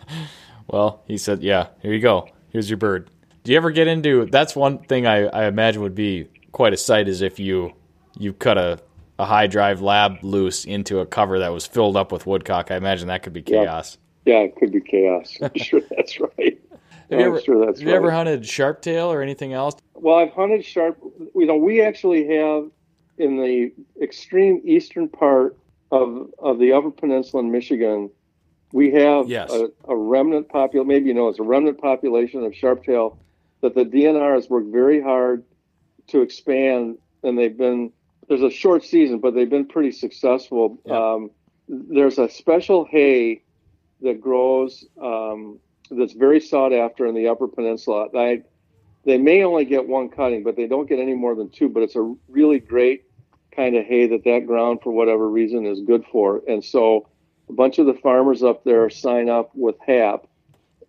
well, 0.67 1.03
he 1.07 1.17
said, 1.17 1.43
"Yeah, 1.43 1.67
here 1.81 1.93
you 1.93 1.99
go. 1.99 2.27
Here's 2.49 2.69
your 2.69 2.77
bird." 2.77 3.09
Do 3.43 3.51
you 3.51 3.57
ever 3.57 3.71
get 3.71 3.87
into? 3.87 4.25
That's 4.25 4.55
one 4.55 4.79
thing 4.79 5.07
I, 5.07 5.25
I 5.25 5.45
imagine 5.45 5.81
would 5.81 5.95
be 5.95 6.27
quite 6.51 6.73
a 6.73 6.77
sight 6.77 7.07
is 7.07 7.21
if 7.21 7.39
you 7.39 7.73
you 8.17 8.33
cut 8.33 8.57
a 8.57 8.79
a 9.21 9.25
high 9.25 9.45
drive 9.45 9.81
lab 9.81 10.23
loose 10.23 10.65
into 10.65 10.99
a 10.99 11.05
cover 11.05 11.39
that 11.39 11.49
was 11.49 11.65
filled 11.65 11.95
up 11.95 12.11
with 12.11 12.25
woodcock. 12.25 12.71
I 12.71 12.75
imagine 12.75 13.07
that 13.09 13.21
could 13.21 13.33
be 13.33 13.43
chaos. 13.43 13.97
Yeah, 14.25 14.33
yeah 14.33 14.39
it 14.45 14.55
could 14.55 14.71
be 14.71 14.81
chaos. 14.81 15.37
I'm 15.41 15.51
sure 15.55 15.81
that's 15.95 16.19
right. 16.19 16.59
Have 17.11 17.19
you, 17.19 17.25
ever, 17.25 17.41
sure 17.41 17.65
have 17.67 17.79
you 17.79 17.89
ever 17.89 18.09
hunted 18.09 18.43
sharptail 18.43 19.07
or 19.07 19.21
anything 19.21 19.51
else? 19.51 19.75
Well, 19.95 20.15
I've 20.15 20.31
hunted 20.31 20.63
sharp. 20.63 20.97
You 21.35 21.45
know, 21.45 21.57
we 21.57 21.81
actually 21.81 22.25
have 22.27 22.71
in 23.17 23.37
the 23.37 23.71
extreme 24.01 24.61
eastern 24.63 25.09
part 25.09 25.57
of 25.91 26.29
of 26.39 26.59
the 26.59 26.71
Upper 26.71 26.91
Peninsula 26.91 27.43
in 27.43 27.51
Michigan, 27.51 28.09
we 28.71 28.91
have 28.91 29.27
yes. 29.27 29.51
a, 29.51 29.69
a, 29.87 29.95
remnant 29.95 30.47
population. 30.49 30.87
Maybe 30.87 31.07
you 31.07 31.13
know, 31.13 31.27
it's 31.27 31.39
a 31.39 31.43
remnant 31.43 31.79
population 31.79 32.43
of 32.43 32.53
sharptail 32.53 33.17
that 33.61 33.75
the 33.75 33.83
DNR 33.83 34.35
has 34.35 34.49
worked 34.49 34.71
very 34.71 35.01
hard 35.01 35.43
to 36.07 36.21
expand, 36.21 36.97
and 37.23 37.37
they've 37.37 37.57
been. 37.57 37.91
There's 38.27 38.43
a 38.43 38.49
short 38.49 38.85
season, 38.85 39.19
but 39.19 39.35
they've 39.35 39.49
been 39.49 39.67
pretty 39.67 39.91
successful. 39.91 40.79
Um, 40.89 41.31
there's 41.67 42.17
a 42.17 42.29
special 42.29 42.85
hay 42.85 43.41
that 44.01 44.21
grows 44.21 44.85
um, 45.01 45.59
that's 45.91 46.13
very 46.13 46.39
sought 46.39 46.73
after 46.73 47.05
in 47.05 47.15
the 47.15 47.27
Upper 47.27 47.47
Peninsula. 47.47 48.07
I, 48.15 48.43
they 49.05 49.17
may 49.17 49.43
only 49.43 49.65
get 49.65 49.87
one 49.87 50.09
cutting, 50.09 50.43
but 50.43 50.55
they 50.55 50.67
don't 50.67 50.87
get 50.87 50.99
any 50.99 51.13
more 51.13 51.35
than 51.35 51.49
two. 51.49 51.69
But 51.69 51.83
it's 51.83 51.95
a 51.95 52.15
really 52.29 52.59
great 52.59 53.03
kind 53.55 53.75
of 53.75 53.85
hay 53.85 54.07
that 54.07 54.23
that 54.23 54.47
ground, 54.47 54.79
for 54.83 54.91
whatever 54.91 55.29
reason, 55.29 55.65
is 55.65 55.81
good 55.81 56.05
for. 56.11 56.41
And 56.47 56.63
so 56.63 57.07
a 57.49 57.53
bunch 57.53 57.79
of 57.79 57.85
the 57.85 57.93
farmers 57.93 58.43
up 58.43 58.63
there 58.63 58.89
sign 58.89 59.29
up 59.29 59.51
with 59.53 59.75
HAP, 59.85 60.27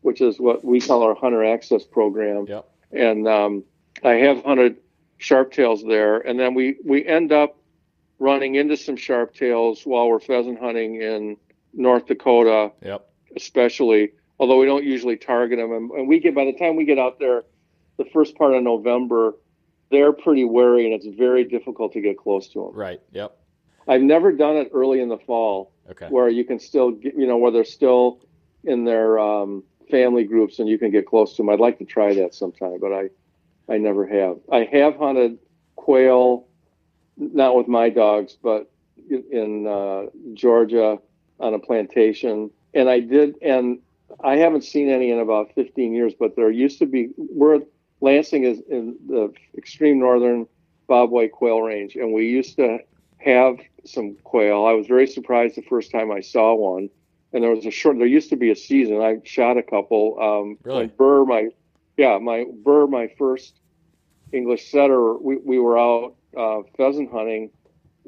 which 0.02 0.20
is 0.20 0.38
what 0.38 0.64
we 0.64 0.80
call 0.80 1.02
our 1.02 1.14
hunter 1.14 1.44
access 1.44 1.84
program. 1.84 2.46
Yep. 2.48 2.68
And 2.92 3.26
um, 3.26 3.64
I 4.04 4.12
have 4.14 4.44
hunted 4.44 4.76
sharptails 5.18 5.86
there, 5.86 6.18
and 6.18 6.38
then 6.38 6.54
we 6.54 6.76
we 6.84 7.06
end 7.06 7.32
up 7.32 7.56
running 8.18 8.54
into 8.54 8.76
some 8.76 8.96
sharptails 8.96 9.84
while 9.84 10.08
we're 10.08 10.20
pheasant 10.20 10.60
hunting 10.60 11.02
in 11.02 11.36
North 11.74 12.06
Dakota, 12.06 12.70
yep. 12.82 13.10
especially 13.34 14.12
although 14.38 14.58
we 14.58 14.66
don't 14.66 14.84
usually 14.84 15.16
target 15.16 15.58
them. 15.58 15.72
And, 15.72 15.90
and 15.92 16.08
we 16.08 16.20
get 16.20 16.34
by 16.34 16.44
the 16.44 16.52
time 16.52 16.76
we 16.76 16.84
get 16.84 16.98
out 16.98 17.18
there, 17.18 17.44
the 17.98 18.04
first 18.12 18.36
part 18.36 18.54
of 18.54 18.62
November, 18.62 19.34
they're 19.90 20.12
pretty 20.12 20.44
wary, 20.44 20.84
and 20.84 20.94
it's 20.94 21.06
very 21.16 21.44
difficult 21.44 21.92
to 21.92 22.00
get 22.00 22.18
close 22.18 22.48
to 22.48 22.64
them. 22.64 22.74
Right. 22.74 23.00
Yep. 23.12 23.36
I've 23.86 24.00
never 24.00 24.32
done 24.32 24.56
it 24.56 24.70
early 24.72 25.00
in 25.00 25.08
the 25.08 25.18
fall, 25.18 25.72
okay. 25.90 26.06
where 26.08 26.28
you 26.28 26.44
can 26.44 26.58
still, 26.58 26.92
get, 26.92 27.14
you 27.16 27.26
know, 27.26 27.36
where 27.36 27.50
they're 27.50 27.64
still 27.64 28.20
in 28.64 28.84
their 28.84 29.18
um, 29.18 29.64
family 29.90 30.24
groups 30.24 30.58
and 30.58 30.68
you 30.68 30.78
can 30.78 30.90
get 30.90 31.06
close 31.06 31.36
to 31.36 31.42
them. 31.42 31.50
I'd 31.50 31.60
like 31.60 31.78
to 31.78 31.84
try 31.84 32.14
that 32.14 32.34
sometime, 32.34 32.78
but 32.80 32.92
I, 32.92 33.10
I 33.68 33.78
never 33.78 34.06
have. 34.06 34.38
I 34.50 34.68
have 34.72 34.96
hunted 34.96 35.38
quail, 35.76 36.46
not 37.16 37.56
with 37.56 37.68
my 37.68 37.90
dogs, 37.90 38.36
but 38.42 38.70
in 39.10 39.66
uh, 39.66 40.06
Georgia 40.32 40.98
on 41.40 41.54
a 41.54 41.58
plantation, 41.58 42.50
and 42.72 42.88
I 42.88 43.00
did, 43.00 43.34
and 43.42 43.80
I 44.22 44.36
haven't 44.36 44.64
seen 44.64 44.88
any 44.88 45.10
in 45.10 45.18
about 45.18 45.52
15 45.54 45.92
years, 45.92 46.12
but 46.18 46.36
there 46.36 46.50
used 46.50 46.78
to 46.80 46.86
be. 46.86 47.10
We're 47.16 47.60
Lansing 48.02 48.42
is 48.42 48.60
in 48.68 48.96
the 49.06 49.32
extreme 49.56 50.00
northern 50.00 50.46
bobwhite 50.88 51.30
quail 51.30 51.60
range, 51.60 51.94
and 51.94 52.12
we 52.12 52.26
used 52.26 52.56
to 52.56 52.80
have 53.18 53.58
some 53.84 54.16
quail. 54.24 54.66
I 54.66 54.72
was 54.72 54.88
very 54.88 55.06
surprised 55.06 55.54
the 55.54 55.62
first 55.62 55.92
time 55.92 56.10
I 56.10 56.20
saw 56.20 56.52
one, 56.52 56.90
and 57.32 57.44
there 57.44 57.54
was 57.54 57.64
a 57.64 57.70
short. 57.70 57.96
There 57.98 58.06
used 58.06 58.28
to 58.30 58.36
be 58.36 58.50
a 58.50 58.56
season. 58.56 59.00
I 59.00 59.18
shot 59.24 59.56
a 59.56 59.62
couple. 59.62 60.18
Um, 60.20 60.58
really? 60.64 60.88
Burr, 60.88 61.24
my 61.24 61.50
yeah, 61.96 62.18
my 62.18 62.44
Burr, 62.64 62.88
my 62.88 63.06
first 63.16 63.60
English 64.32 64.68
setter. 64.68 65.14
We 65.14 65.36
we 65.36 65.60
were 65.60 65.78
out 65.78 66.16
uh, 66.36 66.62
pheasant 66.76 67.12
hunting, 67.12 67.50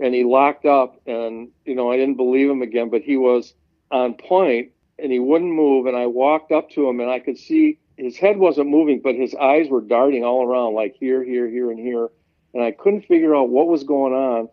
and 0.02 0.12
he 0.12 0.24
locked 0.24 0.66
up, 0.66 1.00
and 1.06 1.50
you 1.64 1.76
know 1.76 1.92
I 1.92 1.96
didn't 1.96 2.16
believe 2.16 2.50
him 2.50 2.62
again, 2.62 2.90
but 2.90 3.02
he 3.02 3.16
was 3.16 3.54
on 3.92 4.14
point 4.14 4.72
and 4.98 5.10
he 5.12 5.18
wouldn't 5.18 5.52
move. 5.52 5.86
And 5.86 5.96
I 5.96 6.06
walked 6.06 6.52
up 6.52 6.70
to 6.70 6.88
him 6.88 7.00
and 7.00 7.10
I 7.10 7.18
could 7.18 7.38
see 7.38 7.78
his 7.96 8.16
head 8.16 8.38
wasn't 8.38 8.68
moving, 8.68 9.00
but 9.00 9.14
his 9.14 9.34
eyes 9.34 9.68
were 9.68 9.80
darting 9.80 10.24
all 10.24 10.44
around, 10.46 10.74
like 10.74 10.96
here, 10.98 11.22
here, 11.22 11.48
here, 11.48 11.70
and 11.70 11.78
here. 11.78 12.08
And 12.52 12.62
I 12.62 12.72
couldn't 12.72 13.02
figure 13.02 13.34
out 13.34 13.50
what 13.50 13.68
was 13.68 13.84
going 13.84 14.12
on. 14.12 14.48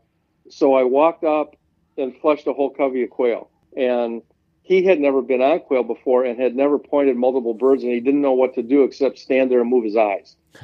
So 0.50 0.74
I 0.74 0.84
walked 0.84 1.24
up 1.24 1.56
and 1.98 2.16
flushed 2.18 2.48
a 2.48 2.54
whole 2.54 2.70
covey 2.70 3.04
of 3.04 3.10
quail. 3.10 3.50
And 3.76 4.22
he 4.64 4.84
had 4.84 5.00
never 5.00 5.22
been 5.22 5.42
on 5.42 5.60
quail 5.60 5.84
before 5.84 6.24
and 6.24 6.40
had 6.40 6.56
never 6.56 6.78
pointed 6.78 7.16
multiple 7.16 7.54
birds, 7.54 7.84
and 7.84 7.92
he 7.92 8.00
didn't 8.00 8.22
know 8.22 8.34
what 8.34 8.54
to 8.56 8.64
do 8.64 8.84
except 8.84 9.20
stand 9.20 9.52
there 9.52 9.62
and 9.62 9.70
move 9.70 9.84
his 9.84 9.96
eyes. 9.96 10.36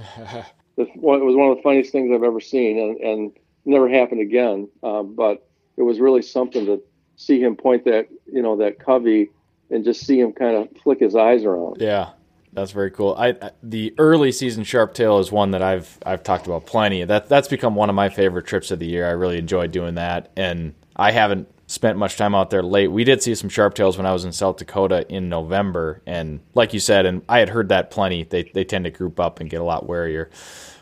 it 0.77 0.89
was 0.95 1.35
one 1.35 1.49
of 1.49 1.57
the 1.57 1.63
funniest 1.63 1.91
things 1.91 2.11
I've 2.13 2.23
ever 2.23 2.39
seen, 2.39 2.79
and, 2.79 2.97
and 2.99 3.31
never 3.65 3.89
happened 3.89 4.21
again. 4.21 4.69
Uh, 4.83 5.03
but 5.03 5.47
it 5.77 5.81
was 5.81 5.99
really 5.99 6.21
something 6.21 6.65
to 6.67 6.81
see 7.15 7.41
him 7.41 7.55
point 7.55 7.85
that 7.85 8.07
you 8.31 8.41
know 8.41 8.57
that 8.57 8.79
covey 8.79 9.29
and 9.69 9.83
just 9.83 10.05
see 10.05 10.19
him 10.19 10.33
kind 10.33 10.55
of 10.55 10.69
flick 10.81 10.99
his 10.99 11.15
eyes 11.15 11.43
around. 11.43 11.77
Yeah, 11.79 12.11
that's 12.53 12.71
very 12.71 12.91
cool. 12.91 13.15
I, 13.17 13.35
the 13.61 13.93
early 13.97 14.31
season 14.31 14.63
sharptail 14.63 15.19
is 15.19 15.31
one 15.31 15.51
that 15.51 15.61
I've 15.61 15.97
I've 16.05 16.23
talked 16.23 16.45
about 16.45 16.65
plenty. 16.65 17.03
That 17.03 17.29
that's 17.29 17.47
become 17.47 17.75
one 17.75 17.89
of 17.89 17.95
my 17.95 18.09
favorite 18.09 18.45
trips 18.45 18.71
of 18.71 18.79
the 18.79 18.87
year. 18.87 19.07
I 19.07 19.11
really 19.11 19.37
enjoy 19.37 19.67
doing 19.67 19.95
that, 19.95 20.31
and 20.35 20.73
I 20.95 21.11
haven't 21.11 21.49
spent 21.67 21.97
much 21.97 22.15
time 22.15 22.33
out 22.33 22.49
there 22.49 22.63
late. 22.63 22.87
We 22.87 23.03
did 23.03 23.21
see 23.21 23.35
some 23.35 23.49
sharptails 23.49 23.97
when 23.97 24.05
I 24.05 24.13
was 24.13 24.23
in 24.25 24.31
South 24.31 24.57
Dakota 24.57 25.05
in 25.09 25.29
November, 25.29 26.01
and 26.05 26.39
like 26.55 26.73
you 26.73 26.79
said, 26.79 27.05
and 27.05 27.21
I 27.27 27.39
had 27.39 27.49
heard 27.49 27.69
that 27.69 27.91
plenty. 27.91 28.23
They 28.23 28.43
they 28.43 28.63
tend 28.63 28.85
to 28.85 28.91
group 28.91 29.19
up 29.19 29.39
and 29.39 29.49
get 29.49 29.61
a 29.61 29.65
lot 29.65 29.85
warier. 29.87 30.29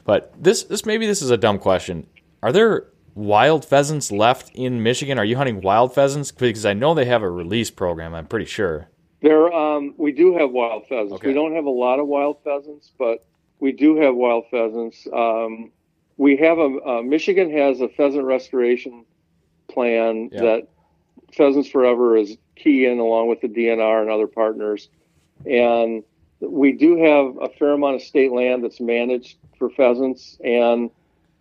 But 0.05 0.31
this 0.41 0.63
this 0.63 0.85
maybe 0.85 1.07
this 1.07 1.21
is 1.21 1.31
a 1.31 1.37
dumb 1.37 1.59
question. 1.59 2.07
Are 2.43 2.51
there 2.51 2.85
wild 3.15 3.65
pheasants 3.65 4.11
left 4.11 4.51
in 4.53 4.83
Michigan? 4.83 5.17
Are 5.17 5.25
you 5.25 5.37
hunting 5.37 5.61
wild 5.61 5.95
pheasants? 5.95 6.31
Because 6.31 6.65
I 6.65 6.73
know 6.73 6.93
they 6.93 7.05
have 7.05 7.23
a 7.23 7.29
release 7.29 7.71
program. 7.71 8.13
I'm 8.13 8.27
pretty 8.27 8.45
sure. 8.45 8.89
There, 9.21 9.51
um, 9.51 9.95
we 9.97 10.11
do 10.11 10.37
have 10.37 10.51
wild 10.51 10.87
pheasants. 10.87 11.13
Okay. 11.13 11.29
We 11.29 11.33
don't 11.33 11.55
have 11.55 11.65
a 11.65 11.71
lot 11.71 11.99
of 11.99 12.07
wild 12.07 12.43
pheasants, 12.43 12.91
but 12.99 13.25
we 13.59 13.71
do 13.71 13.95
have 13.97 14.13
wild 14.13 14.45
pheasants. 14.51 15.07
Um, 15.11 15.71
we 16.17 16.37
have 16.37 16.59
a 16.59 16.77
uh, 16.85 17.01
Michigan 17.01 17.51
has 17.51 17.81
a 17.81 17.89
pheasant 17.89 18.25
restoration 18.25 19.05
plan 19.67 20.29
yeah. 20.31 20.41
that 20.41 20.67
Pheasants 21.33 21.69
Forever 21.69 22.15
is 22.15 22.37
key 22.55 22.85
in, 22.85 22.99
along 22.99 23.27
with 23.27 23.41
the 23.41 23.47
DNR 23.47 24.01
and 24.01 24.09
other 24.09 24.27
partners. 24.27 24.89
And 25.45 26.03
we 26.39 26.71
do 26.73 26.97
have 26.97 27.37
a 27.41 27.53
fair 27.57 27.71
amount 27.71 27.95
of 27.95 28.01
state 28.01 28.31
land 28.31 28.63
that's 28.63 28.79
managed 28.79 29.37
for 29.57 29.69
pheasants, 29.69 30.37
and 30.43 30.89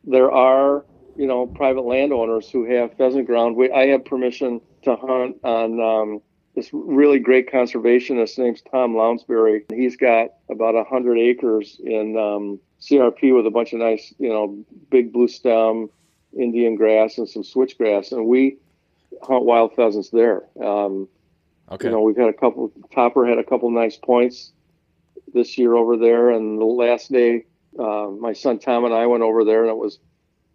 there 0.04 0.30
are 0.30 0.84
you 1.16 1.26
know 1.26 1.46
private 1.46 1.84
landowners 1.84 2.50
who 2.50 2.64
have 2.64 2.96
pheasant 2.96 3.26
ground. 3.26 3.56
We, 3.56 3.70
I 3.70 3.86
have 3.88 4.04
permission 4.04 4.60
to 4.82 4.96
hunt 4.96 5.36
on 5.44 5.80
um, 5.80 6.22
this 6.54 6.70
really 6.72 7.18
great 7.18 7.50
conservationist. 7.50 8.28
His 8.28 8.38
name's 8.38 8.62
Tom 8.62 8.94
Lounsbury. 8.94 9.64
He's 9.72 9.96
got 9.96 10.34
about 10.50 10.74
a 10.74 10.84
hundred 10.84 11.18
acres 11.18 11.80
in 11.84 12.16
um, 12.16 12.60
CRP 12.80 13.34
with 13.34 13.46
a 13.46 13.50
bunch 13.50 13.72
of 13.72 13.80
nice, 13.80 14.14
you 14.18 14.28
know, 14.28 14.64
big 14.90 15.12
blue 15.12 15.28
stem, 15.28 15.88
Indian 16.38 16.76
grass, 16.76 17.18
and 17.18 17.28
some 17.28 17.42
switchgrass, 17.42 18.12
and 18.12 18.26
we 18.26 18.58
hunt 19.22 19.44
wild 19.44 19.74
pheasants 19.74 20.10
there. 20.10 20.44
Um, 20.62 21.08
okay. 21.70 21.88
You 21.88 21.92
know, 21.92 22.00
we've 22.02 22.16
had 22.16 22.28
a 22.28 22.32
couple. 22.32 22.72
Topper 22.94 23.26
had 23.26 23.38
a 23.38 23.44
couple 23.44 23.70
nice 23.70 23.96
points 23.96 24.52
this 25.32 25.58
year 25.58 25.74
over 25.74 25.96
there, 25.96 26.30
and 26.30 26.60
the 26.60 26.64
last 26.64 27.10
day, 27.10 27.46
uh, 27.78 28.08
my 28.08 28.32
son 28.32 28.58
Tom 28.58 28.84
and 28.84 28.94
I 28.94 29.06
went 29.06 29.22
over 29.22 29.44
there, 29.44 29.62
and 29.62 29.70
it 29.70 29.76
was. 29.76 29.98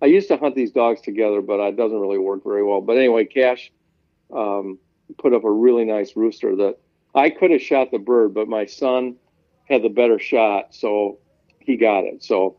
I 0.01 0.05
used 0.05 0.27
to 0.29 0.37
hunt 0.37 0.55
these 0.55 0.71
dogs 0.71 1.01
together, 1.01 1.41
but 1.41 1.59
it 1.59 1.77
doesn't 1.77 1.99
really 1.99 2.17
work 2.17 2.43
very 2.43 2.63
well. 2.63 2.81
But 2.81 2.97
anyway, 2.97 3.25
Cash 3.25 3.71
um, 4.33 4.79
put 5.17 5.33
up 5.33 5.43
a 5.43 5.51
really 5.51 5.85
nice 5.85 6.15
rooster 6.15 6.55
that 6.55 6.77
I 7.15 7.29
could 7.29 7.51
have 7.51 7.61
shot 7.61 7.91
the 7.91 7.99
bird, 7.99 8.33
but 8.33 8.47
my 8.47 8.65
son 8.65 9.15
had 9.67 9.83
the 9.83 9.89
better 9.89 10.19
shot, 10.19 10.73
so 10.73 11.19
he 11.59 11.75
got 11.75 12.03
it. 12.05 12.23
So 12.23 12.57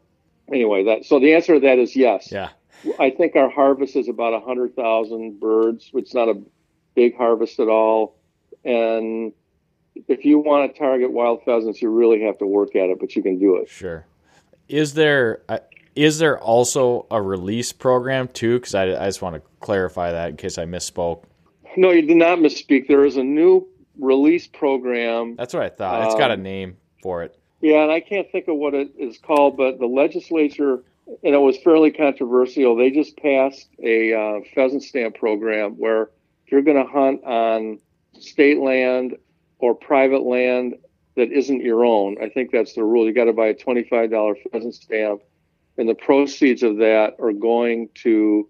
anyway, 0.52 0.84
that 0.84 1.04
so 1.04 1.18
the 1.18 1.34
answer 1.34 1.54
to 1.54 1.60
that 1.60 1.78
is 1.78 1.96
yes. 1.96 2.30
Yeah. 2.30 2.50
I 2.98 3.10
think 3.10 3.36
our 3.36 3.50
harvest 3.50 3.96
is 3.96 4.08
about 4.08 4.32
a 4.32 4.40
hundred 4.40 4.74
thousand 4.74 5.38
birds, 5.38 5.88
which 5.92 6.08
is 6.08 6.14
not 6.14 6.28
a 6.28 6.40
big 6.94 7.16
harvest 7.16 7.60
at 7.60 7.68
all. 7.68 8.16
And 8.64 9.32
if 10.08 10.24
you 10.24 10.38
want 10.38 10.72
to 10.72 10.78
target 10.78 11.12
wild 11.12 11.42
pheasants, 11.44 11.82
you 11.82 11.90
really 11.90 12.22
have 12.22 12.38
to 12.38 12.46
work 12.46 12.74
at 12.76 12.88
it, 12.88 12.98
but 12.98 13.14
you 13.16 13.22
can 13.22 13.38
do 13.38 13.56
it. 13.56 13.68
Sure. 13.68 14.06
Is 14.68 14.94
there 14.94 15.42
is 15.94 16.18
there 16.18 16.38
also 16.38 17.06
a 17.10 17.20
release 17.20 17.72
program 17.72 18.28
too? 18.28 18.58
Because 18.58 18.74
I, 18.74 18.84
I 18.84 19.06
just 19.06 19.22
want 19.22 19.36
to 19.36 19.42
clarify 19.60 20.12
that 20.12 20.30
in 20.30 20.36
case 20.36 20.58
I 20.58 20.64
misspoke. 20.64 21.24
No, 21.76 21.90
you 21.90 22.02
did 22.02 22.16
not 22.16 22.38
misspeak. 22.38 22.88
There 22.88 23.04
is 23.04 23.16
a 23.16 23.24
new 23.24 23.66
release 23.98 24.46
program. 24.46 25.36
That's 25.36 25.54
what 25.54 25.62
I 25.62 25.68
thought. 25.68 26.06
It's 26.06 26.14
got 26.14 26.30
a 26.30 26.34
um, 26.34 26.42
name 26.42 26.76
for 27.02 27.22
it. 27.22 27.38
Yeah, 27.60 27.82
and 27.82 27.92
I 27.92 28.00
can't 28.00 28.30
think 28.32 28.48
of 28.48 28.56
what 28.56 28.74
it 28.74 28.90
is 28.98 29.18
called, 29.18 29.56
but 29.56 29.78
the 29.78 29.86
legislature 29.86 30.82
and 31.22 31.34
it 31.34 31.38
was 31.38 31.58
fairly 31.58 31.90
controversial. 31.90 32.76
They 32.76 32.90
just 32.90 33.16
passed 33.16 33.68
a 33.82 34.14
uh, 34.14 34.40
pheasant 34.54 34.82
stamp 34.82 35.16
program 35.16 35.72
where 35.72 36.10
if 36.44 36.52
you're 36.52 36.62
going 36.62 36.84
to 36.84 36.90
hunt 36.90 37.24
on 37.24 37.78
state 38.18 38.58
land 38.58 39.16
or 39.58 39.74
private 39.74 40.22
land 40.22 40.74
that 41.16 41.32
isn't 41.32 41.62
your 41.62 41.84
own, 41.84 42.16
I 42.22 42.28
think 42.28 42.50
that's 42.50 42.74
the 42.74 42.84
rule. 42.84 43.06
You 43.06 43.12
got 43.12 43.24
to 43.24 43.32
buy 43.32 43.48
a 43.48 43.54
$25 43.54 44.36
pheasant 44.50 44.74
stamp, 44.74 45.22
and 45.80 45.88
the 45.88 45.94
proceeds 45.94 46.62
of 46.62 46.76
that 46.76 47.16
are 47.18 47.32
going 47.32 47.88
to 47.94 48.46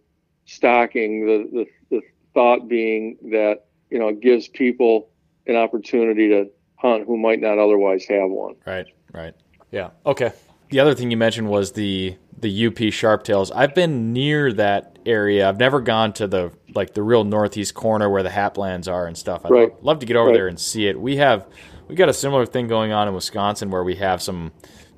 stocking. 0.46 1.24
The, 1.24 1.48
the, 1.52 1.96
the 1.96 2.02
thought 2.34 2.68
being 2.68 3.16
that 3.30 3.66
you 3.88 4.00
know 4.00 4.08
it 4.08 4.20
gives 4.20 4.48
people 4.48 5.08
an 5.46 5.54
opportunity 5.54 6.28
to 6.28 6.50
hunt 6.74 7.06
who 7.06 7.16
might 7.16 7.40
not 7.40 7.58
otherwise 7.58 8.04
have 8.06 8.28
one. 8.28 8.56
Right. 8.66 8.86
Right. 9.12 9.34
Yeah. 9.70 9.90
Okay. 10.04 10.32
The 10.70 10.80
other 10.80 10.94
thing 10.94 11.12
you 11.12 11.16
mentioned 11.16 11.48
was 11.48 11.72
the 11.72 12.16
the 12.36 12.66
UP 12.66 12.74
Sharptails. 12.74 13.52
I've 13.54 13.76
been 13.76 14.12
near 14.12 14.52
that 14.54 14.98
area. 15.06 15.48
I've 15.48 15.58
never 15.58 15.80
gone 15.80 16.12
to 16.14 16.26
the 16.26 16.52
like 16.74 16.94
the 16.94 17.02
real 17.04 17.22
northeast 17.22 17.74
corner 17.74 18.10
where 18.10 18.24
the 18.24 18.28
Haplands 18.28 18.90
are 18.90 19.06
and 19.06 19.16
stuff. 19.16 19.42
I'd 19.44 19.52
right. 19.52 19.84
love 19.84 20.00
to 20.00 20.06
get 20.06 20.16
over 20.16 20.30
right. 20.30 20.34
there 20.34 20.48
and 20.48 20.58
see 20.58 20.88
it. 20.88 21.00
We 21.00 21.16
have 21.18 21.46
we 21.86 21.94
got 21.94 22.08
a 22.08 22.12
similar 22.12 22.44
thing 22.44 22.66
going 22.66 22.90
on 22.90 23.06
in 23.06 23.14
Wisconsin 23.14 23.70
where 23.70 23.84
we 23.84 23.94
have 23.96 24.20
some. 24.20 24.50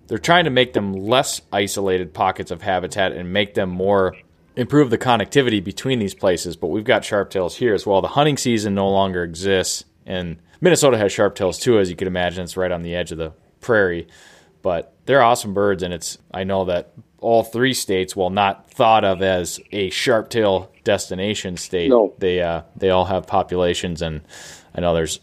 They're 0.06 0.18
trying 0.18 0.44
to 0.44 0.50
make 0.50 0.72
them 0.72 0.92
less 0.92 1.40
isolated 1.52 2.12
pockets 2.12 2.50
of 2.50 2.62
habitat 2.62 3.12
and 3.12 3.32
make 3.32 3.54
them 3.54 3.70
more 3.70 4.14
improve 4.56 4.90
the 4.90 4.98
connectivity 4.98 5.62
between 5.62 5.98
these 5.98 6.14
places. 6.14 6.56
But 6.56 6.68
we've 6.68 6.84
got 6.84 7.04
sharp 7.04 7.30
tails 7.30 7.56
here 7.56 7.74
as 7.74 7.86
well. 7.86 8.00
The 8.02 8.08
hunting 8.08 8.36
season 8.36 8.74
no 8.74 8.88
longer 8.88 9.22
exists, 9.24 9.84
and 10.06 10.38
Minnesota 10.60 10.98
has 10.98 11.12
sharp 11.12 11.34
tails 11.34 11.58
too, 11.58 11.78
as 11.78 11.90
you 11.90 11.96
can 11.96 12.08
imagine. 12.08 12.44
It's 12.44 12.56
right 12.56 12.72
on 12.72 12.82
the 12.82 12.94
edge 12.94 13.12
of 13.12 13.18
the 13.18 13.32
prairie, 13.60 14.08
but 14.60 14.94
they're 15.06 15.22
awesome 15.22 15.54
birds, 15.54 15.82
and 15.82 15.94
it's 15.94 16.18
I 16.32 16.44
know 16.44 16.64
that 16.66 16.92
all 17.20 17.44
three 17.44 17.74
states, 17.74 18.16
while 18.16 18.30
not 18.30 18.70
thought 18.70 19.04
of 19.04 19.22
as 19.22 19.60
a 19.70 19.90
sharp 19.90 20.28
tail 20.28 20.72
destination 20.84 21.56
state, 21.56 21.90
no. 21.90 22.12
they 22.18 22.42
uh, 22.42 22.62
they 22.76 22.90
all 22.90 23.04
have 23.04 23.26
populations, 23.26 24.02
and 24.02 24.22
I 24.74 24.80
know 24.80 24.94
there's 24.94 25.20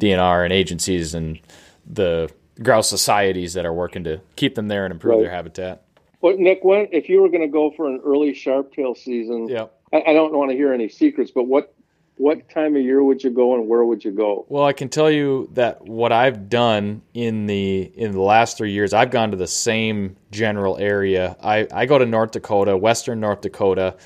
DNR 0.00 0.44
and 0.44 0.52
agencies 0.52 1.14
and 1.14 1.38
the 1.86 2.30
grouse 2.60 2.88
societies 2.88 3.54
that 3.54 3.64
are 3.64 3.72
working 3.72 4.04
to 4.04 4.20
keep 4.36 4.54
them 4.54 4.68
there 4.68 4.84
and 4.84 4.92
improve 4.92 5.14
right. 5.14 5.22
their 5.22 5.30
habitat. 5.30 5.82
Well, 6.20 6.36
Nick, 6.36 6.62
when 6.62 6.88
if 6.92 7.08
you 7.08 7.20
were 7.20 7.28
going 7.28 7.42
to 7.42 7.48
go 7.48 7.70
for 7.70 7.88
an 7.88 8.00
early 8.04 8.32
sharptail 8.32 8.96
season, 8.96 9.48
yeah. 9.48 9.66
I, 9.92 10.02
I 10.08 10.12
don't 10.12 10.32
want 10.32 10.50
to 10.50 10.56
hear 10.56 10.72
any 10.72 10.88
secrets, 10.88 11.30
but 11.30 11.44
what 11.44 11.74
what 12.16 12.48
time 12.50 12.76
of 12.76 12.82
year 12.82 13.02
would 13.02 13.24
you 13.24 13.30
go 13.30 13.54
and 13.54 13.66
where 13.66 13.84
would 13.84 14.04
you 14.04 14.12
go? 14.12 14.44
Well, 14.48 14.64
I 14.64 14.72
can 14.72 14.88
tell 14.88 15.10
you 15.10 15.48
that 15.54 15.84
what 15.86 16.12
I've 16.12 16.48
done 16.48 17.02
in 17.14 17.46
the 17.46 17.90
in 17.96 18.12
the 18.12 18.20
last 18.20 18.56
three 18.56 18.70
years, 18.70 18.92
I've 18.92 19.10
gone 19.10 19.30
to 19.30 19.36
the 19.36 19.46
same 19.46 20.16
general 20.30 20.78
area. 20.78 21.36
I, 21.42 21.66
I 21.72 21.86
go 21.86 21.98
to 21.98 22.06
North 22.06 22.32
Dakota, 22.32 22.76
western 22.76 23.18
North 23.18 23.40
Dakota, 23.40 23.96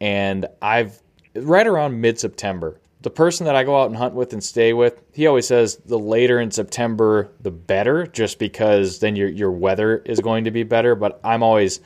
and 0.00 0.46
I've 0.62 1.02
right 1.34 1.66
around 1.66 2.00
mid 2.00 2.18
September. 2.18 2.80
The 3.02 3.10
person 3.10 3.46
that 3.46 3.56
I 3.56 3.64
go 3.64 3.80
out 3.80 3.86
and 3.86 3.96
hunt 3.96 4.14
with 4.14 4.32
and 4.32 4.44
stay 4.44 4.72
with, 4.72 5.00
he 5.12 5.26
always 5.26 5.46
says 5.46 5.76
the 5.86 5.98
later 5.98 6.38
in 6.38 6.50
September 6.50 7.30
the 7.40 7.50
better, 7.50 8.06
just 8.06 8.38
because 8.38 8.98
then 8.98 9.16
your 9.16 9.28
your 9.28 9.50
weather 9.50 9.98
is 9.98 10.20
going 10.20 10.44
to 10.44 10.50
be 10.50 10.64
better. 10.64 10.94
But 10.94 11.18
I'm 11.24 11.42
always 11.42 11.80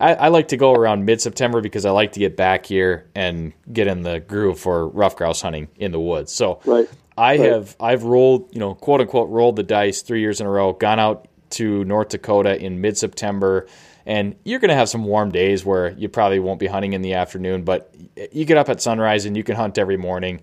I, 0.00 0.14
I 0.14 0.28
like 0.28 0.48
to 0.48 0.56
go 0.56 0.72
around 0.72 1.04
mid 1.04 1.20
September 1.20 1.60
because 1.60 1.84
I 1.84 1.90
like 1.90 2.12
to 2.12 2.20
get 2.20 2.36
back 2.36 2.64
here 2.64 3.06
and 3.14 3.52
get 3.72 3.86
in 3.86 4.02
the 4.02 4.20
groove 4.20 4.58
for 4.58 4.88
ruffed 4.88 5.18
grouse 5.18 5.42
hunting 5.42 5.68
in 5.76 5.92
the 5.92 6.00
woods. 6.00 6.32
So 6.32 6.60
right. 6.64 6.88
I 7.18 7.36
right. 7.36 7.40
have 7.40 7.76
I've 7.78 8.04
rolled 8.04 8.52
you 8.54 8.60
know 8.60 8.74
quote 8.74 9.02
unquote 9.02 9.28
rolled 9.28 9.56
the 9.56 9.62
dice 9.62 10.00
three 10.00 10.20
years 10.20 10.40
in 10.40 10.46
a 10.46 10.50
row, 10.50 10.72
gone 10.72 10.98
out 10.98 11.28
to 11.50 11.84
North 11.84 12.08
Dakota 12.08 12.58
in 12.58 12.80
mid 12.80 12.96
September. 12.96 13.66
And 14.06 14.36
you're 14.44 14.60
going 14.60 14.70
to 14.70 14.74
have 14.74 14.88
some 14.88 15.04
warm 15.04 15.30
days 15.30 15.64
where 15.64 15.90
you 15.90 16.08
probably 16.08 16.38
won't 16.38 16.60
be 16.60 16.66
hunting 16.66 16.94
in 16.94 17.02
the 17.02 17.14
afternoon, 17.14 17.64
but 17.64 17.94
you 18.32 18.44
get 18.44 18.56
up 18.56 18.68
at 18.68 18.80
sunrise 18.80 19.24
and 19.26 19.36
you 19.36 19.44
can 19.44 19.56
hunt 19.56 19.78
every 19.78 19.96
morning. 19.96 20.40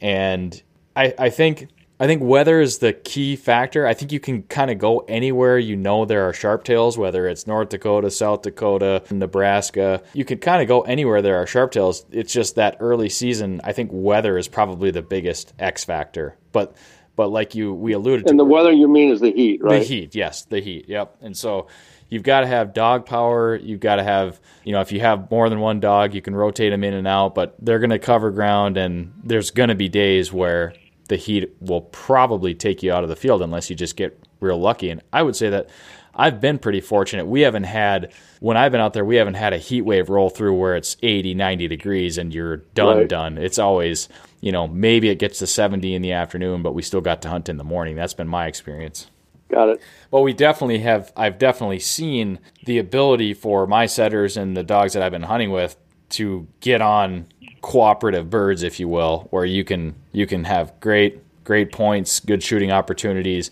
And 0.00 0.60
I, 0.94 1.14
I 1.18 1.30
think 1.30 1.68
I 1.98 2.06
think 2.06 2.22
weather 2.22 2.60
is 2.60 2.78
the 2.78 2.92
key 2.92 3.36
factor. 3.36 3.86
I 3.86 3.94
think 3.94 4.12
you 4.12 4.20
can 4.20 4.42
kind 4.42 4.70
of 4.70 4.78
go 4.78 5.00
anywhere 5.00 5.58
you 5.58 5.76
know 5.76 6.04
there 6.04 6.28
are 6.28 6.32
sharptails, 6.32 6.98
whether 6.98 7.26
it's 7.26 7.46
North 7.46 7.70
Dakota, 7.70 8.10
South 8.10 8.42
Dakota, 8.42 9.02
Nebraska. 9.10 10.02
You 10.12 10.26
can 10.26 10.38
kind 10.38 10.60
of 10.60 10.68
go 10.68 10.82
anywhere 10.82 11.22
there 11.22 11.36
are 11.36 11.46
sharptails. 11.46 12.04
It's 12.10 12.32
just 12.32 12.56
that 12.56 12.76
early 12.80 13.08
season. 13.08 13.62
I 13.64 13.72
think 13.72 13.90
weather 13.92 14.36
is 14.36 14.46
probably 14.46 14.90
the 14.90 15.00
biggest 15.00 15.54
X 15.58 15.84
factor. 15.84 16.36
But 16.52 16.76
but 17.16 17.28
like 17.28 17.54
you 17.54 17.72
we 17.72 17.94
alluded 17.94 18.26
to, 18.26 18.30
and 18.30 18.38
the 18.38 18.44
weather 18.44 18.72
you 18.72 18.88
mean 18.88 19.10
is 19.10 19.20
the 19.20 19.32
heat, 19.32 19.62
right? 19.62 19.78
The 19.78 19.84
heat, 19.84 20.14
yes, 20.14 20.44
the 20.44 20.60
heat. 20.60 20.86
Yep. 20.88 21.16
And 21.22 21.34
so 21.34 21.68
you've 22.08 22.22
got 22.22 22.40
to 22.40 22.46
have 22.46 22.74
dog 22.74 23.06
power. 23.06 23.56
You've 23.56 23.80
got 23.80 23.96
to 23.96 24.02
have, 24.02 24.40
you 24.64 24.72
know, 24.72 24.80
if 24.80 24.92
you 24.92 25.00
have 25.00 25.30
more 25.30 25.48
than 25.48 25.60
one 25.60 25.80
dog, 25.80 26.14
you 26.14 26.22
can 26.22 26.34
rotate 26.34 26.72
them 26.72 26.84
in 26.84 26.94
and 26.94 27.06
out, 27.06 27.34
but 27.34 27.56
they're 27.58 27.78
going 27.78 27.90
to 27.90 27.98
cover 27.98 28.30
ground, 28.30 28.76
and 28.76 29.12
there's 29.22 29.50
going 29.50 29.68
to 29.68 29.74
be 29.74 29.88
days 29.88 30.32
where 30.32 30.74
the 31.08 31.16
heat 31.16 31.56
will 31.60 31.82
probably 31.82 32.54
take 32.54 32.82
you 32.82 32.92
out 32.92 33.04
of 33.04 33.08
the 33.08 33.16
field 33.16 33.42
unless 33.42 33.70
you 33.70 33.76
just 33.76 33.96
get 33.96 34.20
real 34.40 34.58
lucky. 34.58 34.90
And 34.90 35.02
I 35.12 35.22
would 35.22 35.36
say 35.36 35.50
that 35.50 35.70
I've 36.14 36.40
been 36.40 36.58
pretty 36.58 36.80
fortunate. 36.80 37.26
We 37.26 37.42
haven't 37.42 37.64
had, 37.64 38.12
when 38.40 38.56
I've 38.56 38.72
been 38.72 38.80
out 38.80 38.94
there, 38.94 39.04
we 39.04 39.16
haven't 39.16 39.34
had 39.34 39.52
a 39.52 39.58
heat 39.58 39.82
wave 39.82 40.08
roll 40.08 40.30
through 40.30 40.54
where 40.54 40.74
it's 40.74 40.96
80, 41.02 41.34
90 41.34 41.68
degrees 41.68 42.18
and 42.18 42.34
you're 42.34 42.56
done, 42.56 42.98
right. 42.98 43.08
done. 43.08 43.38
It's 43.38 43.58
always, 43.58 44.08
you 44.40 44.50
know, 44.50 44.66
maybe 44.66 45.10
it 45.10 45.18
gets 45.18 45.38
to 45.40 45.46
70 45.46 45.94
in 45.94 46.02
the 46.02 46.12
afternoon, 46.12 46.62
but 46.62 46.72
we 46.72 46.82
still 46.82 47.02
got 47.02 47.22
to 47.22 47.28
hunt 47.28 47.48
in 47.48 47.58
the 47.58 47.64
morning. 47.64 47.96
That's 47.96 48.14
been 48.14 48.28
my 48.28 48.46
experience. 48.46 49.10
Got 49.48 49.68
it. 49.68 49.82
But 50.10 50.22
we 50.22 50.32
definitely 50.32 50.80
have, 50.80 51.12
I've 51.16 51.38
definitely 51.38 51.78
seen 51.78 52.38
the 52.64 52.78
ability 52.78 53.34
for 53.34 53.66
my 53.66 53.86
setters 53.86 54.36
and 54.36 54.56
the 54.56 54.62
dogs 54.62 54.92
that 54.94 55.02
I've 55.02 55.12
been 55.12 55.22
hunting 55.22 55.50
with 55.50 55.76
to 56.10 56.46
get 56.60 56.80
on 56.80 57.26
cooperative 57.62 58.28
birds, 58.28 58.62
if 58.62 58.80
you 58.80 58.88
will, 58.88 59.28
where 59.30 59.44
you 59.44 59.64
can, 59.64 59.94
you 60.12 60.26
can 60.26 60.44
have 60.44 60.78
great, 60.80 61.20
great 61.44 61.72
points, 61.72 62.20
good 62.20 62.42
shooting 62.42 62.72
opportunities 62.72 63.50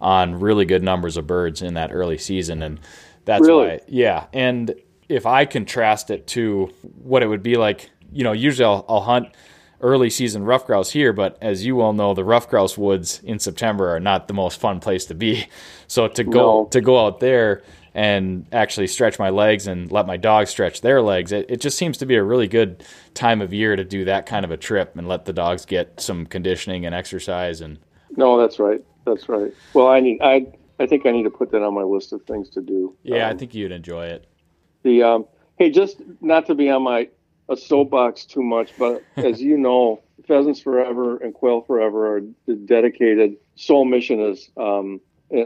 on 0.00 0.38
really 0.38 0.64
good 0.64 0.82
numbers 0.82 1.16
of 1.16 1.26
birds 1.26 1.62
in 1.62 1.74
that 1.74 1.90
early 1.92 2.18
season. 2.18 2.62
And 2.62 2.80
that's 3.24 3.46
really? 3.46 3.66
why, 3.68 3.80
yeah. 3.88 4.26
And 4.32 4.74
if 5.08 5.26
I 5.26 5.44
contrast 5.44 6.10
it 6.10 6.26
to 6.28 6.72
what 7.02 7.22
it 7.22 7.26
would 7.26 7.42
be 7.42 7.56
like, 7.56 7.90
you 8.12 8.24
know, 8.24 8.32
usually 8.32 8.66
I'll, 8.66 8.84
I'll 8.88 9.00
hunt 9.00 9.28
early 9.80 10.10
season 10.10 10.44
ruffed 10.44 10.66
grouse 10.66 10.90
here, 10.90 11.12
but 11.12 11.36
as 11.40 11.64
you 11.64 11.80
all 11.80 11.92
know, 11.92 12.14
the 12.14 12.24
ruffed 12.24 12.50
grouse 12.50 12.78
woods 12.78 13.20
in 13.24 13.38
September 13.38 13.94
are 13.94 14.00
not 14.00 14.28
the 14.28 14.34
most 14.34 14.60
fun 14.60 14.80
place 14.80 15.04
to 15.06 15.14
be. 15.14 15.46
So 15.88 16.08
to 16.08 16.24
go 16.24 16.40
no. 16.40 16.68
to 16.72 16.80
go 16.80 17.06
out 17.06 17.20
there 17.20 17.62
and 17.94 18.44
actually 18.50 18.88
stretch 18.88 19.20
my 19.20 19.30
legs 19.30 19.68
and 19.68 19.92
let 19.92 20.04
my 20.04 20.16
dogs 20.16 20.50
stretch 20.50 20.80
their 20.80 21.00
legs, 21.00 21.30
it, 21.30 21.46
it 21.48 21.60
just 21.60 21.78
seems 21.78 21.96
to 21.98 22.06
be 22.06 22.16
a 22.16 22.24
really 22.24 22.48
good 22.48 22.82
time 23.14 23.40
of 23.40 23.52
year 23.52 23.76
to 23.76 23.84
do 23.84 24.04
that 24.06 24.26
kind 24.26 24.44
of 24.44 24.50
a 24.50 24.56
trip 24.56 24.96
and 24.96 25.06
let 25.06 25.26
the 25.26 25.32
dogs 25.32 25.64
get 25.64 26.00
some 26.00 26.26
conditioning 26.26 26.86
and 26.86 26.92
exercise 26.92 27.60
and 27.60 27.78
No, 28.16 28.36
that's 28.36 28.58
right. 28.58 28.84
That's 29.04 29.28
right. 29.28 29.54
Well, 29.74 29.86
I 29.86 30.00
need 30.00 30.18
I 30.20 30.48
I 30.80 30.86
think 30.86 31.06
I 31.06 31.12
need 31.12 31.22
to 31.22 31.30
put 31.30 31.52
that 31.52 31.62
on 31.62 31.72
my 31.72 31.82
list 31.82 32.12
of 32.12 32.22
things 32.22 32.50
to 32.50 32.60
do. 32.60 32.96
Yeah, 33.04 33.28
um, 33.28 33.36
I 33.36 33.38
think 33.38 33.54
you'd 33.54 33.70
enjoy 33.70 34.06
it. 34.06 34.26
The 34.82 35.04
um, 35.04 35.26
hey, 35.56 35.70
just 35.70 36.02
not 36.20 36.46
to 36.46 36.56
be 36.56 36.68
on 36.68 36.82
my 36.82 37.08
a 37.48 37.56
soapbox 37.56 38.24
too 38.24 38.42
much, 38.42 38.72
but 38.78 39.02
as 39.16 39.40
you 39.40 39.56
know, 39.56 40.02
Pheasants 40.26 40.60
Forever 40.60 41.16
and 41.18 41.32
Quail 41.32 41.62
Forever 41.62 42.16
are 42.16 42.20
dedicated. 42.64 43.36
Sole 43.54 43.84
mission 43.84 44.20
is 44.20 44.50
um, 44.56 45.00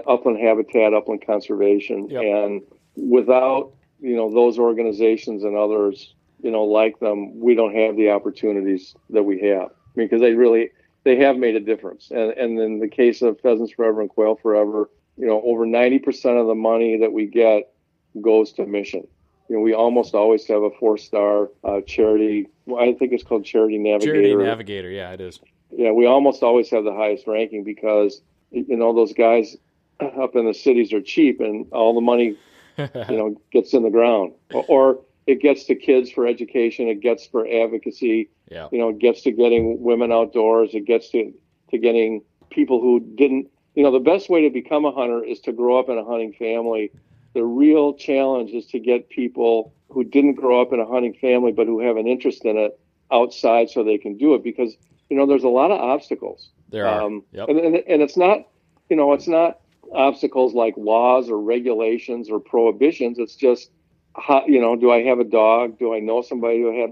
upland 0.06 0.38
habitat, 0.38 0.94
upland 0.94 1.26
conservation, 1.26 2.08
yep. 2.08 2.22
and 2.22 2.62
without 2.96 3.72
you 4.00 4.16
know 4.16 4.32
those 4.32 4.58
organizations 4.58 5.44
and 5.44 5.56
others, 5.56 6.14
you 6.42 6.50
know, 6.50 6.64
like 6.64 6.98
them, 7.00 7.38
we 7.38 7.54
don't 7.54 7.74
have 7.74 7.96
the 7.96 8.10
opportunities 8.10 8.94
that 9.10 9.22
we 9.22 9.40
have. 9.40 9.68
I 9.68 9.92
mean, 9.96 10.06
because 10.06 10.20
they 10.20 10.32
really 10.32 10.70
they 11.04 11.16
have 11.16 11.36
made 11.36 11.56
a 11.56 11.60
difference. 11.60 12.10
And, 12.10 12.32
and 12.32 12.58
in 12.58 12.78
the 12.78 12.88
case 12.88 13.22
of 13.22 13.40
Pheasants 13.40 13.72
Forever 13.72 14.00
and 14.00 14.10
Quail 14.10 14.36
Forever, 14.36 14.90
you 15.16 15.26
know, 15.26 15.42
over 15.44 15.66
90% 15.66 16.40
of 16.40 16.46
the 16.46 16.54
money 16.54 16.98
that 16.98 17.12
we 17.12 17.26
get 17.26 17.72
goes 18.20 18.52
to 18.54 18.66
mission. 18.66 19.06
You 19.50 19.56
know, 19.56 19.62
we 19.62 19.74
almost 19.74 20.14
always 20.14 20.46
have 20.46 20.62
a 20.62 20.70
four 20.70 20.96
star 20.96 21.48
uh, 21.64 21.80
charity. 21.80 22.46
I 22.68 22.92
think 22.92 23.12
it's 23.12 23.24
called 23.24 23.44
Charity 23.44 23.78
Navigator. 23.78 24.12
Charity 24.12 24.36
Navigator, 24.36 24.90
yeah, 24.90 25.10
it 25.10 25.20
is. 25.20 25.40
Yeah, 25.72 25.90
we 25.90 26.06
almost 26.06 26.44
always 26.44 26.70
have 26.70 26.84
the 26.84 26.94
highest 26.94 27.26
ranking 27.26 27.64
because, 27.64 28.22
you 28.52 28.76
know, 28.76 28.94
those 28.94 29.12
guys 29.12 29.56
up 30.00 30.36
in 30.36 30.46
the 30.46 30.54
cities 30.54 30.92
are 30.92 31.00
cheap 31.00 31.40
and 31.40 31.66
all 31.72 31.96
the 31.96 32.00
money, 32.00 32.36
you 32.78 32.88
know, 33.08 33.42
gets 33.52 33.74
in 33.74 33.82
the 33.82 33.90
ground. 33.90 34.34
Or, 34.54 34.64
or 34.68 35.00
it 35.26 35.42
gets 35.42 35.64
to 35.64 35.74
kids 35.74 36.12
for 36.12 36.28
education. 36.28 36.86
It 36.86 37.00
gets 37.00 37.26
for 37.26 37.44
advocacy. 37.44 38.30
Yeah. 38.52 38.68
You 38.70 38.78
know, 38.78 38.90
it 38.90 39.00
gets 39.00 39.22
to 39.22 39.32
getting 39.32 39.82
women 39.82 40.12
outdoors. 40.12 40.74
It 40.74 40.84
gets 40.84 41.10
to, 41.10 41.34
to 41.72 41.78
getting 41.78 42.22
people 42.50 42.80
who 42.80 43.00
didn't, 43.00 43.48
you 43.74 43.82
know, 43.82 43.90
the 43.90 43.98
best 43.98 44.30
way 44.30 44.42
to 44.42 44.50
become 44.50 44.84
a 44.84 44.92
hunter 44.92 45.24
is 45.24 45.40
to 45.40 45.52
grow 45.52 45.80
up 45.80 45.88
in 45.88 45.98
a 45.98 46.04
hunting 46.04 46.34
family. 46.34 46.92
The 47.34 47.44
real 47.44 47.94
challenge 47.94 48.50
is 48.50 48.66
to 48.68 48.78
get 48.78 49.08
people 49.08 49.72
who 49.88 50.04
didn't 50.04 50.34
grow 50.34 50.60
up 50.60 50.72
in 50.72 50.80
a 50.80 50.86
hunting 50.86 51.14
family, 51.14 51.52
but 51.52 51.66
who 51.66 51.80
have 51.80 51.96
an 51.96 52.06
interest 52.06 52.44
in 52.44 52.56
it 52.56 52.78
outside 53.12 53.70
so 53.70 53.82
they 53.82 53.98
can 53.98 54.16
do 54.16 54.34
it 54.34 54.42
because, 54.42 54.76
you 55.08 55.16
know, 55.16 55.26
there's 55.26 55.44
a 55.44 55.48
lot 55.48 55.70
of 55.70 55.80
obstacles. 55.80 56.50
There 56.70 56.86
are. 56.86 57.02
Um, 57.02 57.24
yep. 57.32 57.48
and, 57.48 57.58
and, 57.58 57.76
and 57.76 58.02
it's 58.02 58.16
not, 58.16 58.46
you 58.88 58.96
know, 58.96 59.12
it's 59.12 59.28
not 59.28 59.60
obstacles 59.92 60.54
like 60.54 60.74
laws 60.76 61.28
or 61.28 61.40
regulations 61.40 62.30
or 62.30 62.38
prohibitions. 62.38 63.18
It's 63.18 63.34
just, 63.34 63.70
how, 64.16 64.44
you 64.46 64.60
know, 64.60 64.76
do 64.76 64.90
I 64.90 65.02
have 65.02 65.18
a 65.18 65.24
dog? 65.24 65.78
Do 65.78 65.94
I 65.94 66.00
know 66.00 66.22
somebody 66.22 66.60
who 66.60 66.80
have, 66.80 66.90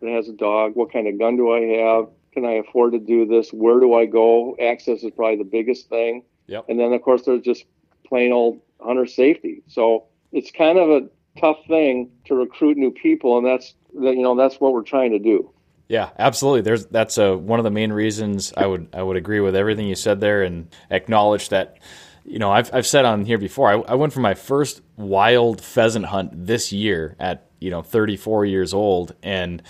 that 0.00 0.10
has 0.10 0.28
a 0.28 0.32
dog? 0.32 0.72
What 0.74 0.92
kind 0.92 1.08
of 1.08 1.18
gun 1.18 1.36
do 1.36 1.52
I 1.52 1.60
have? 1.82 2.08
Can 2.32 2.44
I 2.44 2.52
afford 2.52 2.92
to 2.92 2.98
do 2.98 3.26
this? 3.26 3.50
Where 3.50 3.80
do 3.80 3.94
I 3.94 4.06
go? 4.06 4.56
Access 4.60 5.02
is 5.02 5.12
probably 5.12 5.36
the 5.36 5.44
biggest 5.44 5.88
thing. 5.88 6.24
Yep. 6.46 6.66
And 6.68 6.78
then, 6.78 6.92
of 6.92 7.00
course, 7.00 7.22
there's 7.22 7.42
just 7.42 7.64
plain 8.06 8.32
old 8.32 8.60
hunter 8.84 9.06
safety. 9.06 9.62
So 9.68 10.04
it's 10.32 10.50
kind 10.50 10.78
of 10.78 10.90
a 10.90 11.08
tough 11.40 11.58
thing 11.66 12.10
to 12.26 12.34
recruit 12.34 12.76
new 12.76 12.90
people, 12.90 13.38
and 13.38 13.46
that's 13.46 13.74
that 13.94 14.14
you 14.14 14.22
know 14.22 14.36
that's 14.36 14.56
what 14.60 14.72
we're 14.72 14.82
trying 14.82 15.12
to 15.12 15.18
do. 15.18 15.50
Yeah, 15.88 16.10
absolutely. 16.18 16.62
There's 16.62 16.86
that's 16.86 17.18
a, 17.18 17.36
one 17.36 17.60
of 17.60 17.64
the 17.64 17.70
main 17.70 17.92
reasons 17.92 18.52
I 18.56 18.66
would 18.66 18.88
I 18.92 19.02
would 19.02 19.16
agree 19.16 19.40
with 19.40 19.54
everything 19.54 19.86
you 19.86 19.94
said 19.94 20.20
there 20.20 20.42
and 20.42 20.68
acknowledge 20.90 21.50
that 21.50 21.78
you 22.24 22.38
know, 22.38 22.50
I've, 22.50 22.72
I've 22.72 22.86
said 22.86 23.04
on 23.04 23.24
here 23.24 23.38
before, 23.38 23.70
I, 23.70 23.92
I 23.92 23.94
went 23.94 24.12
for 24.12 24.20
my 24.20 24.34
first 24.34 24.80
wild 24.96 25.60
pheasant 25.60 26.06
hunt 26.06 26.46
this 26.46 26.72
year 26.72 27.16
at, 27.20 27.50
you 27.60 27.70
know, 27.70 27.82
34 27.82 28.46
years 28.46 28.72
old. 28.72 29.14
And 29.22 29.62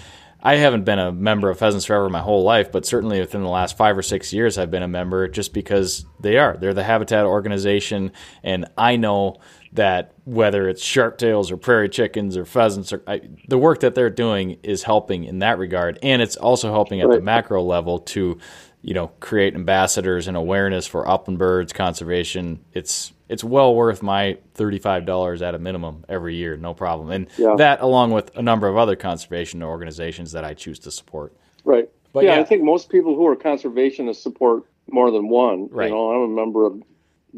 I 0.44 0.56
haven't 0.56 0.84
been 0.84 0.98
a 0.98 1.10
member 1.10 1.48
of 1.48 1.58
Pheasants 1.58 1.86
Forever 1.86 2.10
my 2.10 2.20
whole 2.20 2.42
life, 2.42 2.70
but 2.70 2.84
certainly 2.84 3.18
within 3.18 3.42
the 3.42 3.48
last 3.48 3.78
five 3.78 3.96
or 3.96 4.02
six 4.02 4.30
years, 4.30 4.58
I've 4.58 4.70
been 4.70 4.82
a 4.82 4.88
member 4.88 5.26
just 5.26 5.54
because 5.54 6.04
they 6.20 6.36
are. 6.36 6.58
They're 6.58 6.74
the 6.74 6.84
habitat 6.84 7.24
organization. 7.24 8.12
And 8.42 8.66
I 8.76 8.96
know 8.96 9.38
that 9.72 10.12
whether 10.24 10.68
it's 10.68 10.84
sharptails 10.84 11.50
or 11.50 11.56
prairie 11.56 11.88
chickens 11.88 12.36
or 12.36 12.44
pheasants, 12.44 12.92
or 12.92 13.02
I, 13.06 13.22
the 13.48 13.56
work 13.56 13.80
that 13.80 13.94
they're 13.94 14.10
doing 14.10 14.58
is 14.62 14.82
helping 14.82 15.24
in 15.24 15.38
that 15.38 15.58
regard. 15.58 15.98
And 16.02 16.20
it's 16.20 16.36
also 16.36 16.70
helping 16.72 17.00
at 17.00 17.08
the 17.08 17.22
macro 17.22 17.62
level 17.62 18.00
to 18.00 18.38
you 18.82 18.92
know 18.92 19.08
create 19.18 19.54
ambassadors 19.54 20.28
and 20.28 20.36
awareness 20.36 20.86
for 20.86 21.08
upland 21.08 21.38
birds 21.38 21.72
conservation 21.72 22.62
it's 22.74 23.13
it's 23.28 23.44
well 23.44 23.74
worth 23.74 24.02
my 24.02 24.36
$35 24.54 25.42
at 25.42 25.54
a 25.54 25.58
minimum 25.58 26.04
every 26.08 26.34
year 26.34 26.56
no 26.56 26.74
problem 26.74 27.10
and 27.10 27.28
yeah. 27.38 27.54
that 27.56 27.80
along 27.80 28.10
with 28.10 28.34
a 28.36 28.42
number 28.42 28.68
of 28.68 28.76
other 28.76 28.96
conservation 28.96 29.62
organizations 29.62 30.32
that 30.32 30.44
i 30.44 30.54
choose 30.54 30.78
to 30.78 30.90
support 30.90 31.34
right 31.64 31.88
but 32.12 32.24
yeah, 32.24 32.34
yeah. 32.34 32.40
i 32.40 32.44
think 32.44 32.62
most 32.62 32.90
people 32.90 33.14
who 33.14 33.26
are 33.26 33.36
conservationists 33.36 34.16
support 34.16 34.64
more 34.90 35.10
than 35.10 35.28
one 35.28 35.68
right. 35.70 35.88
you 35.88 35.94
know 35.94 36.10
i'm 36.10 36.30
a 36.30 36.34
member 36.34 36.66
of 36.66 36.82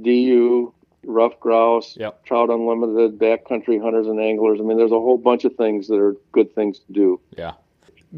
du 0.03 0.72
ruffed 1.05 1.39
grouse 1.41 1.97
yep. 1.97 2.24
trout 2.24 2.51
unlimited 2.51 3.18
backcountry 3.18 3.80
hunters 3.80 4.07
and 4.07 4.20
anglers 4.20 4.59
i 4.61 4.64
mean 4.64 4.76
there's 4.76 4.93
a 4.93 4.95
whole 4.95 5.18
bunch 5.18 5.45
of 5.45 5.55
things 5.55 5.87
that 5.87 5.99
are 5.99 6.16
good 6.32 6.53
things 6.55 6.80
to 6.80 6.93
do 6.93 7.20
yeah 7.37 7.53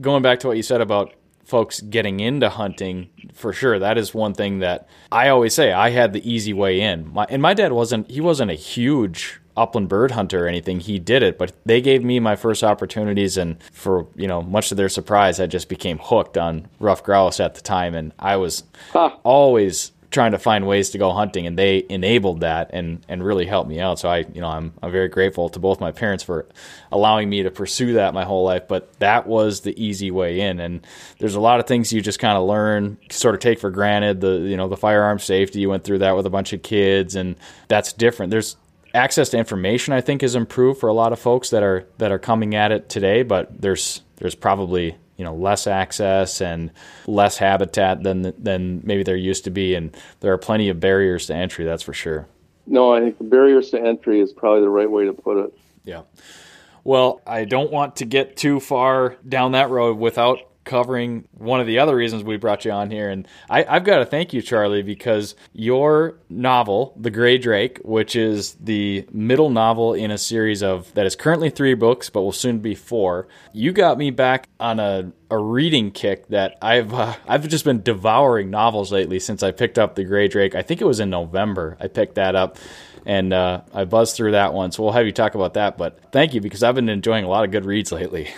going 0.00 0.22
back 0.22 0.40
to 0.40 0.46
what 0.46 0.56
you 0.56 0.62
said 0.62 0.80
about 0.80 1.12
folks 1.48 1.80
getting 1.80 2.20
into 2.20 2.50
hunting 2.50 3.08
for 3.32 3.54
sure 3.54 3.78
that 3.78 3.96
is 3.96 4.12
one 4.12 4.34
thing 4.34 4.58
that 4.58 4.86
i 5.10 5.28
always 5.28 5.54
say 5.54 5.72
i 5.72 5.88
had 5.88 6.12
the 6.12 6.30
easy 6.30 6.52
way 6.52 6.80
in. 6.80 7.10
My, 7.12 7.26
and 7.30 7.40
my 7.40 7.54
dad 7.54 7.72
wasn't 7.72 8.10
he 8.10 8.20
wasn't 8.20 8.50
a 8.50 8.54
huge 8.54 9.40
upland 9.56 9.88
bird 9.88 10.12
hunter 10.12 10.44
or 10.44 10.48
anything. 10.48 10.78
He 10.78 10.98
did 10.98 11.22
it 11.22 11.38
but 11.38 11.52
they 11.64 11.80
gave 11.80 12.04
me 12.04 12.20
my 12.20 12.36
first 12.36 12.62
opportunities 12.62 13.36
and 13.36 13.62
for 13.72 14.06
you 14.14 14.28
know 14.28 14.42
much 14.42 14.68
to 14.68 14.74
their 14.74 14.88
surprise 14.88 15.40
i 15.40 15.46
just 15.46 15.68
became 15.68 15.98
hooked 15.98 16.36
on 16.36 16.68
ruffed 16.78 17.04
grouse 17.04 17.40
at 17.40 17.54
the 17.54 17.60
time. 17.60 17.94
And 17.94 18.12
i 18.18 18.36
was 18.36 18.64
huh. 18.92 19.16
always 19.24 19.92
trying 20.10 20.32
to 20.32 20.38
find 20.38 20.66
ways 20.66 20.90
to 20.90 20.98
go 20.98 21.12
hunting 21.12 21.46
and 21.46 21.58
they 21.58 21.84
enabled 21.88 22.40
that 22.40 22.70
and 22.72 23.04
and 23.08 23.22
really 23.22 23.44
helped 23.44 23.68
me 23.68 23.78
out. 23.78 23.98
So 23.98 24.08
i 24.08 24.18
you 24.18 24.40
know 24.40 24.48
i'm 24.48 24.72
i'm 24.82 24.90
very 24.90 25.08
grateful 25.08 25.48
to 25.50 25.58
both 25.58 25.80
my 25.80 25.92
parents 25.92 26.24
for 26.24 26.46
allowing 26.90 27.28
me 27.28 27.42
to 27.42 27.50
pursue 27.50 27.94
that 27.94 28.14
my 28.14 28.24
whole 28.24 28.44
life 28.44 28.66
but 28.68 28.92
that 29.00 29.26
was 29.26 29.60
the 29.60 29.82
easy 29.82 30.10
way 30.10 30.40
in. 30.40 30.60
And 30.60 30.86
there's 31.18 31.34
a 31.34 31.40
lot 31.40 31.60
of 31.60 31.66
things 31.66 31.92
you 31.92 32.00
just 32.00 32.18
kind 32.18 32.38
of 32.38 32.46
learn 32.46 32.96
sort 33.10 33.34
of 33.34 33.40
take 33.40 33.58
for 33.58 33.70
granted 33.70 34.20
the 34.20 34.38
you 34.38 34.56
know 34.56 34.68
the 34.68 34.76
firearm 34.76 35.18
safety 35.18 35.60
you 35.60 35.68
went 35.68 35.84
through 35.84 35.98
that 35.98 36.16
with 36.16 36.26
a 36.26 36.30
bunch 36.30 36.52
of 36.52 36.62
kids 36.62 37.14
and 37.14 37.36
that's 37.68 37.92
different. 37.92 38.30
There's 38.30 38.56
access 38.94 39.28
to 39.28 39.36
information 39.36 39.92
i 39.92 40.00
think 40.00 40.22
is 40.22 40.34
improved 40.34 40.80
for 40.80 40.88
a 40.88 40.94
lot 40.94 41.12
of 41.12 41.18
folks 41.18 41.50
that 41.50 41.62
are 41.62 41.86
that 41.98 42.10
are 42.10 42.18
coming 42.18 42.54
at 42.54 42.72
it 42.72 42.88
today 42.88 43.22
but 43.22 43.60
there's 43.60 44.00
there's 44.16 44.34
probably 44.34 44.96
you 45.18 45.24
know 45.24 45.34
less 45.34 45.66
access 45.66 46.40
and 46.40 46.70
less 47.06 47.36
habitat 47.36 48.02
than 48.02 48.32
than 48.38 48.80
maybe 48.84 49.02
there 49.02 49.16
used 49.16 49.44
to 49.44 49.50
be, 49.50 49.74
and 49.74 49.94
there 50.20 50.32
are 50.32 50.38
plenty 50.38 50.70
of 50.70 50.80
barriers 50.80 51.26
to 51.26 51.34
entry. 51.34 51.66
That's 51.66 51.82
for 51.82 51.92
sure. 51.92 52.26
No, 52.66 52.94
I 52.94 53.00
think 53.00 53.16
barriers 53.20 53.70
to 53.70 53.80
entry 53.80 54.20
is 54.20 54.32
probably 54.32 54.62
the 54.62 54.68
right 54.70 54.90
way 54.90 55.04
to 55.04 55.12
put 55.12 55.44
it. 55.44 55.58
Yeah. 55.84 56.02
Well, 56.84 57.20
I 57.26 57.44
don't 57.44 57.70
want 57.70 57.96
to 57.96 58.04
get 58.06 58.36
too 58.36 58.60
far 58.60 59.16
down 59.28 59.52
that 59.52 59.68
road 59.68 59.98
without 59.98 60.38
covering 60.68 61.26
one 61.32 61.60
of 61.60 61.66
the 61.66 61.78
other 61.78 61.96
reasons 61.96 62.22
we 62.22 62.36
brought 62.36 62.64
you 62.64 62.70
on 62.70 62.90
here. 62.90 63.08
And 63.08 63.26
I, 63.48 63.62
have 63.62 63.84
got 63.84 63.98
to 63.98 64.06
thank 64.06 64.32
you, 64.32 64.42
Charlie, 64.42 64.82
because 64.82 65.34
your 65.52 66.18
novel, 66.28 66.94
The 66.96 67.10
Gray 67.10 67.38
Drake, 67.38 67.78
which 67.82 68.14
is 68.14 68.54
the 68.60 69.06
middle 69.10 69.50
novel 69.50 69.94
in 69.94 70.10
a 70.10 70.18
series 70.18 70.62
of 70.62 70.92
that 70.94 71.06
is 71.06 71.16
currently 71.16 71.50
three 71.50 71.74
books, 71.74 72.10
but 72.10 72.22
will 72.22 72.32
soon 72.32 72.58
be 72.58 72.74
four, 72.74 73.26
you 73.52 73.72
got 73.72 73.98
me 73.98 74.10
back 74.10 74.46
on 74.60 74.78
a, 74.78 75.10
a 75.30 75.38
reading 75.38 75.90
kick 75.90 76.28
that 76.28 76.58
I've 76.62 76.92
uh, 76.92 77.14
I've 77.26 77.48
just 77.48 77.64
been 77.64 77.82
devouring 77.82 78.50
novels 78.50 78.92
lately 78.92 79.18
since 79.18 79.42
I 79.42 79.50
picked 79.50 79.78
up 79.78 79.94
The 79.94 80.04
Gray 80.04 80.28
Drake. 80.28 80.54
I 80.54 80.62
think 80.62 80.80
it 80.80 80.86
was 80.86 81.00
in 81.00 81.10
November 81.10 81.76
I 81.80 81.88
picked 81.88 82.16
that 82.16 82.36
up 82.36 82.58
and 83.06 83.32
uh, 83.32 83.62
I 83.72 83.84
buzzed 83.86 84.16
through 84.16 84.32
that 84.32 84.52
one. 84.52 84.70
So 84.70 84.82
we'll 84.82 84.92
have 84.92 85.06
you 85.06 85.12
talk 85.12 85.34
about 85.34 85.54
that. 85.54 85.78
But 85.78 86.12
thank 86.12 86.34
you 86.34 86.40
because 86.40 86.62
I've 86.62 86.74
been 86.74 86.90
enjoying 86.90 87.24
a 87.24 87.28
lot 87.28 87.44
of 87.44 87.50
good 87.50 87.64
reads 87.64 87.90
lately. 87.90 88.28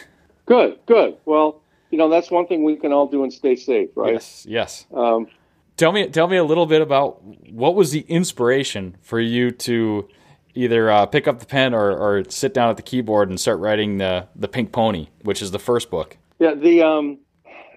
Good, 0.47 0.79
good. 0.87 1.17
Well, 1.25 1.61
you 1.91 1.99
know 1.99 2.09
that's 2.09 2.31
one 2.31 2.47
thing 2.47 2.65
we 2.65 2.77
can 2.77 2.93
all 2.93 3.07
do 3.07 3.23
and 3.23 3.33
stay 3.33 3.57
safe, 3.57 3.91
right? 3.95 4.15
Yes, 4.15 4.47
yes. 4.49 4.87
Um, 4.95 5.29
tell 5.77 5.93
me, 5.93 6.09
tell 6.09 6.29
me 6.29 6.37
a 6.37 6.45
little 6.45 6.67
bit 6.67 6.83
about 6.83 7.23
what 7.51 7.75
was 7.75 7.93
the 7.93 8.01
inspiration 8.03 8.97
for 9.03 9.21
you 9.21 9.51
to 9.51 10.09
either 10.55 10.91
uh, 10.91 11.07
pick 11.07 11.29
up 11.29 11.39
the 11.41 11.47
pen 11.47 11.75
or, 11.75 11.91
or, 11.91 12.25
sit 12.29 12.53
down 12.53 12.71
at 12.71 12.77
the 12.77 12.83
keyboard 12.83 13.29
and 13.29 13.39
start 13.39 13.59
writing 13.61 13.99
the 13.99 14.29
the 14.35 14.49
Pink 14.49 14.73
Pony, 14.73 15.09
which 15.23 15.43
is 15.43 15.51
the 15.51 15.59
first 15.59 15.91
book. 15.91 16.17
Yeah, 16.39 16.55
the 16.55 16.83
um, 16.83 17.19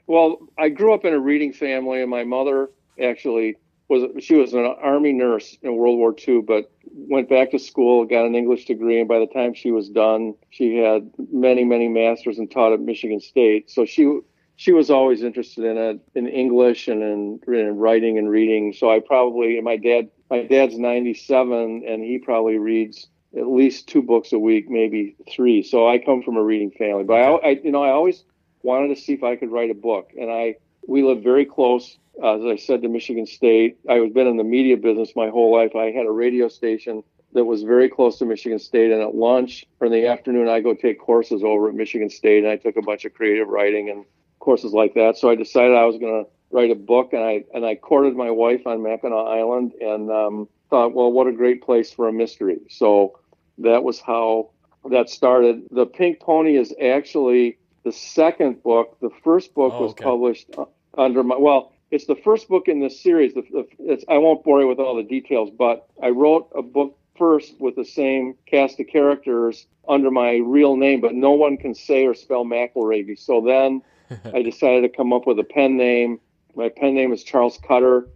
well, 0.08 0.38
I 0.58 0.70
grew 0.70 0.94
up 0.94 1.06
in 1.06 1.14
a 1.14 1.20
reading 1.20 1.54
family, 1.54 2.02
and 2.02 2.10
my 2.10 2.24
mother 2.24 2.70
actually 3.02 3.58
was 3.90 4.24
she 4.24 4.36
was 4.36 4.54
an 4.54 4.66
army 4.66 5.12
nurse 5.12 5.58
in 5.62 5.76
World 5.76 5.98
War 5.98 6.16
II, 6.28 6.42
but 6.42 6.72
went 6.86 7.30
back 7.30 7.52
to 7.52 7.60
school, 7.60 8.06
got 8.06 8.26
an 8.26 8.36
English 8.36 8.66
degree, 8.66 9.00
and 9.00 9.08
by 9.08 9.20
the 9.20 9.28
time 9.28 9.54
she 9.54 9.72
was 9.72 9.90
done, 9.90 10.36
she 10.50 10.78
had 10.78 11.12
many, 11.32 11.64
many 11.64 11.88
masters 11.88 12.38
and 12.38 12.50
taught 12.50 12.74
at 12.74 12.80
Michigan 12.80 13.20
State. 13.20 13.70
So 13.70 13.86
she 13.86 14.20
she 14.56 14.72
was 14.72 14.90
always 14.90 15.24
interested 15.24 15.66
in 15.66 15.78
it, 15.78 16.00
in 16.16 16.28
English 16.28 16.88
and 16.88 17.02
in, 17.02 17.40
in 17.54 17.78
writing 17.78 18.18
and 18.18 18.30
reading. 18.30 18.74
So 18.74 18.90
I 18.90 19.00
probably, 19.00 19.60
my 19.62 19.78
dad, 19.78 20.10
my 20.30 20.44
dad's 20.44 20.78
97, 20.78 21.84
and 21.88 22.04
he 22.04 22.20
probably 22.20 22.60
reads 22.60 23.08
at 23.36 23.48
least 23.48 23.88
two 23.88 24.04
books 24.04 24.32
a 24.32 24.40
week, 24.40 24.70
maybe 24.70 25.16
three. 25.30 25.64
So 25.64 25.88
I 25.88 25.98
come 25.98 26.22
from 26.22 26.38
a 26.38 26.44
reading 26.44 26.72
family, 26.72 27.04
but 27.04 27.16
I, 27.16 27.32
I 27.36 27.50
you 27.64 27.72
know, 27.72 27.84
I 27.84 27.90
always 27.90 28.24
wanted 28.62 28.96
to 28.96 29.02
see 29.02 29.14
if 29.14 29.24
I 29.24 29.36
could 29.36 29.52
write 29.52 29.72
a 29.72 29.76
book, 29.76 30.12
and 30.20 30.32
I 30.32 30.56
we 30.88 31.02
live 31.02 31.24
very 31.24 31.46
close 31.46 31.98
uh, 32.22 32.36
as 32.36 32.46
I 32.46 32.56
said 32.56 32.82
to 32.82 32.90
Michigan 32.90 33.26
State, 33.26 33.78
I've 33.90 34.14
been 34.14 34.28
in 34.28 34.38
the 34.38 34.44
media 34.44 34.78
business 34.78 35.16
my 35.16 35.30
whole 35.30 35.52
life. 35.52 35.76
I 35.76 35.92
had 35.92 36.06
a 36.06 36.12
radio 36.12 36.48
station 36.48 37.04
that 37.34 37.46
was 37.46 37.64
very 37.64 37.90
close 37.90 38.20
to 38.20 38.26
Michigan 38.26 38.60
State, 38.60 38.92
and 38.92 39.02
at 39.02 39.16
lunch 39.16 39.66
or 39.80 39.88
in 39.88 39.94
the 39.94 40.08
afternoon, 40.08 40.48
I 40.48 40.60
go 40.60 40.74
take 40.74 41.00
courses 41.00 41.44
over 41.44 41.70
at 41.70 41.76
Michigan 41.76 42.10
State, 42.10 42.44
and 42.44 42.52
I 42.52 42.58
took 42.58 42.78
a 42.78 42.82
bunch 42.82 43.06
of 43.06 43.14
creative 43.14 43.48
writing 43.48 43.90
and 43.90 44.06
courses 44.40 44.74
like 44.74 44.94
that. 44.94 45.18
So 45.18 45.30
I 45.30 45.36
decided 45.36 45.76
I 45.76 45.86
was 45.86 45.98
going 45.98 46.26
to 46.26 46.30
write 46.52 46.70
a 46.70 46.76
book, 46.76 47.14
and 47.14 47.24
I 47.24 47.44
and 47.54 47.66
I 47.66 47.76
courted 47.76 48.16
my 48.16 48.30
wife 48.30 48.68
on 48.68 48.84
Mackinac 48.84 49.14
Island, 49.14 49.74
and 49.82 50.12
um, 50.12 50.48
thought, 50.70 50.94
well, 50.94 51.12
what 51.12 51.28
a 51.28 51.32
great 51.32 51.64
place 51.64 51.92
for 51.92 52.08
a 52.08 52.14
mystery. 52.14 52.60
So 52.70 53.20
that 53.60 53.84
was 53.84 54.00
how 54.00 54.52
that 54.92 55.10
started. 55.10 55.64
The 55.72 55.86
Pink 55.86 56.20
Pony 56.20 56.58
is 56.58 56.74
actually 56.82 57.58
the 57.84 57.92
second 57.92 58.62
book. 58.62 58.98
The 59.02 59.10
first 59.24 59.54
book 59.54 59.74
oh, 59.76 59.86
was 59.86 59.94
published 59.94 60.50
under 60.98 61.24
my 61.24 61.38
well 61.38 61.74
it's 61.94 62.06
the 62.06 62.16
first 62.16 62.50
book 62.50 62.68
in 62.68 62.80
this 62.80 63.00
series. 63.00 63.36
The, 63.36 63.44
the, 63.52 64.04
I 64.10 64.18
won't 64.18 64.44
bore 64.44 64.62
you 64.62 64.68
with 64.68 64.80
all 64.80 64.96
the 64.96 65.04
details, 65.04 65.52
but 65.52 65.88
I 66.02 66.10
wrote 66.10 66.50
a 66.56 66.64
book 66.64 66.98
first 67.16 67.54
with 67.60 67.76
the 67.76 67.86
same 67.86 68.34
cast 68.48 68.80
of 68.80 68.88
characters 68.88 69.68
under 69.88 70.10
my 70.10 70.38
real 70.38 70.76
name, 70.76 71.02
but 71.02 71.14
no 71.14 71.32
one 71.32 71.56
can 71.56 71.76
say 71.76 72.06
or 72.06 72.16
spell 72.16 72.46
McElravy. 72.46 73.20
So 73.20 73.42
then 73.42 73.84
I 74.34 74.42
decided 74.42 74.82
to 74.82 74.90
come 74.90 75.14
up 75.14 75.28
with 75.28 75.38
a 75.38 75.44
pen 75.44 75.78
name. 75.78 76.20
My 76.56 76.70
pen 76.70 76.96
name 76.96 77.14
is 77.14 77.24
Charles 77.24 77.60
Cutter, 77.60 78.08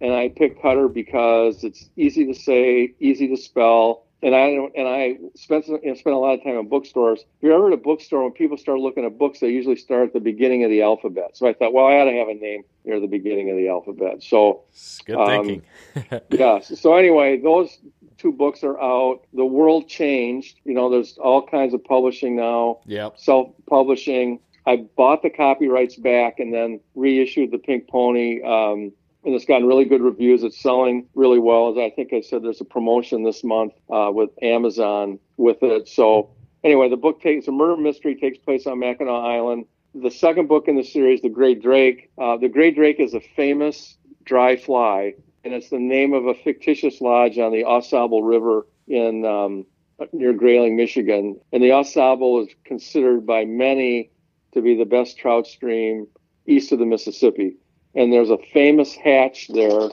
and 0.00 0.14
I 0.14 0.30
picked 0.30 0.62
Cutter 0.62 0.88
because 0.88 1.64
it's 1.64 1.90
easy 1.96 2.24
to 2.32 2.34
say, 2.34 2.94
easy 2.98 3.28
to 3.28 3.36
spell, 3.36 4.06
and 4.22 4.34
I 4.34 4.48
and 4.76 4.88
I 4.88 5.16
spent 5.36 5.66
spent 5.66 6.06
a 6.06 6.18
lot 6.18 6.34
of 6.34 6.42
time 6.42 6.56
in 6.56 6.68
bookstores. 6.68 7.20
If 7.20 7.42
you're 7.42 7.54
ever 7.54 7.68
at 7.68 7.72
a 7.74 7.76
bookstore, 7.76 8.24
when 8.24 8.32
people 8.32 8.56
start 8.56 8.80
looking 8.80 9.04
at 9.04 9.16
books, 9.16 9.40
they 9.40 9.48
usually 9.48 9.76
start 9.76 10.08
at 10.08 10.12
the 10.12 10.20
beginning 10.20 10.64
of 10.64 10.70
the 10.70 10.82
alphabet. 10.82 11.36
So 11.36 11.46
I 11.46 11.52
thought, 11.52 11.72
well, 11.72 11.86
I 11.86 11.98
ought 11.98 12.10
to 12.10 12.16
have 12.16 12.28
a 12.28 12.34
name 12.34 12.64
near 12.84 12.98
the 13.00 13.06
beginning 13.06 13.50
of 13.50 13.56
the 13.56 13.68
alphabet. 13.68 14.22
So 14.22 14.62
good 15.04 15.16
um, 15.16 15.44
thinking. 15.44 16.20
yeah. 16.30 16.60
So 16.60 16.96
anyway, 16.96 17.40
those 17.40 17.78
two 18.18 18.32
books 18.32 18.64
are 18.64 18.80
out. 18.80 19.20
The 19.32 19.46
world 19.46 19.88
changed. 19.88 20.58
You 20.64 20.74
know, 20.74 20.90
there's 20.90 21.16
all 21.18 21.46
kinds 21.46 21.72
of 21.72 21.84
publishing 21.84 22.34
now. 22.34 22.80
Yeah. 22.86 23.10
Self-publishing. 23.16 24.40
I 24.66 24.76
bought 24.96 25.22
the 25.22 25.30
copyrights 25.30 25.96
back 25.96 26.40
and 26.40 26.52
then 26.52 26.80
reissued 26.94 27.52
the 27.52 27.58
Pink 27.58 27.88
Pony. 27.88 28.42
Um, 28.42 28.92
and 29.24 29.34
it's 29.34 29.44
gotten 29.44 29.66
really 29.66 29.84
good 29.84 30.02
reviews. 30.02 30.42
It's 30.42 30.60
selling 30.60 31.06
really 31.14 31.38
well. 31.38 31.70
As 31.70 31.78
I 31.78 31.90
think 31.94 32.12
I 32.12 32.20
said, 32.20 32.42
there's 32.42 32.60
a 32.60 32.64
promotion 32.64 33.24
this 33.24 33.42
month 33.42 33.72
uh, 33.90 34.10
with 34.12 34.30
Amazon 34.42 35.18
with 35.36 35.62
it. 35.62 35.88
So 35.88 36.30
anyway, 36.62 36.88
the 36.88 36.96
book 36.96 37.20
takes 37.20 37.48
a 37.48 37.52
murder 37.52 37.76
mystery 37.76 38.14
takes 38.14 38.38
place 38.38 38.66
on 38.66 38.78
Mackinac 38.78 39.12
Island. 39.12 39.66
The 39.94 40.10
second 40.10 40.48
book 40.48 40.68
in 40.68 40.76
the 40.76 40.84
series, 40.84 41.22
The 41.22 41.28
Gray 41.28 41.54
Drake. 41.54 42.10
Uh, 42.18 42.36
the 42.36 42.48
Gray 42.48 42.70
Drake 42.70 43.00
is 43.00 43.14
a 43.14 43.20
famous 43.20 43.96
dry 44.24 44.56
fly, 44.56 45.14
and 45.44 45.54
it's 45.54 45.70
the 45.70 45.78
name 45.78 46.12
of 46.12 46.26
a 46.26 46.34
fictitious 46.34 47.00
lodge 47.00 47.38
on 47.38 47.52
the 47.52 47.64
Au 47.64 48.20
River 48.20 48.66
in 48.86 49.24
um, 49.24 49.66
near 50.12 50.32
Grayling, 50.32 50.76
Michigan. 50.76 51.40
And 51.52 51.62
the 51.62 51.72
Au 51.72 52.40
is 52.42 52.48
considered 52.64 53.26
by 53.26 53.44
many 53.44 54.10
to 54.52 54.62
be 54.62 54.76
the 54.76 54.84
best 54.84 55.18
trout 55.18 55.46
stream 55.46 56.06
east 56.46 56.72
of 56.72 56.78
the 56.78 56.86
Mississippi 56.86 57.56
and 57.94 58.12
there's 58.12 58.30
a 58.30 58.38
famous 58.52 58.94
hatch 58.94 59.48
there 59.48 59.88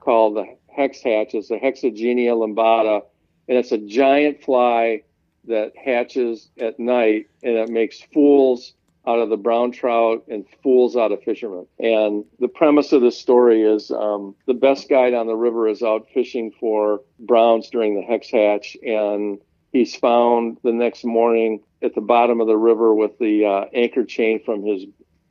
called 0.00 0.36
the 0.36 0.56
hex 0.68 1.02
hatch. 1.02 1.34
It's 1.34 1.48
the 1.48 1.56
Hexagenia 1.56 2.34
limbata, 2.34 3.02
and 3.48 3.58
it's 3.58 3.72
a 3.72 3.78
giant 3.78 4.42
fly 4.42 5.02
that 5.46 5.76
hatches 5.76 6.48
at 6.58 6.78
night, 6.78 7.28
and 7.42 7.56
it 7.56 7.68
makes 7.68 8.00
fools 8.00 8.72
out 9.06 9.18
of 9.18 9.28
the 9.28 9.36
brown 9.36 9.70
trout 9.70 10.24
and 10.28 10.46
fools 10.62 10.96
out 10.96 11.12
of 11.12 11.22
fishermen. 11.22 11.66
And 11.78 12.24
the 12.38 12.48
premise 12.48 12.92
of 12.92 13.02
this 13.02 13.18
story 13.18 13.62
is 13.62 13.90
um, 13.90 14.34
the 14.46 14.54
best 14.54 14.88
guide 14.88 15.12
on 15.12 15.26
the 15.26 15.36
river 15.36 15.68
is 15.68 15.82
out 15.82 16.08
fishing 16.14 16.52
for 16.58 17.02
browns 17.18 17.68
during 17.68 17.94
the 17.94 18.02
hex 18.02 18.30
hatch, 18.30 18.76
and 18.82 19.38
he's 19.72 19.94
found 19.94 20.58
the 20.62 20.72
next 20.72 21.04
morning 21.04 21.60
at 21.82 21.94
the 21.94 22.00
bottom 22.00 22.40
of 22.40 22.46
the 22.46 22.56
river 22.56 22.94
with 22.94 23.18
the 23.18 23.44
uh, 23.44 23.64
anchor 23.74 24.04
chain 24.04 24.42
from 24.42 24.64
his 24.64 24.86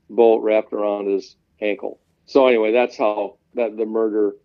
boat 0.10 0.44
wrapped 0.44 0.74
around 0.74 1.08
his 1.08 1.36
ankle. 1.62 2.00
So 2.26 2.48
anyway, 2.48 2.72
that's 2.72 2.98
how 2.98 3.38
that 3.56 3.78
the 3.78 3.86
murder 3.86 4.36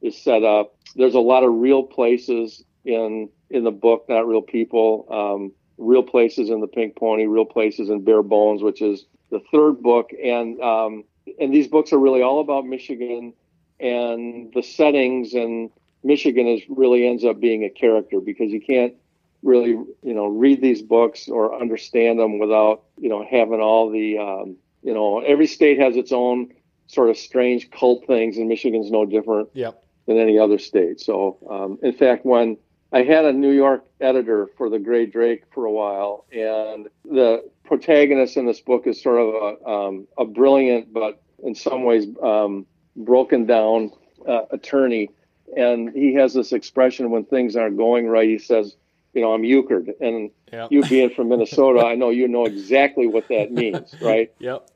is 0.00 0.16
set 0.16 0.44
up. 0.44 0.76
There's 0.94 1.14
a 1.14 1.20
lot 1.20 1.44
of 1.44 1.54
real 1.54 1.82
places 1.82 2.64
in 2.84 3.28
in 3.50 3.64
the 3.64 3.70
book, 3.70 4.06
not 4.08 4.26
real 4.26 4.42
people. 4.42 5.06
Um, 5.10 5.52
real 5.78 6.02
places 6.02 6.50
in 6.50 6.60
the 6.60 6.66
Pink 6.66 6.96
Pony, 6.96 7.26
real 7.26 7.44
places 7.44 7.88
in 7.88 8.02
Bare 8.04 8.22
Bones, 8.22 8.62
which 8.62 8.82
is 8.82 9.06
the 9.30 9.40
third 9.52 9.80
book, 9.82 10.10
and 10.22 10.60
um, 10.60 11.04
and 11.38 11.54
these 11.54 11.68
books 11.68 11.92
are 11.92 11.98
really 11.98 12.22
all 12.22 12.40
about 12.40 12.66
Michigan 12.66 13.32
and 13.80 14.52
the 14.54 14.62
settings. 14.62 15.34
And 15.34 15.70
Michigan 16.02 16.46
is 16.46 16.62
really 16.68 17.06
ends 17.06 17.24
up 17.24 17.40
being 17.40 17.64
a 17.64 17.70
character 17.70 18.20
because 18.20 18.50
you 18.50 18.60
can't 18.60 18.94
really 19.42 19.70
you 19.70 20.14
know 20.14 20.26
read 20.26 20.60
these 20.60 20.82
books 20.82 21.28
or 21.28 21.58
understand 21.60 22.18
them 22.18 22.38
without 22.38 22.82
you 22.98 23.08
know 23.08 23.24
having 23.30 23.60
all 23.60 23.90
the 23.90 24.18
um, 24.18 24.56
you 24.82 24.92
know 24.92 25.20
every 25.20 25.46
state 25.46 25.78
has 25.78 25.96
its 25.96 26.12
own 26.12 26.52
sort 26.88 27.10
of 27.10 27.16
strange 27.16 27.70
cult 27.70 28.06
things, 28.06 28.36
and 28.36 28.48
Michigan's 28.48 28.90
no 28.90 29.06
different 29.06 29.50
yep. 29.52 29.84
than 30.06 30.18
any 30.18 30.38
other 30.38 30.58
state. 30.58 31.00
So, 31.00 31.38
um, 31.48 31.78
in 31.82 31.92
fact, 31.92 32.26
when 32.26 32.56
I 32.92 33.02
had 33.02 33.26
a 33.26 33.32
New 33.32 33.52
York 33.52 33.84
editor 34.00 34.48
for 34.56 34.70
the 34.70 34.78
Gray 34.78 35.06
Drake 35.06 35.44
for 35.52 35.66
a 35.66 35.70
while, 35.70 36.24
and 36.32 36.88
the 37.04 37.48
protagonist 37.64 38.36
in 38.36 38.46
this 38.46 38.60
book 38.60 38.86
is 38.86 39.00
sort 39.00 39.20
of 39.20 39.34
a, 39.34 39.68
um, 39.68 40.08
a 40.16 40.24
brilliant, 40.24 40.92
but 40.92 41.22
in 41.44 41.54
some 41.54 41.84
ways 41.84 42.06
um, 42.22 42.66
broken 42.96 43.44
down 43.46 43.92
uh, 44.26 44.42
attorney. 44.50 45.10
And 45.56 45.90
he 45.90 46.14
has 46.14 46.34
this 46.34 46.52
expression 46.52 47.10
when 47.10 47.24
things 47.24 47.56
aren't 47.56 47.76
going 47.76 48.06
right. 48.06 48.28
He 48.28 48.38
says, 48.38 48.76
"You 49.14 49.22
know, 49.22 49.32
I'm 49.32 49.42
euchred," 49.42 49.88
and 50.00 50.30
yep. 50.52 50.70
you 50.70 50.82
being 50.84 51.10
from 51.10 51.28
Minnesota, 51.28 51.86
I 51.86 51.94
know 51.94 52.10
you 52.10 52.28
know 52.28 52.44
exactly 52.44 53.06
what 53.06 53.28
that 53.28 53.50
means, 53.50 53.94
right? 54.02 54.30
Yep. 54.40 54.70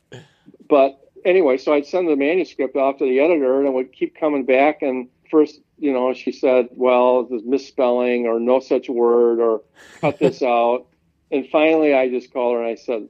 But 0.69 1.02
anyway, 1.25 1.59
so 1.59 1.73
I'd 1.73 1.87
send 1.87 2.09
the 2.09 2.17
manuscript 2.17 2.77
off 2.77 2.99
to 2.99 3.05
the 3.05 3.21
editor, 3.21 3.59
and 3.59 3.69
it 3.69 3.73
would 3.73 3.93
keep 3.93 4.19
coming 4.19 4.45
back. 4.45 4.83
And 4.83 5.09
first, 5.31 5.61
you 5.79 5.93
know, 5.93 6.13
she 6.15 6.33
said, 6.33 6.69
"Well, 6.73 7.25
there's 7.25 7.45
misspelling, 7.45 8.27
or 8.27 8.41
no 8.41 8.61
such 8.61 8.89
word, 8.89 9.41
or 9.41 9.63
cut 10.01 10.19
this 10.19 10.43
out." 10.43 10.87
And 11.31 11.49
finally, 11.49 11.95
I 11.95 12.09
just 12.09 12.33
called 12.33 12.55
her 12.55 12.63
and 12.63 12.71
I 12.71 12.75
said, 12.75 13.09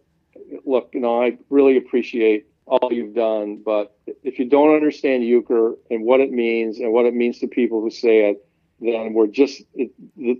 "Look, 0.64 0.90
you 0.94 1.00
know, 1.00 1.22
I 1.22 1.38
really 1.50 1.76
appreciate 1.76 2.46
all 2.66 2.92
you've 2.92 3.14
done, 3.14 3.56
but 3.64 3.96
if 4.22 4.38
you 4.38 4.44
don't 4.44 4.74
understand 4.74 5.24
euchre 5.24 5.74
and 5.90 6.04
what 6.04 6.20
it 6.20 6.30
means 6.30 6.78
and 6.78 6.92
what 6.92 7.06
it 7.06 7.14
means 7.14 7.38
to 7.40 7.46
people 7.46 7.80
who 7.80 7.90
say 7.90 8.30
it, 8.30 8.46
then 8.80 9.12
we're 9.12 9.26
just 9.26 9.62
it, 9.74 9.90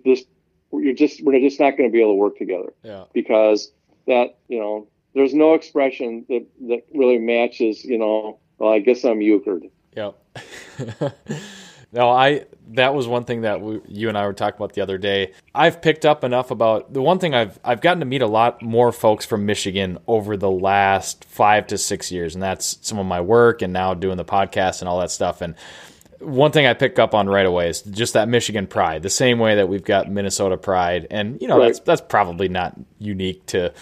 this 0.04 0.24
you're 0.72 0.94
just 0.94 1.22
we're 1.22 1.38
just 1.40 1.60
not 1.60 1.76
going 1.76 1.88
to 1.88 1.92
be 1.92 2.00
able 2.00 2.12
to 2.12 2.16
work 2.16 2.38
together. 2.38 2.72
Yeah. 2.82 3.04
Because 3.12 3.72
that 4.06 4.38
you 4.48 4.58
know 4.58 4.88
there's 5.14 5.34
no 5.34 5.54
expression 5.54 6.24
that 6.28 6.46
that 6.68 6.82
really 6.94 7.18
matches. 7.18 7.84
You 7.84 7.98
know, 7.98 8.38
well, 8.58 8.72
I 8.72 8.78
guess 8.78 9.04
I'm 9.04 9.20
euchred. 9.20 9.70
Yep. 9.96 10.18
no, 11.92 12.08
I 12.10 12.46
that 12.70 12.94
was 12.94 13.06
one 13.06 13.24
thing 13.24 13.42
that 13.42 13.60
we, 13.60 13.80
you 13.88 14.08
and 14.08 14.16
I 14.16 14.26
were 14.26 14.32
talking 14.32 14.56
about 14.56 14.72
the 14.72 14.80
other 14.80 14.98
day. 14.98 15.32
I've 15.54 15.82
picked 15.82 16.06
up 16.06 16.24
enough 16.24 16.50
about 16.50 16.92
the 16.92 17.02
one 17.02 17.18
thing 17.18 17.34
I've 17.34 17.58
I've 17.64 17.80
gotten 17.80 18.00
to 18.00 18.06
meet 18.06 18.22
a 18.22 18.26
lot 18.26 18.62
more 18.62 18.92
folks 18.92 19.26
from 19.26 19.46
Michigan 19.46 19.98
over 20.06 20.36
the 20.36 20.50
last 20.50 21.24
five 21.24 21.66
to 21.68 21.78
six 21.78 22.10
years, 22.10 22.34
and 22.34 22.42
that's 22.42 22.78
some 22.82 22.98
of 22.98 23.06
my 23.06 23.20
work 23.20 23.62
and 23.62 23.72
now 23.72 23.94
doing 23.94 24.16
the 24.16 24.24
podcast 24.24 24.80
and 24.80 24.88
all 24.88 25.00
that 25.00 25.10
stuff. 25.10 25.42
And 25.42 25.54
one 26.20 26.52
thing 26.52 26.66
I 26.66 26.74
pick 26.74 26.98
up 26.98 27.14
on 27.14 27.28
right 27.28 27.46
away 27.46 27.68
is 27.68 27.82
just 27.82 28.14
that 28.14 28.28
Michigan 28.28 28.66
pride, 28.66 29.02
the 29.02 29.10
same 29.10 29.38
way 29.38 29.56
that 29.56 29.68
we've 29.68 29.84
got 29.84 30.10
Minnesota 30.10 30.56
pride, 30.56 31.06
and 31.10 31.40
you 31.42 31.48
know 31.48 31.58
right. 31.58 31.66
that's 31.66 31.80
that's 31.80 32.00
probably 32.00 32.48
not 32.48 32.78
unique 32.98 33.44
to 33.46 33.72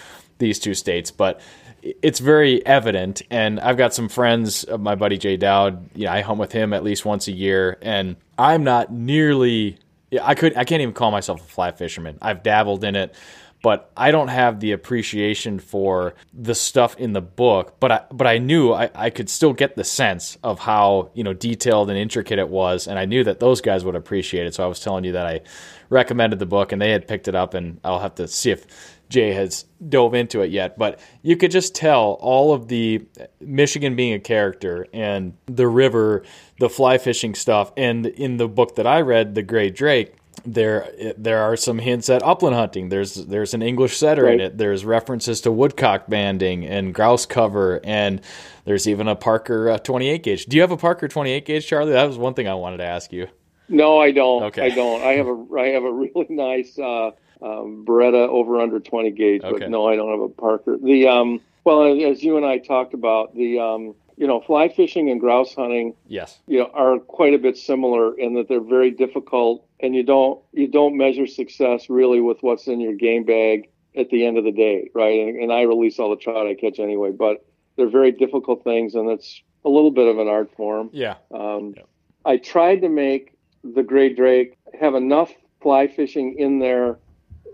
these 0.41 0.59
two 0.59 0.73
states, 0.73 1.11
but 1.11 1.39
it's 1.81 2.19
very 2.19 2.65
evident. 2.65 3.21
And 3.29 3.59
I've 3.59 3.77
got 3.77 3.93
some 3.93 4.09
friends, 4.09 4.65
uh, 4.67 4.77
my 4.77 4.95
buddy 4.95 5.17
Jay 5.17 5.37
Dowd. 5.37 5.89
You 5.95 6.05
know, 6.05 6.11
I 6.11 6.21
hunt 6.21 6.39
with 6.39 6.51
him 6.51 6.73
at 6.73 6.83
least 6.83 7.05
once 7.05 7.27
a 7.27 7.31
year, 7.31 7.77
and 7.81 8.17
I'm 8.37 8.63
not 8.63 8.91
nearly. 8.91 9.77
I 10.21 10.35
could. 10.35 10.57
I 10.57 10.65
can't 10.65 10.81
even 10.81 10.93
call 10.93 11.11
myself 11.11 11.41
a 11.41 11.45
fly 11.45 11.71
fisherman. 11.71 12.17
I've 12.21 12.43
dabbled 12.43 12.83
in 12.83 12.95
it, 12.95 13.15
but 13.63 13.91
I 13.95 14.11
don't 14.11 14.27
have 14.27 14.59
the 14.59 14.73
appreciation 14.73 15.59
for 15.59 16.15
the 16.33 16.53
stuff 16.53 16.97
in 16.97 17.13
the 17.13 17.21
book. 17.21 17.79
But 17.79 17.91
I, 17.91 18.01
but 18.11 18.27
I 18.27 18.37
knew 18.37 18.73
I, 18.73 18.89
I 18.93 19.09
could 19.09 19.29
still 19.29 19.53
get 19.53 19.75
the 19.75 19.85
sense 19.85 20.37
of 20.43 20.59
how 20.59 21.11
you 21.13 21.23
know 21.23 21.33
detailed 21.33 21.89
and 21.89 21.97
intricate 21.97 22.39
it 22.39 22.49
was, 22.49 22.87
and 22.87 22.99
I 22.99 23.05
knew 23.05 23.23
that 23.23 23.39
those 23.39 23.61
guys 23.61 23.85
would 23.85 23.95
appreciate 23.95 24.45
it. 24.45 24.53
So 24.53 24.63
I 24.63 24.67
was 24.67 24.79
telling 24.79 25.05
you 25.05 25.13
that 25.13 25.25
I 25.25 25.41
recommended 25.89 26.39
the 26.39 26.45
book, 26.45 26.71
and 26.71 26.81
they 26.81 26.91
had 26.91 27.07
picked 27.07 27.27
it 27.27 27.35
up, 27.35 27.53
and 27.53 27.79
I'll 27.83 27.99
have 27.99 28.15
to 28.15 28.27
see 28.27 28.51
if 28.51 28.65
Jay 29.11 29.33
has 29.33 29.65
dove 29.87 30.15
into 30.15 30.41
it 30.41 30.49
yet, 30.49 30.77
but 30.77 30.99
you 31.21 31.35
could 31.35 31.51
just 31.51 31.75
tell 31.75 32.17
all 32.21 32.53
of 32.53 32.69
the 32.69 33.05
Michigan 33.39 33.95
being 33.95 34.13
a 34.13 34.19
character 34.19 34.87
and 34.93 35.33
the 35.45 35.67
river, 35.67 36.23
the 36.59 36.69
fly 36.69 36.97
fishing 36.97 37.35
stuff, 37.35 37.71
and 37.75 38.07
in 38.07 38.37
the 38.37 38.47
book 38.47 38.75
that 38.77 38.87
I 38.87 39.01
read, 39.01 39.35
The 39.35 39.43
Gray 39.43 39.69
Drake, 39.69 40.15
there 40.45 40.91
there 41.17 41.39
are 41.39 41.55
some 41.55 41.77
hints 41.77 42.09
at 42.09 42.23
upland 42.23 42.55
hunting. 42.55 42.89
There's 42.89 43.13
there's 43.13 43.53
an 43.53 43.61
English 43.61 43.97
setter 43.97 44.23
right. 44.23 44.35
in 44.35 44.39
it. 44.39 44.57
There's 44.57 44.85
references 44.85 45.41
to 45.41 45.51
woodcock 45.51 46.07
banding 46.07 46.65
and 46.65 46.95
grouse 46.95 47.25
cover, 47.25 47.81
and 47.83 48.21
there's 48.65 48.87
even 48.87 49.07
a 49.07 49.15
Parker 49.15 49.69
uh, 49.69 49.77
28 49.77 50.23
gauge. 50.23 50.45
Do 50.45 50.55
you 50.55 50.61
have 50.61 50.71
a 50.71 50.77
Parker 50.77 51.07
28 51.07 51.45
gauge, 51.45 51.67
Charlie? 51.67 51.91
That 51.91 52.05
was 52.05 52.17
one 52.17 52.33
thing 52.33 52.47
I 52.47 52.55
wanted 52.55 52.77
to 52.77 52.85
ask 52.85 53.11
you. 53.11 53.27
No, 53.69 53.99
I 53.99 54.11
don't. 54.11 54.43
Okay. 54.43 54.65
I 54.65 54.69
don't. 54.69 55.01
I 55.01 55.13
have 55.13 55.27
a 55.27 55.45
I 55.57 55.67
have 55.69 55.83
a 55.83 55.91
really 55.91 56.25
nice 56.29 56.79
uh, 56.79 57.11
um, 57.41 57.85
Beretta 57.85 58.27
over 58.27 58.59
under 58.59 58.79
20 58.79 59.11
gauge, 59.11 59.43
okay. 59.43 59.59
but 59.59 59.69
no, 59.69 59.87
I 59.87 59.95
don't 59.95 60.11
have 60.11 60.21
a 60.21 60.29
Parker. 60.29 60.77
The 60.77 61.07
um, 61.07 61.41
well, 61.63 61.83
as 62.03 62.23
you 62.23 62.37
and 62.37 62.45
I 62.45 62.57
talked 62.57 62.93
about, 62.93 63.35
the 63.35 63.59
um, 63.59 63.95
you 64.17 64.27
know, 64.27 64.41
fly 64.41 64.69
fishing 64.69 65.09
and 65.09 65.19
grouse 65.19 65.55
hunting, 65.55 65.95
yes, 66.07 66.39
you 66.47 66.59
know, 66.59 66.69
are 66.73 66.99
quite 66.99 67.33
a 67.33 67.37
bit 67.37 67.57
similar 67.57 68.17
in 68.17 68.35
that 68.35 68.47
they're 68.47 68.61
very 68.61 68.91
difficult, 68.91 69.65
and 69.79 69.95
you 69.95 70.03
don't 70.03 70.39
you 70.53 70.67
don't 70.67 70.97
measure 70.97 71.27
success 71.27 71.89
really 71.89 72.21
with 72.21 72.37
what's 72.41 72.67
in 72.67 72.79
your 72.79 72.93
game 72.93 73.23
bag 73.23 73.69
at 73.95 74.09
the 74.09 74.25
end 74.25 74.37
of 74.37 74.43
the 74.43 74.51
day, 74.51 74.89
right? 74.93 75.19
And, 75.19 75.41
and 75.41 75.51
I 75.51 75.63
release 75.63 75.99
all 75.99 76.09
the 76.09 76.15
trout 76.15 76.47
I 76.47 76.53
catch 76.53 76.79
anyway, 76.79 77.11
but 77.11 77.45
they're 77.75 77.89
very 77.89 78.11
difficult 78.11 78.63
things, 78.63 78.95
and 78.95 79.09
it's 79.09 79.41
a 79.65 79.69
little 79.69 79.91
bit 79.91 80.07
of 80.07 80.17
an 80.19 80.27
art 80.27 80.55
form. 80.55 80.89
Yeah. 80.93 81.15
Um, 81.33 81.73
yeah. 81.75 81.83
I 82.23 82.37
tried 82.37 82.81
to 82.81 82.89
make 82.89 83.35
the 83.63 83.83
gray 83.83 84.13
drake 84.13 84.57
have 84.79 84.95
enough 84.95 85.31
fly 85.61 85.87
fishing 85.87 86.35
in 86.37 86.59
there 86.59 86.97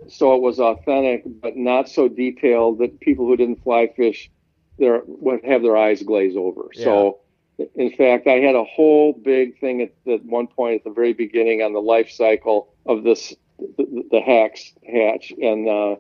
so 0.10 0.36
it 0.36 0.42
was 0.42 0.60
authentic, 0.60 1.24
but 1.26 1.56
not 1.56 1.90
so 1.90 2.08
detailed 2.08 2.80
that 2.80 3.00
people 3.00 3.26
who 3.26 3.38
didn't 3.38 3.64
fly 3.64 3.88
fish 3.96 4.30
their 4.80 5.02
would 5.06 5.44
have 5.44 5.62
their 5.62 5.78
eyes 5.78 6.04
glaze 6.04 6.36
over. 6.36 6.70
Yeah. 6.74 6.84
So, 6.84 7.20
in 7.76 7.92
fact, 7.92 8.28
I 8.28 8.36
had 8.36 8.56
a 8.56 8.64
whole 8.64 9.14
big 9.14 9.60
thing 9.60 9.82
at, 9.82 9.94
at 10.12 10.24
one 10.24 10.48
point 10.48 10.76
at 10.76 10.84
the 10.84 10.92
very 10.92 11.14
beginning 11.14 11.62
on 11.62 11.74
the 11.74 11.82
life 11.82 12.12
cycle 12.12 12.74
of 12.86 13.04
this 13.04 13.34
the, 13.60 14.04
the 14.12 14.20
hex 14.20 14.74
hatch, 14.88 15.34
and 15.42 15.68
uh, 15.68 15.96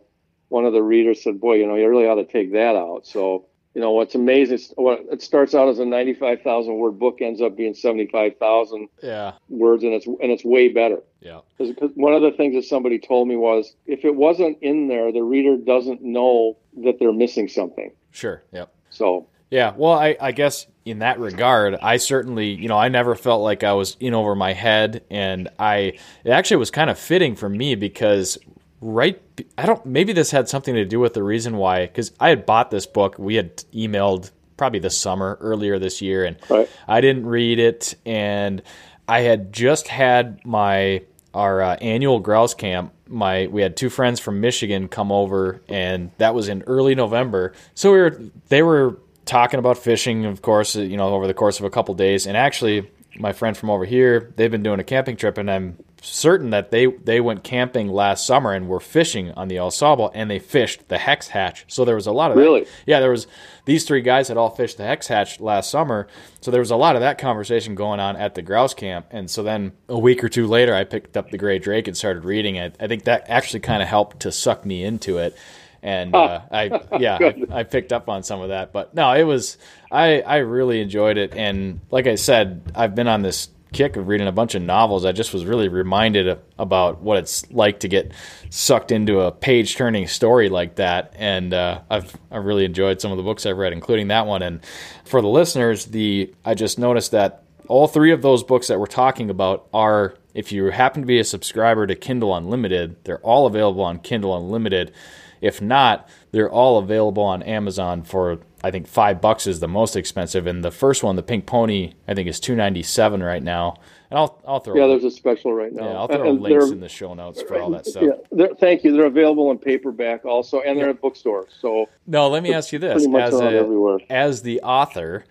one 0.49 0.65
of 0.65 0.73
the 0.73 0.83
readers 0.83 1.23
said, 1.23 1.39
"Boy, 1.39 1.55
you 1.55 1.67
know, 1.67 1.75
you 1.75 1.89
really 1.89 2.07
ought 2.07 2.15
to 2.15 2.25
take 2.25 2.53
that 2.53 2.75
out." 2.75 3.07
So 3.07 3.47
you 3.77 3.83
know 3.83 3.91
what's 3.91 4.15
amazing 4.15 4.57
what 4.75 5.05
it 5.11 5.21
starts 5.21 5.53
out 5.53 5.69
as 5.69 5.77
a 5.77 5.85
95,000 5.85 6.79
word 6.79 6.97
book 6.97 7.21
ends 7.21 7.41
up 7.41 7.55
being 7.55 7.75
75,000 7.75 8.89
yeah. 9.03 9.33
words 9.49 9.83
and 9.83 9.93
it's 9.93 10.07
and 10.07 10.31
it's 10.31 10.43
way 10.43 10.67
better. 10.67 11.03
Yeah. 11.21 11.41
Because 11.59 11.91
one 11.93 12.15
of 12.15 12.23
the 12.23 12.31
things 12.31 12.55
that 12.55 12.63
somebody 12.63 12.97
told 12.97 13.27
me 13.27 13.35
was 13.35 13.75
if 13.85 14.03
it 14.03 14.15
wasn't 14.15 14.57
in 14.63 14.87
there 14.87 15.11
the 15.11 15.21
reader 15.21 15.57
doesn't 15.57 16.01
know 16.01 16.57
that 16.85 16.97
they're 16.97 17.13
missing 17.13 17.47
something. 17.47 17.91
Sure. 18.09 18.41
Yep. 18.51 18.73
So 18.89 19.27
yeah, 19.51 19.73
well, 19.77 19.93
I, 19.93 20.17
I 20.19 20.31
guess 20.31 20.65
in 20.83 20.99
that 20.99 21.19
regard, 21.19 21.75
I 21.75 21.97
certainly, 21.97 22.49
you 22.49 22.67
know, 22.67 22.77
I 22.79 22.89
never 22.89 23.13
felt 23.13 23.43
like 23.43 23.63
I 23.63 23.73
was 23.73 23.95
in 23.99 24.15
over 24.15 24.33
my 24.33 24.53
head, 24.53 25.03
and 25.11 25.49
I 25.59 25.99
it 26.25 26.31
actually 26.31 26.57
was 26.57 26.71
kind 26.71 26.89
of 26.89 26.97
fitting 26.97 27.35
for 27.35 27.47
me 27.47 27.75
because 27.75 28.39
right 28.81 29.21
i 29.57 29.65
don't 29.65 29.85
maybe 29.85 30.13
this 30.13 30.31
had 30.31 30.47
something 30.47 30.75
to 30.75 30.85
do 30.85 30.99
with 30.99 31.13
the 31.13 31.23
reason 31.23 31.57
why 31.57 31.85
because 31.85 32.11
i 32.19 32.29
had 32.29 32.45
bought 32.45 32.69
this 32.69 32.85
book 32.85 33.17
we 33.17 33.35
had 33.35 33.57
emailed 33.73 34.31
probably 34.55 34.79
this 34.79 34.97
summer 34.97 35.37
earlier 35.41 35.79
this 35.79 36.01
year 36.01 36.23
and 36.23 36.37
right. 36.49 36.69
i 36.87 37.01
didn't 37.01 37.25
read 37.25 37.59
it 37.59 37.95
and 38.05 38.61
i 39.07 39.21
had 39.21 39.51
just 39.51 39.87
had 39.87 40.43
my 40.45 41.01
our 41.33 41.61
uh, 41.61 41.75
annual 41.77 42.19
grouse 42.19 42.53
camp 42.53 42.93
my 43.07 43.47
we 43.47 43.61
had 43.61 43.75
two 43.75 43.89
friends 43.89 44.19
from 44.19 44.39
michigan 44.39 44.87
come 44.87 45.11
over 45.11 45.61
and 45.67 46.11
that 46.17 46.35
was 46.35 46.47
in 46.47 46.61
early 46.63 46.93
november 46.93 47.53
so 47.73 47.91
we 47.91 47.97
were 47.97 48.21
they 48.49 48.61
were 48.61 48.99
talking 49.25 49.59
about 49.59 49.77
fishing 49.77 50.25
of 50.25 50.41
course 50.41 50.75
you 50.75 50.97
know 50.97 51.09
over 51.09 51.27
the 51.27 51.33
course 51.33 51.59
of 51.59 51.65
a 51.65 51.69
couple 51.69 51.93
days 51.95 52.27
and 52.27 52.37
actually 52.37 52.89
my 53.17 53.33
friend 53.33 53.57
from 53.57 53.69
over 53.69 53.85
here 53.85 54.33
they've 54.35 54.51
been 54.51 54.63
doing 54.63 54.79
a 54.79 54.83
camping 54.83 55.15
trip 55.15 55.37
and 55.37 55.49
i'm 55.49 55.77
certain 56.01 56.51
that 56.51 56.71
they 56.71 56.85
they 56.85 57.19
went 57.19 57.43
camping 57.43 57.87
last 57.87 58.25
summer 58.25 58.51
and 58.51 58.67
were 58.67 58.79
fishing 58.79 59.31
on 59.31 59.47
the 59.47 59.59
Au 59.59 59.69
Sable 59.69 60.11
and 60.13 60.29
they 60.29 60.39
fished 60.39 60.87
the 60.89 60.97
hex 60.97 61.29
hatch. 61.29 61.65
So 61.67 61.85
there 61.85 61.95
was 61.95 62.07
a 62.07 62.11
lot 62.11 62.31
of 62.31 62.37
really, 62.37 62.61
that. 62.61 62.69
yeah. 62.85 62.99
There 62.99 63.11
was 63.11 63.27
these 63.65 63.83
three 63.83 64.01
guys 64.01 64.27
had 64.27 64.37
all 64.37 64.49
fished 64.49 64.77
the 64.77 64.85
hex 64.85 65.07
hatch 65.07 65.39
last 65.39 65.69
summer, 65.69 66.07
so 66.41 66.51
there 66.51 66.61
was 66.61 66.71
a 66.71 66.75
lot 66.75 66.95
of 66.95 67.01
that 67.01 67.17
conversation 67.17 67.75
going 67.75 67.99
on 67.99 68.15
at 68.15 68.35
the 68.35 68.41
grouse 68.41 68.73
camp. 68.73 69.07
And 69.11 69.29
so 69.29 69.43
then 69.43 69.73
a 69.89 69.99
week 69.99 70.23
or 70.23 70.29
two 70.29 70.47
later, 70.47 70.73
I 70.73 70.83
picked 70.83 71.17
up 71.17 71.31
the 71.31 71.37
Gray 71.37 71.59
Drake 71.59 71.87
and 71.87 71.97
started 71.97 72.25
reading 72.25 72.55
it. 72.55 72.75
I 72.79 72.87
think 72.87 73.05
that 73.05 73.25
actually 73.27 73.61
kind 73.61 73.81
of 73.81 73.87
helped 73.87 74.21
to 74.21 74.31
suck 74.31 74.65
me 74.65 74.83
into 74.83 75.17
it. 75.17 75.35
And 75.83 76.15
uh, 76.15 76.41
I 76.51 76.81
yeah 76.99 77.17
I, 77.21 77.59
I 77.59 77.63
picked 77.63 77.93
up 77.93 78.09
on 78.09 78.23
some 78.23 78.41
of 78.41 78.49
that, 78.49 78.73
but 78.73 78.93
no, 78.93 79.13
it 79.13 79.23
was 79.23 79.57
I 79.91 80.21
I 80.21 80.37
really 80.37 80.81
enjoyed 80.81 81.17
it. 81.17 81.35
And 81.35 81.81
like 81.91 82.07
I 82.07 82.15
said, 82.15 82.71
I've 82.75 82.95
been 82.95 83.07
on 83.07 83.21
this 83.21 83.49
kick 83.73 83.95
of 83.95 84.07
reading 84.07 84.27
a 84.27 84.31
bunch 84.31 84.55
of 84.55 84.61
novels, 84.61 85.05
I 85.05 85.11
just 85.11 85.33
was 85.33 85.45
really 85.45 85.67
reminded 85.67 86.39
about 86.57 87.01
what 87.01 87.17
it's 87.17 87.49
like 87.51 87.81
to 87.81 87.87
get 87.87 88.11
sucked 88.49 88.91
into 88.91 89.21
a 89.21 89.31
page 89.31 89.75
turning 89.75 90.07
story 90.07 90.49
like 90.49 90.75
that. 90.75 91.13
And 91.15 91.53
uh, 91.53 91.81
I've 91.89 92.15
I've 92.31 92.45
really 92.45 92.65
enjoyed 92.65 93.01
some 93.01 93.11
of 93.11 93.17
the 93.17 93.23
books 93.23 93.45
I've 93.45 93.57
read, 93.57 93.73
including 93.73 94.07
that 94.07 94.25
one. 94.25 94.41
And 94.41 94.61
for 95.05 95.21
the 95.21 95.27
listeners, 95.27 95.85
the 95.85 96.33
I 96.45 96.53
just 96.53 96.79
noticed 96.79 97.11
that 97.11 97.43
all 97.67 97.87
three 97.87 98.11
of 98.11 98.21
those 98.21 98.43
books 98.43 98.67
that 98.67 98.79
we're 98.79 98.85
talking 98.85 99.29
about 99.29 99.67
are 99.73 100.15
if 100.33 100.51
you 100.51 100.65
happen 100.65 101.01
to 101.01 101.07
be 101.07 101.19
a 101.19 101.23
subscriber 101.23 101.87
to 101.87 101.95
Kindle 101.95 102.35
Unlimited, 102.35 103.03
they're 103.03 103.19
all 103.19 103.47
available 103.47 103.83
on 103.83 103.99
Kindle 103.99 104.35
Unlimited. 104.37 104.93
If 105.41 105.61
not, 105.61 106.09
they're 106.31 106.49
all 106.49 106.79
available 106.79 107.23
on 107.23 107.43
Amazon 107.43 108.03
for 108.03 108.39
I 108.63 108.71
think 108.71 108.87
five 108.87 109.21
bucks 109.21 109.45
is 109.45 109.59
the 109.59 109.67
most 109.67 109.95
expensive, 109.95 110.47
and 110.47 110.63
the 110.63 110.71
first 110.71 111.03
one, 111.03 111.15
the 111.15 111.23
Pink 111.23 111.45
Pony, 111.45 111.93
I 112.07 112.15
think 112.15 112.27
is 112.27 112.39
two 112.39 112.55
ninety 112.55 112.83
seven 112.83 113.21
right 113.21 113.41
now. 113.43 113.75
And 114.09 114.17
I'll 114.17 114.41
I'll 114.47 114.59
throw 114.59 114.75
yeah, 114.75 114.87
there's 114.87 115.03
a 115.03 115.11
special 115.11 115.53
right 115.53 115.71
now. 115.71 115.83
Yeah, 115.83 115.97
I'll 115.97 116.07
throw 116.07 116.29
and 116.29 116.41
links 116.41 116.69
in 116.69 116.79
the 116.79 116.89
show 116.89 117.13
notes 117.13 117.41
for 117.41 117.59
all 117.59 117.69
that 117.71 117.85
stuff. 117.85 118.03
Yeah, 118.31 118.47
thank 118.59 118.83
you. 118.83 118.93
They're 118.93 119.05
available 119.05 119.51
in 119.51 119.59
paperback 119.59 120.25
also, 120.25 120.61
and 120.61 120.79
they're 120.79 120.89
at 120.89 121.01
bookstores. 121.01 121.53
So 121.59 121.87
no, 122.07 122.29
let 122.29 122.41
me 122.41 122.53
ask 122.53 122.71
you 122.71 122.79
this: 122.79 123.05
as 123.05 123.33
a, 123.33 123.97
as 124.09 124.41
the 124.41 124.61
author, 124.61 125.23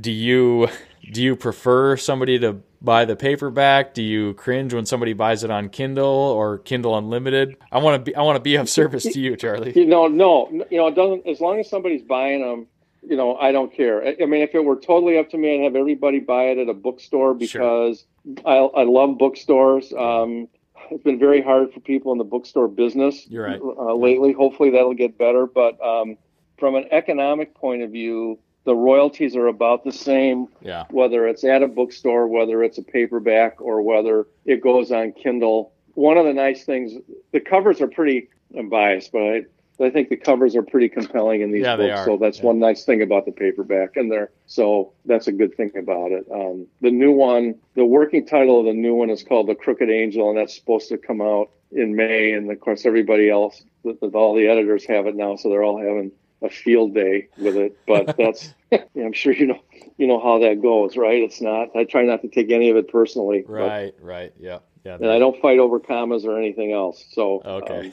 do 0.00 0.12
you 0.12 0.68
do 1.12 1.22
you 1.22 1.36
prefer 1.36 1.96
somebody 1.96 2.38
to 2.38 2.60
buy 2.80 3.04
the 3.04 3.16
paperback? 3.16 3.94
Do 3.94 4.02
you 4.02 4.34
cringe 4.34 4.74
when 4.74 4.86
somebody 4.86 5.12
buys 5.12 5.44
it 5.44 5.50
on 5.50 5.68
Kindle 5.68 6.06
or 6.06 6.58
Kindle 6.58 6.96
Unlimited? 6.96 7.56
I 7.72 7.78
want 7.78 8.04
to 8.04 8.10
be 8.10 8.16
I 8.16 8.22
want 8.22 8.36
to 8.36 8.42
be 8.42 8.56
of 8.56 8.68
service 8.68 9.04
to 9.04 9.20
you, 9.20 9.36
Charlie. 9.36 9.72
You 9.74 9.86
know, 9.86 10.06
no, 10.06 10.48
you 10.70 10.78
know, 10.78 10.88
it 10.88 10.94
doesn't. 10.94 11.26
As 11.26 11.40
long 11.40 11.60
as 11.60 11.68
somebody's 11.68 12.02
buying 12.02 12.42
them, 12.42 12.66
you 13.02 13.16
know, 13.16 13.36
I 13.36 13.52
don't 13.52 13.72
care. 13.72 14.04
I, 14.04 14.16
I 14.22 14.26
mean, 14.26 14.42
if 14.42 14.54
it 14.54 14.64
were 14.64 14.76
totally 14.76 15.18
up 15.18 15.30
to 15.30 15.38
me, 15.38 15.60
I'd 15.60 15.64
have 15.64 15.76
everybody 15.76 16.20
buy 16.20 16.44
it 16.44 16.58
at 16.58 16.68
a 16.68 16.74
bookstore 16.74 17.34
because 17.34 18.04
sure. 18.24 18.42
I, 18.46 18.80
I 18.80 18.84
love 18.84 19.18
bookstores. 19.18 19.92
Um, 19.92 20.48
it's 20.90 21.02
been 21.02 21.18
very 21.18 21.42
hard 21.42 21.72
for 21.72 21.80
people 21.80 22.12
in 22.12 22.18
the 22.18 22.24
bookstore 22.24 22.68
business 22.68 23.26
You're 23.28 23.44
right. 23.44 23.60
uh, 23.60 23.94
lately. 23.94 24.32
Hopefully, 24.32 24.70
that'll 24.70 24.94
get 24.94 25.18
better. 25.18 25.46
But 25.46 25.80
um, 25.84 26.16
from 26.58 26.74
an 26.74 26.86
economic 26.90 27.54
point 27.54 27.82
of 27.82 27.90
view, 27.90 28.38
the 28.68 28.76
royalties 28.76 29.34
are 29.34 29.46
about 29.46 29.82
the 29.82 29.90
same. 29.90 30.46
Yeah. 30.60 30.84
Whether 30.90 31.26
it's 31.26 31.42
at 31.42 31.62
a 31.62 31.66
bookstore, 31.66 32.28
whether 32.28 32.62
it's 32.62 32.76
a 32.76 32.82
paperback, 32.82 33.62
or 33.62 33.80
whether 33.80 34.26
it 34.44 34.62
goes 34.62 34.92
on 34.92 35.12
Kindle. 35.12 35.72
One 35.94 36.18
of 36.18 36.26
the 36.26 36.34
nice 36.34 36.64
things, 36.64 36.92
the 37.32 37.40
covers 37.40 37.80
are 37.80 37.88
pretty. 37.88 38.28
I'm 38.56 38.68
biased, 38.68 39.10
but 39.10 39.22
I, 39.22 39.42
I 39.80 39.88
think 39.88 40.10
the 40.10 40.18
covers 40.18 40.54
are 40.54 40.62
pretty 40.62 40.90
compelling 40.90 41.40
in 41.40 41.50
these 41.50 41.62
Yeah, 41.62 41.76
books. 41.76 42.04
So 42.04 42.18
that's 42.18 42.40
Yeah. 42.40 42.44
one 42.46 42.58
nice 42.58 42.84
thing 42.84 43.00
about 43.00 43.24
the 43.24 43.32
paperback, 43.32 43.96
and 43.96 44.12
there. 44.12 44.30
So 44.46 44.92
that's 45.06 45.28
a 45.28 45.32
good 45.32 45.56
thing 45.56 45.72
about 45.74 46.12
it. 46.12 46.26
Um, 46.30 46.66
the 46.82 46.90
new 46.90 47.12
one, 47.12 47.54
the 47.74 47.86
working 47.86 48.26
title 48.26 48.60
of 48.60 48.66
the 48.66 48.74
new 48.74 48.94
one 48.94 49.08
is 49.08 49.22
called 49.22 49.46
The 49.48 49.54
Crooked 49.54 49.88
Angel, 49.88 50.28
and 50.28 50.36
that's 50.36 50.54
supposed 50.54 50.90
to 50.90 50.98
come 50.98 51.22
out 51.22 51.48
in 51.72 51.96
May. 51.96 52.32
And 52.32 52.50
of 52.50 52.60
course, 52.60 52.84
everybody 52.84 53.30
else, 53.30 53.64
all 54.12 54.34
the 54.34 54.46
editors 54.46 54.84
have 54.84 55.06
it 55.06 55.16
now, 55.16 55.36
so 55.36 55.48
they're 55.48 55.64
all 55.64 55.78
having 55.78 56.12
a 56.42 56.48
field 56.50 56.94
day 56.94 57.28
with 57.38 57.56
it. 57.56 57.76
But 57.86 58.16
that's, 58.18 58.54
yeah, 58.70 58.84
I'm 58.96 59.12
sure 59.12 59.32
you 59.32 59.46
know, 59.46 59.60
you 59.96 60.06
know 60.06 60.20
how 60.20 60.38
that 60.40 60.62
goes, 60.62 60.96
right? 60.96 61.22
It's 61.22 61.40
not. 61.40 61.74
I 61.76 61.84
try 61.84 62.04
not 62.04 62.22
to 62.22 62.28
take 62.28 62.50
any 62.50 62.70
of 62.70 62.76
it 62.76 62.88
personally. 62.88 63.44
but- 63.46 63.52
Right, 63.52 63.94
right, 64.00 64.32
yeah, 64.38 64.58
yeah. 64.84 64.94
and 64.94 65.06
I 65.10 65.18
don't 65.18 65.40
fight 65.40 65.58
over 65.58 65.80
commas 65.80 66.24
or 66.24 66.38
anything 66.38 66.72
else. 66.72 67.04
So 67.12 67.42
Okay. 67.44 67.92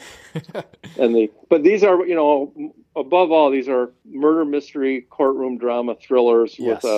um, 0.53 0.63
and 0.99 1.15
the 1.15 1.31
but 1.49 1.63
these 1.63 1.83
are 1.83 2.05
you 2.05 2.15
know 2.15 2.73
above 2.95 3.31
all 3.31 3.49
these 3.51 3.67
are 3.67 3.91
murder 4.05 4.45
mystery 4.45 5.01
courtroom 5.09 5.57
drama 5.57 5.95
thrillers 5.95 6.55
yes. 6.57 6.83
with 6.83 6.91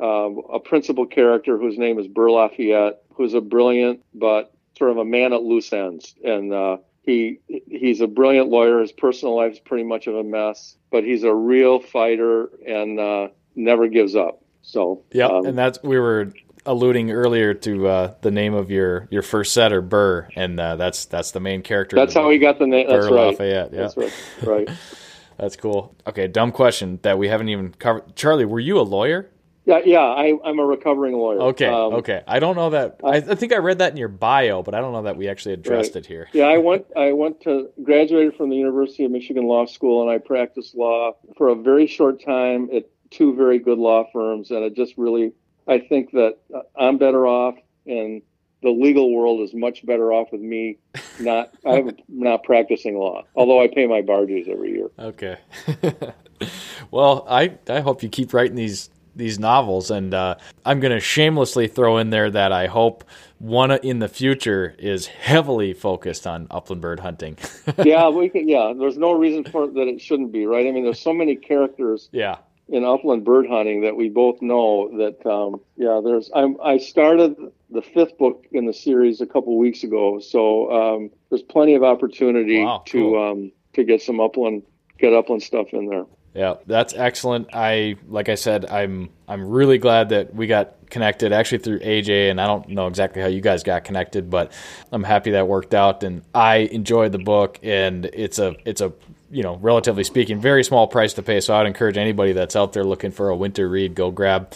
a 0.00 0.04
um, 0.04 0.42
a 0.52 0.58
principal 0.58 1.06
character 1.06 1.56
whose 1.56 1.78
name 1.78 2.00
is 2.00 2.08
Burr 2.08 2.30
Lafayette, 2.30 3.02
who's 3.10 3.32
a 3.34 3.40
brilliant 3.40 4.02
but 4.12 4.52
sort 4.76 4.90
of 4.90 4.96
a 4.96 5.04
man 5.04 5.32
at 5.32 5.42
loose 5.42 5.72
ends, 5.72 6.16
and 6.24 6.52
uh, 6.52 6.78
he 7.04 7.40
he's 7.46 8.00
a 8.00 8.06
brilliant 8.06 8.48
lawyer. 8.48 8.80
His 8.80 8.92
personal 8.92 9.36
life 9.36 9.52
is 9.52 9.58
pretty 9.58 9.84
much 9.84 10.06
of 10.06 10.14
a 10.14 10.24
mess, 10.24 10.76
but 10.90 11.04
he's 11.04 11.22
a 11.22 11.34
real 11.34 11.80
fighter 11.80 12.48
and 12.66 12.98
uh, 12.98 13.28
never 13.54 13.88
gives 13.88 14.16
up. 14.16 14.42
So 14.62 15.02
yeah, 15.12 15.26
um, 15.26 15.46
and 15.46 15.58
that's 15.58 15.82
we 15.82 15.98
were 15.98 16.32
alluding 16.66 17.10
earlier 17.10 17.52
to 17.52 17.86
uh, 17.86 18.14
the 18.22 18.30
name 18.30 18.54
of 18.54 18.70
your 18.70 19.06
your 19.10 19.22
first 19.22 19.52
setter, 19.52 19.82
Burr, 19.82 20.28
and 20.34 20.58
uh, 20.58 20.76
that's 20.76 21.04
that's 21.04 21.32
the 21.32 21.40
main 21.40 21.62
character. 21.62 21.96
that's 21.96 22.14
how 22.14 22.30
he 22.30 22.38
got 22.38 22.58
the 22.58 22.66
name. 22.66 22.88
That's 22.88 23.06
Burr 23.06 23.14
right. 23.14 23.26
Lafayette. 23.26 23.72
Yeah, 23.72 23.80
That's 23.80 23.96
right. 23.96 24.12
Right. 24.42 24.70
that's 25.38 25.56
cool. 25.56 25.94
Okay, 26.06 26.26
dumb 26.26 26.52
question 26.52 26.98
that 27.02 27.18
we 27.18 27.28
haven't 27.28 27.50
even 27.50 27.72
covered. 27.74 28.16
Charlie, 28.16 28.46
were 28.46 28.60
you 28.60 28.78
a 28.78 28.82
lawyer? 28.82 29.30
Yeah, 29.66 29.80
yeah. 29.84 30.00
I, 30.00 30.36
I'm 30.44 30.58
a 30.58 30.64
recovering 30.64 31.14
lawyer. 31.14 31.40
Okay, 31.40 31.66
Um, 31.66 31.94
okay. 31.94 32.22
I 32.26 32.38
don't 32.38 32.54
know 32.54 32.70
that. 32.70 33.00
I, 33.02 33.16
I 33.16 33.34
think 33.34 33.52
I 33.52 33.56
read 33.56 33.78
that 33.78 33.92
in 33.92 33.96
your 33.96 34.08
bio, 34.08 34.62
but 34.62 34.74
I 34.74 34.80
don't 34.80 34.92
know 34.92 35.02
that 35.02 35.16
we 35.16 35.26
actually 35.28 35.54
addressed 35.54 35.94
Right. 35.94 36.04
it 36.04 36.06
here. 36.06 36.28
Yeah, 36.32 36.44
I 36.46 36.58
went. 36.58 36.86
I 36.96 37.12
went 37.12 37.40
to 37.42 37.70
graduated 37.82 38.36
from 38.36 38.50
the 38.50 38.56
University 38.56 39.04
of 39.04 39.10
Michigan 39.10 39.44
Law 39.44 39.64
School, 39.66 40.02
and 40.02 40.10
I 40.10 40.18
practiced 40.18 40.74
law 40.74 41.12
for 41.36 41.48
a 41.48 41.54
very 41.54 41.86
short 41.86 42.22
time 42.22 42.68
at 42.74 42.84
two 43.10 43.34
very 43.34 43.58
good 43.58 43.78
law 43.78 44.04
firms. 44.12 44.50
And 44.50 44.64
it 44.64 44.74
just 44.76 44.94
really, 44.98 45.32
I 45.66 45.78
think 45.78 46.10
that 46.12 46.36
uh, 46.54 46.60
I'm 46.76 46.98
better 46.98 47.26
off, 47.26 47.54
and 47.86 48.20
the 48.62 48.70
legal 48.70 49.14
world 49.14 49.40
is 49.42 49.54
much 49.54 49.84
better 49.86 50.12
off 50.12 50.28
with 50.32 50.40
me 50.42 50.76
not. 51.20 51.54
I'm 51.64 51.96
not 52.08 52.44
practicing 52.44 52.98
law, 52.98 53.24
although 53.34 53.62
I 53.62 53.68
pay 53.68 53.86
my 53.86 54.02
bar 54.02 54.26
dues 54.26 54.46
every 54.46 54.72
year. 54.72 54.88
Okay. 54.98 55.38
well, 56.90 57.26
I 57.28 57.52
I 57.68 57.80
hope 57.80 58.02
you 58.02 58.08
keep 58.08 58.32
writing 58.34 58.56
these 58.56 58.90
these 59.16 59.38
novels, 59.38 59.90
and 59.90 60.12
uh, 60.14 60.36
I'm 60.64 60.80
going 60.80 60.92
to 60.92 61.00
shamelessly 61.00 61.66
throw 61.68 61.98
in 61.98 62.10
there 62.10 62.30
that 62.30 62.52
I 62.52 62.66
hope 62.66 63.04
one 63.38 63.70
in 63.72 63.98
the 63.98 64.08
future 64.08 64.74
is 64.78 65.06
heavily 65.06 65.72
focused 65.74 66.26
on 66.26 66.46
upland 66.50 66.80
bird 66.82 67.00
hunting. 67.00 67.36
yeah, 67.84 68.08
we 68.08 68.28
can. 68.28 68.48
Yeah, 68.48 68.72
there's 68.78 68.96
no 68.96 69.12
reason 69.12 69.44
for 69.44 69.66
that 69.66 69.88
it 69.88 70.00
shouldn't 70.00 70.32
be, 70.32 70.46
right? 70.46 70.66
I 70.66 70.70
mean, 70.70 70.84
there's 70.84 71.00
so 71.00 71.12
many 71.12 71.36
characters 71.36 72.08
yeah. 72.12 72.36
in 72.68 72.84
upland 72.84 73.24
bird 73.24 73.46
hunting 73.48 73.82
that 73.82 73.96
we 73.96 74.08
both 74.08 74.40
know 74.40 74.88
that 74.96 75.24
um, 75.28 75.60
yeah 75.76 76.00
there's 76.02 76.30
I'm, 76.34 76.56
i 76.62 76.78
started 76.78 77.36
the 77.70 77.82
fifth 77.82 78.16
book 78.16 78.46
in 78.52 78.64
the 78.66 78.72
series 78.72 79.20
a 79.20 79.26
couple 79.26 79.58
weeks 79.58 79.82
ago 79.84 80.18
so 80.20 80.70
um, 80.72 81.10
there's 81.28 81.42
plenty 81.42 81.74
of 81.74 81.82
opportunity 81.82 82.62
Wow, 82.62 82.82
to 82.86 82.98
cool. 82.98 83.30
um, 83.30 83.52
to 83.74 83.84
get 83.84 84.00
some 84.00 84.20
upland 84.20 84.62
get 84.98 85.12
upland 85.12 85.42
stuff 85.42 85.68
in 85.72 85.88
there 85.88 86.04
Yeah, 86.34 86.54
that's 86.66 86.94
excellent. 86.94 87.48
I 87.52 87.96
like 88.08 88.28
I 88.28 88.34
said, 88.34 88.66
I'm 88.66 89.10
I'm 89.28 89.46
really 89.48 89.78
glad 89.78 90.08
that 90.08 90.34
we 90.34 90.48
got 90.48 90.90
connected 90.90 91.32
actually 91.32 91.58
through 91.58 91.78
AJ 91.78 92.30
and 92.30 92.40
I 92.40 92.46
don't 92.46 92.68
know 92.68 92.88
exactly 92.88 93.22
how 93.22 93.28
you 93.28 93.40
guys 93.40 93.62
got 93.62 93.84
connected, 93.84 94.30
but 94.30 94.52
I'm 94.90 95.04
happy 95.04 95.30
that 95.32 95.46
worked 95.46 95.74
out 95.74 96.02
and 96.02 96.22
I 96.34 96.56
enjoyed 96.56 97.12
the 97.12 97.18
book 97.18 97.60
and 97.62 98.06
it's 98.06 98.40
a 98.40 98.56
it's 98.64 98.80
a 98.80 98.92
you 99.30 99.42
know, 99.42 99.56
relatively 99.56 100.04
speaking, 100.04 100.40
very 100.40 100.62
small 100.62 100.86
price 100.86 101.14
to 101.14 101.22
pay. 101.22 101.40
So 101.40 101.56
I'd 101.56 101.66
encourage 101.66 101.96
anybody 101.96 102.32
that's 102.32 102.54
out 102.54 102.72
there 102.72 102.84
looking 102.84 103.10
for 103.10 103.30
a 103.30 103.36
winter 103.36 103.68
read, 103.68 103.94
go 103.94 104.10
grab 104.10 104.54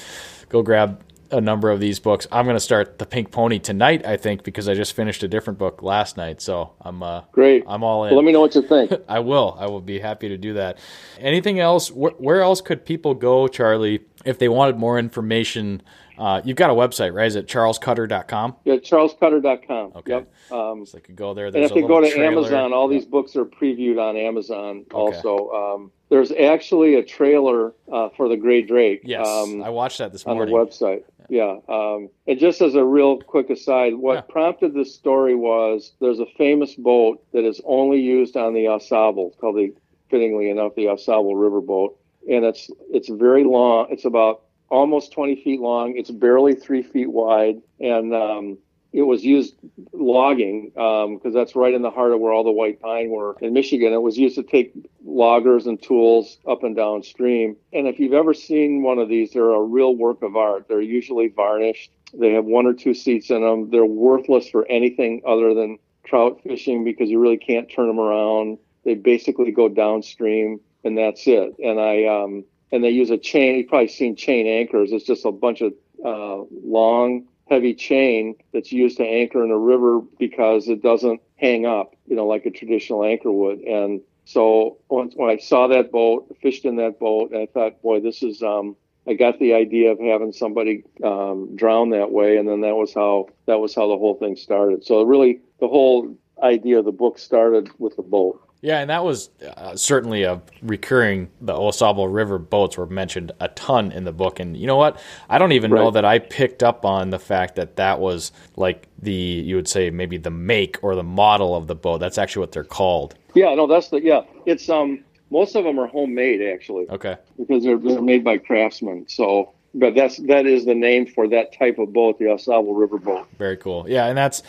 go 0.49 0.63
grab 0.63 1.01
a 1.31 1.41
number 1.41 1.71
of 1.71 1.81
these 1.81 1.99
books. 1.99 2.27
I'm 2.33 2.45
going 2.45 2.57
to 2.57 2.61
start 2.61 2.99
The 2.99 3.07
Pink 3.07 3.31
Pony 3.31 3.59
tonight, 3.59 4.05
I 4.07 4.17
think, 4.17 4.43
because 4.45 4.69
I 4.69 4.75
just 4.75 4.95
finished 4.95 5.23
a 5.23 5.29
different 5.29 5.59
book 5.59 5.83
last 5.83 6.17
night. 6.17 6.41
So 6.41 6.73
I'm 6.81 7.03
uh, 7.03 7.23
great 7.33 7.65
I'm 7.67 7.83
all 7.85 8.05
in. 8.05 8.11
well, 8.11 8.19
let 8.21 8.27
me 8.27 8.33
know 8.33 8.41
what 8.41 8.55
you 8.55 8.63
think 8.63 8.93
I 9.09 9.19
will. 9.21 9.57
I 9.59 9.67
will 9.67 9.81
be 9.81 9.99
happy 9.99 10.29
to 10.29 10.37
do 10.39 10.55
that. 10.55 10.79
Anything 11.19 11.61
else? 11.61 11.91
Where, 11.91 12.13
where 12.13 12.41
else 12.41 12.61
could 12.61 12.85
people 12.85 13.15
go, 13.15 13.47
Charlie, 13.49 14.01
if 14.25 14.39
they 14.39 14.49
wanted 14.49 14.77
more 14.77 14.99
information? 14.99 15.83
Uh, 16.19 16.41
you've 16.45 16.57
got 16.57 16.69
a 16.69 16.75
website, 16.75 17.13
right? 17.15 17.29
Is 17.29 17.37
it 17.37 17.47
charlescutter.com? 17.47 18.57
yeah 18.65 18.75
charlescutter.com 18.77 19.93
Okay. 19.97 20.11
yep 20.13 20.33
um, 20.51 20.85
So 20.85 20.97
they 20.97 21.01
could 21.03 21.15
go 21.17 21.35
there. 21.35 21.47
and 21.47 21.57
if 21.57 21.73
they 21.75 21.81
go 21.83 22.01
to 22.01 22.11
trailer. 22.11 22.27
amazon 22.33 22.73
all 22.73 22.91
Yeah. 22.91 22.99
these 22.99 23.07
books 23.07 23.37
are 23.37 23.45
previewed 23.45 24.01
on 24.01 24.17
amazon 24.17 24.85
also 24.93 25.51
um, 25.51 25.93
there's 26.09 26.33
actually 26.33 26.95
a 26.97 27.05
trailer 27.05 27.73
uh, 27.93 28.09
for 28.17 28.29
the 28.29 28.37
gray 28.37 28.63
drake 28.63 29.03
Yes, 29.05 29.27
um, 29.29 29.63
I 29.63 29.69
watched 29.71 29.99
that 29.99 30.11
this 30.13 30.27
morning. 30.27 30.53
on 30.55 30.61
the 30.61 30.67
website. 30.71 31.03
Yeah. 31.29 31.59
Um, 31.69 32.09
and 32.27 32.39
just 32.39 32.63
as 32.63 32.75
a 32.75 32.85
real 32.85 33.19
quick 33.19 33.51
aside, 33.51 33.95
what 33.95 34.15
Yeah. 34.15 34.21
prompted 34.23 34.75
this 34.75 34.95
story 34.95 35.35
was 35.35 35.93
there's 36.01 36.21
a 36.21 36.27
famous 36.27 36.75
boat 36.75 37.23
that 37.33 37.45
is 37.45 37.61
only 37.65 38.01
used 38.01 38.37
on 38.37 38.55
the 38.55 38.79
Sable, 38.81 39.35
called 39.39 39.57
the, 39.57 39.75
fittingly 40.11 40.49
enough, 40.51 40.75
the 40.75 40.95
Sable 40.97 41.37
River 41.37 41.61
boat. 41.61 41.99
And 42.29 42.45
it's, 42.45 42.71
it's 42.91 43.09
very 43.09 43.45
long. 43.45 43.89
It's 43.91 44.05
about 44.05 44.43
almost 44.71 45.13
20 45.13 45.43
feet 45.43 45.61
long. 45.61 45.97
It's 45.97 46.11
barely 46.11 46.55
three 46.55 46.83
feet 46.83 47.11
wide. 47.11 47.61
And, 47.81 48.15
um, 48.15 48.59
it 48.93 49.03
was 49.03 49.25
used 49.25 49.55
logging 49.93 50.71
because 50.71 51.35
that's 51.35 51.55
right 51.55 51.75
in 51.75 51.83
the 51.83 51.91
heart 51.91 52.13
of 52.13 52.21
where 52.21 52.33
all 52.33 52.45
the 52.45 52.51
white 52.51 52.81
pine 52.81 53.11
were 53.11 53.37
in 53.41 53.53
Michigan. 53.53 53.93
It 53.93 54.03
was 54.03 54.17
used 54.17 54.37
to 54.37 54.43
take 54.43 54.73
loggers 55.05 55.67
and 55.67 55.81
tools 55.83 56.39
up 56.47 56.65
and 56.65 56.75
downstream. 56.75 57.57
And 57.73 57.87
if 57.87 57.99
you've 57.99 58.15
ever 58.15 58.33
seen 58.33 58.83
one 58.83 58.99
of 58.99 59.09
these, 59.09 59.33
they're 59.33 59.51
a 59.51 59.63
real 59.63 59.95
work 59.95 60.23
of 60.23 60.37
art. 60.37 60.67
They're 60.69 60.81
usually 60.81 61.29
varnished. 61.29 61.91
They 62.15 62.33
have 62.33 62.47
one 62.47 62.67
or 62.67 62.73
two 62.73 62.95
seats 62.95 63.31
in 63.31 63.43
them. 63.43 63.71
They're 63.71 63.85
worthless 63.85 64.49
for 64.49 64.67
anything 64.69 65.23
other 65.27 65.53
than 65.55 65.79
trout 66.05 66.41
fishing 66.43 66.85
because 66.85 67.11
you 67.11 67.19
really 67.19 67.37
can't 67.37 67.71
turn 67.71 67.89
them 67.89 68.01
around. 68.01 68.59
They 68.85 68.95
basically 68.95 69.53
go 69.53 69.69
downstream 69.69 70.61
and 70.85 70.97
that's 70.97 71.27
it. 71.27 71.57
And 71.59 71.79
I 71.79 72.05
um, 72.07 72.45
and 72.73 72.83
they 72.83 72.91
use 72.91 73.11
a 73.11 73.19
chain. 73.19 73.57
You've 73.57 73.69
probably 73.69 73.89
seen 73.89 74.17
chain 74.17 74.47
anchors. 74.47 74.93
It's 74.93 75.05
just 75.05 75.25
a 75.25 75.33
bunch 75.33 75.61
of 75.61 75.75
uh, 76.05 76.45
long 76.65 77.27
heavy 77.49 77.75
chain 77.75 78.35
that's 78.53 78.73
used 78.73 78.99
to 78.99 79.05
anchor 79.05 79.45
in 79.45 79.51
a 79.51 79.59
river 79.59 80.01
because 80.19 80.69
it 80.69 80.83
doesn't 80.83 81.21
hang 81.37 81.67
up, 81.67 81.95
you 82.07 82.17
know, 82.17 82.27
like 82.27 82.47
a 82.47 82.51
traditional 82.51 83.05
anchor 83.05 83.33
would. 83.33 83.61
And 83.61 84.01
so 84.25 84.79
once 84.89 85.15
when 85.17 85.31
I 85.31 85.39
saw 85.39 85.69
that 85.69 85.91
boat, 85.91 86.37
fished 86.43 86.65
in 86.65 86.77
that 86.77 86.99
boat, 86.99 87.35
I 87.35 87.47
thought, 87.47 87.81
boy, 87.81 88.01
this 88.01 88.23
is, 88.23 88.43
um, 88.43 88.77
I 89.07 89.15
got 89.15 89.39
the 89.39 89.55
idea 89.55 89.93
of 89.93 89.99
having 89.99 90.33
somebody 90.33 90.85
um, 91.03 91.57
drown 91.57 91.91
that 91.91 92.11
way, 92.11 92.37
and 92.37 92.47
then 92.47 92.61
that 92.61 92.77
was 92.77 92.93
how 92.93 93.29
that 93.47 93.59
was 93.59 93.75
how 93.75 93.89
the 93.89 93.97
whole 93.97 94.17
thing 94.17 94.37
started. 94.37 94.85
So 94.85 95.03
really, 95.03 95.41
the 95.61 95.69
whole 95.69 96.15
idea 96.43 96.79
of 96.79 96.85
the 96.85 96.93
book 96.93 97.19
started 97.19 97.71
with 97.79 97.97
the 97.97 98.03
boat. 98.03 98.43
Yeah, 98.61 98.81
and 98.81 98.91
that 98.91 99.05
was 99.05 99.31
uh, 99.57 99.77
certainly 99.77 100.25
a 100.25 100.43
recurring. 100.63 101.31
The 101.41 101.55
Au 101.55 101.71
Sable 101.71 102.09
River 102.09 102.39
boats 102.39 102.77
were 102.77 102.87
mentioned 102.87 103.31
a 103.39 103.49
ton 103.49 103.93
in 103.93 104.05
the 104.05 104.13
book, 104.13 104.41
and 104.41 104.57
you 104.57 104.67
know 104.67 104.77
what? 104.77 105.01
I 105.29 105.39
don't 105.39 105.53
even 105.53 105.71
know 105.71 105.93
that 105.93 106.05
I 106.05 106.19
picked 106.19 106.65
up 106.65 106.85
on 106.85 107.11
the 107.11 107.21
fact 107.21 107.55
that 107.55 107.77
that 107.77 108.01
was 108.01 108.33
like 108.57 108.89
the 109.01 109.13
you 109.13 109.55
would 109.55 109.69
say 109.69 109.91
maybe 109.91 110.17
the 110.17 110.31
make 110.31 110.79
or 110.83 110.97
the 110.97 111.05
model 111.05 111.55
of 111.55 111.69
the 111.69 111.77
boat. 111.77 111.99
That's 111.99 112.19
actually 112.19 112.41
what 112.41 112.53
they're 112.53 112.65
called. 112.65 113.15
Yeah, 113.35 113.55
no, 113.55 113.69
that's 113.69 113.89
the 113.89 114.01
yeah. 114.03 114.23
It's 114.45 114.69
um 114.69 115.05
most 115.31 115.55
of 115.55 115.65
them 115.65 115.79
are 115.79 115.87
homemade 115.87 116.43
actually. 116.43 116.89
Okay. 116.91 117.17
because 117.39 117.63
they're, 117.63 117.79
they're 117.79 118.03
made 118.03 118.25
by 118.25 118.39
craftsmen. 118.39 119.07
So, 119.09 119.53
but 119.75 119.95
that's 119.95 120.17
that 120.27 120.47
is 120.47 120.65
the 120.65 120.75
name 120.75 121.07
for 121.07 121.29
that 121.29 121.57
type 121.57 121.79
of 121.79 121.93
boat, 121.93 122.19
the 122.19 122.27
Au 122.27 122.37
Sable 122.37 122.75
River 122.75 122.99
boat. 122.99 123.29
Very 123.39 123.57
cool. 123.57 123.87
Yeah, 123.89 124.07
and 124.07 124.19
that's 124.19 124.43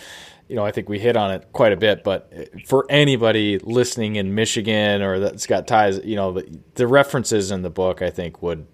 you 0.49 0.55
know 0.55 0.65
I 0.65 0.71
think 0.71 0.89
we 0.89 0.99
hit 0.99 1.15
on 1.15 1.31
it 1.31 1.47
quite 1.53 1.71
a 1.71 1.77
bit, 1.77 2.03
but 2.03 2.33
for 2.65 2.85
anybody 2.89 3.59
listening 3.59 4.17
in 4.17 4.35
Michigan 4.35 5.01
or 5.01 5.19
that's 5.19 5.45
got 5.45 5.67
ties, 5.67 6.01
you 6.03 6.15
know 6.15 6.33
the, 6.33 6.59
the 6.73 6.87
references 6.87 7.51
in 7.51 7.61
the 7.61 7.69
book 7.69 8.01
I 8.01 8.09
think 8.09 8.41
would 8.41 8.67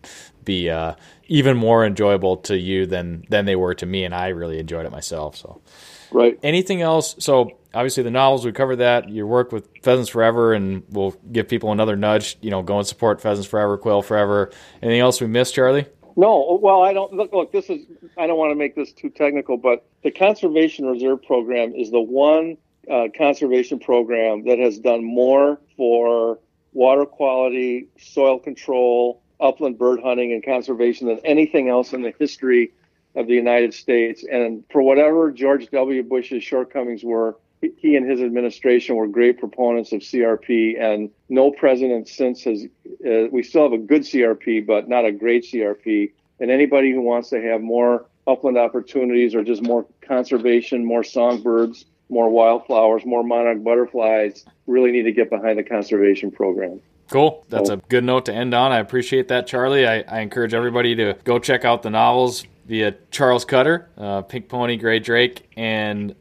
be 0.43 0.69
uh, 0.69 0.95
even 1.27 1.57
more 1.57 1.85
enjoyable 1.85 2.37
to 2.37 2.57
you 2.57 2.85
than 2.85 3.25
than 3.29 3.45
they 3.45 3.55
were 3.55 3.75
to 3.75 3.85
me, 3.85 4.05
and 4.05 4.15
I 4.15 4.29
really 4.29 4.57
enjoyed 4.57 4.85
it 4.85 4.91
myself. 4.91 5.35
So. 5.35 5.61
Right. 6.11 6.39
anything 6.43 6.81
else? 6.81 7.15
So 7.19 7.57
obviously 7.73 8.03
the 8.03 8.11
novels 8.11 8.45
we 8.45 8.53
covered 8.53 8.77
that. 8.77 9.09
Your 9.09 9.27
work 9.27 9.51
with 9.51 9.67
Pheasants 9.83 10.09
Forever, 10.09 10.53
and 10.53 10.83
we'll 10.89 11.11
give 11.31 11.49
people 11.49 11.71
another 11.73 11.97
nudge. 11.97 12.37
You 12.41 12.51
know, 12.51 12.61
go 12.61 12.77
and 12.77 12.87
support 12.87 13.21
Pheasants 13.21 13.49
Forever, 13.49 13.77
Quail 13.77 14.01
Forever. 14.01 14.51
Anything 14.81 15.01
else 15.01 15.19
we 15.19 15.27
missed, 15.27 15.53
Charlie? 15.53 15.87
No, 16.15 16.59
well, 16.61 16.81
I 16.81 16.93
don't 16.93 17.13
look. 17.13 17.33
Look, 17.33 17.51
this 17.51 17.69
is. 17.69 17.85
I 18.17 18.25
don't 18.27 18.37
want 18.37 18.51
to 18.51 18.55
make 18.55 18.75
this 18.75 18.93
too 18.93 19.09
technical, 19.09 19.57
but 19.57 19.85
the 20.03 20.11
Conservation 20.11 20.85
Reserve 20.85 21.21
Program 21.23 21.73
is 21.75 21.91
the 21.91 21.99
one 21.99 22.57
uh, 22.89 23.07
conservation 23.17 23.79
program 23.79 24.45
that 24.45 24.59
has 24.59 24.79
done 24.79 25.03
more 25.03 25.59
for 25.75 26.39
water 26.73 27.05
quality, 27.05 27.87
soil 27.97 28.39
control, 28.39 29.21
upland 29.39 29.77
bird 29.77 29.99
hunting, 30.01 30.31
and 30.31 30.43
conservation 30.43 31.07
than 31.07 31.19
anything 31.25 31.69
else 31.69 31.93
in 31.93 32.01
the 32.01 32.13
history 32.17 32.71
of 33.15 33.27
the 33.27 33.33
United 33.33 33.73
States. 33.73 34.23
And 34.29 34.63
for 34.71 34.81
whatever 34.81 35.31
George 35.31 35.69
W. 35.71 36.03
Bush's 36.03 36.43
shortcomings 36.43 37.03
were, 37.03 37.37
he 37.77 37.95
and 37.95 38.09
his 38.09 38.21
administration 38.21 38.95
were 38.95 39.07
great 39.07 39.39
proponents 39.39 39.91
of 39.91 40.01
CRP, 40.01 40.79
and 40.79 41.09
no 41.29 41.51
president 41.51 42.07
since 42.07 42.43
has. 42.43 42.65
Uh, 43.05 43.27
we 43.31 43.43
still 43.43 43.63
have 43.63 43.73
a 43.73 43.77
good 43.77 44.01
CRP, 44.01 44.65
but 44.65 44.87
not 44.89 45.05
a 45.05 45.11
great 45.11 45.43
CRP. 45.43 46.11
And 46.39 46.51
anybody 46.51 46.91
who 46.91 47.01
wants 47.01 47.29
to 47.29 47.41
have 47.41 47.61
more 47.61 48.05
upland 48.27 48.57
opportunities 48.57 49.35
or 49.35 49.43
just 49.43 49.61
more 49.61 49.85
conservation, 50.01 50.83
more 50.83 51.03
songbirds, 51.03 51.85
more 52.09 52.29
wildflowers, 52.29 53.05
more 53.05 53.23
monarch 53.23 53.63
butterflies, 53.63 54.45
really 54.67 54.91
need 54.91 55.03
to 55.03 55.11
get 55.11 55.29
behind 55.29 55.57
the 55.57 55.63
conservation 55.63 56.31
program. 56.31 56.81
Cool. 57.09 57.45
That's 57.49 57.69
a 57.69 57.77
good 57.77 58.03
note 58.03 58.25
to 58.25 58.33
end 58.33 58.53
on. 58.53 58.71
I 58.71 58.79
appreciate 58.79 59.27
that, 59.27 59.47
Charlie. 59.47 59.87
I, 59.87 60.01
I 60.01 60.21
encourage 60.21 60.53
everybody 60.53 60.95
to 60.95 61.15
go 61.23 61.39
check 61.39 61.63
out 61.63 61.83
the 61.83 61.89
novels 61.89 62.45
via 62.65 62.95
Charles 63.11 63.45
Cutter, 63.45 63.89
uh, 63.97 64.23
Pink 64.23 64.49
Pony, 64.49 64.75
Gray 64.77 64.99
Drake, 64.99 65.47
and 65.55 66.15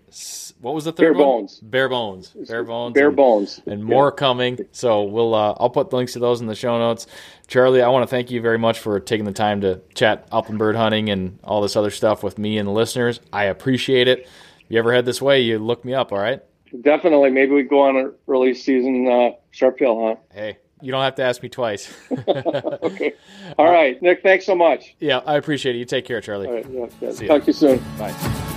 what 0.60 0.74
was 0.74 0.84
the 0.84 0.92
third 0.92 1.12
Bare 1.12 1.12
one? 1.12 1.22
Bones. 1.22 1.60
Bare 1.60 1.88
Bones. 1.88 2.28
Bare 2.28 2.64
Bones. 2.64 2.94
Bare 2.94 3.08
and, 3.08 3.16
Bones. 3.16 3.60
And 3.66 3.84
more 3.84 4.06
yeah. 4.06 4.18
coming. 4.18 4.58
So 4.72 5.02
we'll 5.02 5.34
uh, 5.34 5.54
I'll 5.58 5.70
put 5.70 5.90
the 5.90 5.96
links 5.96 6.12
to 6.14 6.18
those 6.18 6.40
in 6.40 6.46
the 6.46 6.54
show 6.54 6.78
notes. 6.78 7.06
Charlie, 7.46 7.82
I 7.82 7.88
want 7.88 8.04
to 8.04 8.06
thank 8.06 8.30
you 8.30 8.40
very 8.40 8.58
much 8.58 8.78
for 8.78 9.00
taking 9.00 9.24
the 9.24 9.32
time 9.32 9.60
to 9.62 9.80
chat 9.94 10.28
upland 10.30 10.58
bird 10.58 10.76
hunting 10.76 11.10
and 11.10 11.38
all 11.44 11.60
this 11.60 11.76
other 11.76 11.90
stuff 11.90 12.22
with 12.22 12.38
me 12.38 12.58
and 12.58 12.68
the 12.68 12.72
listeners. 12.72 13.20
I 13.32 13.44
appreciate 13.44 14.08
it. 14.08 14.20
If 14.20 14.66
you 14.68 14.78
ever 14.78 14.92
head 14.92 15.04
this 15.04 15.20
way, 15.20 15.40
you 15.40 15.58
look 15.58 15.84
me 15.84 15.92
up, 15.92 16.12
all 16.12 16.18
right? 16.18 16.42
Definitely. 16.80 17.30
Maybe 17.30 17.52
we 17.52 17.62
go 17.62 17.80
on 17.80 17.96
an 17.96 18.14
early 18.26 18.54
season 18.54 19.06
uh, 19.06 19.30
sharp 19.50 19.78
tail 19.78 20.02
hunt. 20.02 20.18
Hey, 20.32 20.58
you 20.80 20.92
don't 20.92 21.02
have 21.02 21.14
to 21.16 21.22
ask 21.22 21.42
me 21.42 21.48
twice. 21.48 21.92
okay. 22.28 23.14
All 23.58 23.70
right, 23.70 24.00
Nick. 24.02 24.22
Thanks 24.22 24.46
so 24.46 24.54
much. 24.54 24.94
Yeah, 25.00 25.18
I 25.26 25.36
appreciate 25.36 25.76
it. 25.76 25.78
You 25.78 25.84
take 25.84 26.04
care, 26.04 26.20
Charlie. 26.20 26.46
All 26.46 26.54
right. 26.54 26.66
Yeah, 26.70 26.86
yeah. 27.00 27.28
Talk 27.28 27.42
to 27.42 27.46
you 27.48 27.52
soon. 27.52 27.78
Bye. 27.98 28.50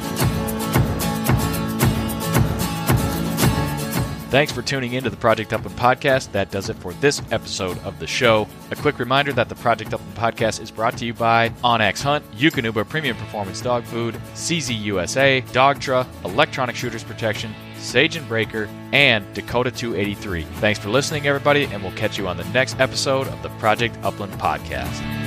Thanks 4.30 4.51
for 4.51 4.61
tuning 4.61 4.91
in 4.91 5.05
to 5.05 5.09
the 5.09 5.15
Project 5.15 5.53
Upland 5.53 5.78
podcast. 5.78 6.34
That 6.34 6.51
does 6.51 6.69
it 6.69 6.75
for 6.75 6.91
this 6.95 7.21
episode 7.32 7.80
of 7.80 7.97
the 7.97 8.07
show. 8.07 8.45
A 8.71 8.75
quick 8.75 8.99
reminder 8.99 9.32
that 9.32 9.47
the 9.47 9.55
Project 9.55 9.93
Upland 9.93 10.15
podcast 10.15 10.61
is 10.61 10.69
brought 10.69 10.97
to 10.97 11.05
you 11.05 11.13
by 11.13 11.47
onX 11.63 12.01
Hunt, 12.01 12.30
Eukanuba 12.34 12.88
Premium 12.88 13.15
Performance 13.15 13.61
Dog 13.61 13.86
Food, 13.86 14.15
CZ 14.34 14.78
USA, 14.82 15.41
Dogtra, 15.53 16.05
Electronic 16.25 16.75
Shooters 16.75 17.05
Protection, 17.05 17.55
Sage 17.78 18.17
and 18.17 18.28
Braker, 18.28 18.67
and 18.91 19.25
Dakota 19.34 19.71
283. 19.71 20.41
Thanks 20.59 20.78
for 20.78 20.89
listening, 20.89 21.25
everybody, 21.25 21.63
and 21.63 21.82
we'll 21.82 21.93
catch 21.93 22.17
you 22.17 22.28
on 22.28 22.36
the 22.36 22.43
next 22.49 22.82
episode 22.82 23.28
of 23.28 23.41
the 23.43 23.49
Project 23.59 23.97
Upland 24.03 24.34
podcast. 24.34 25.26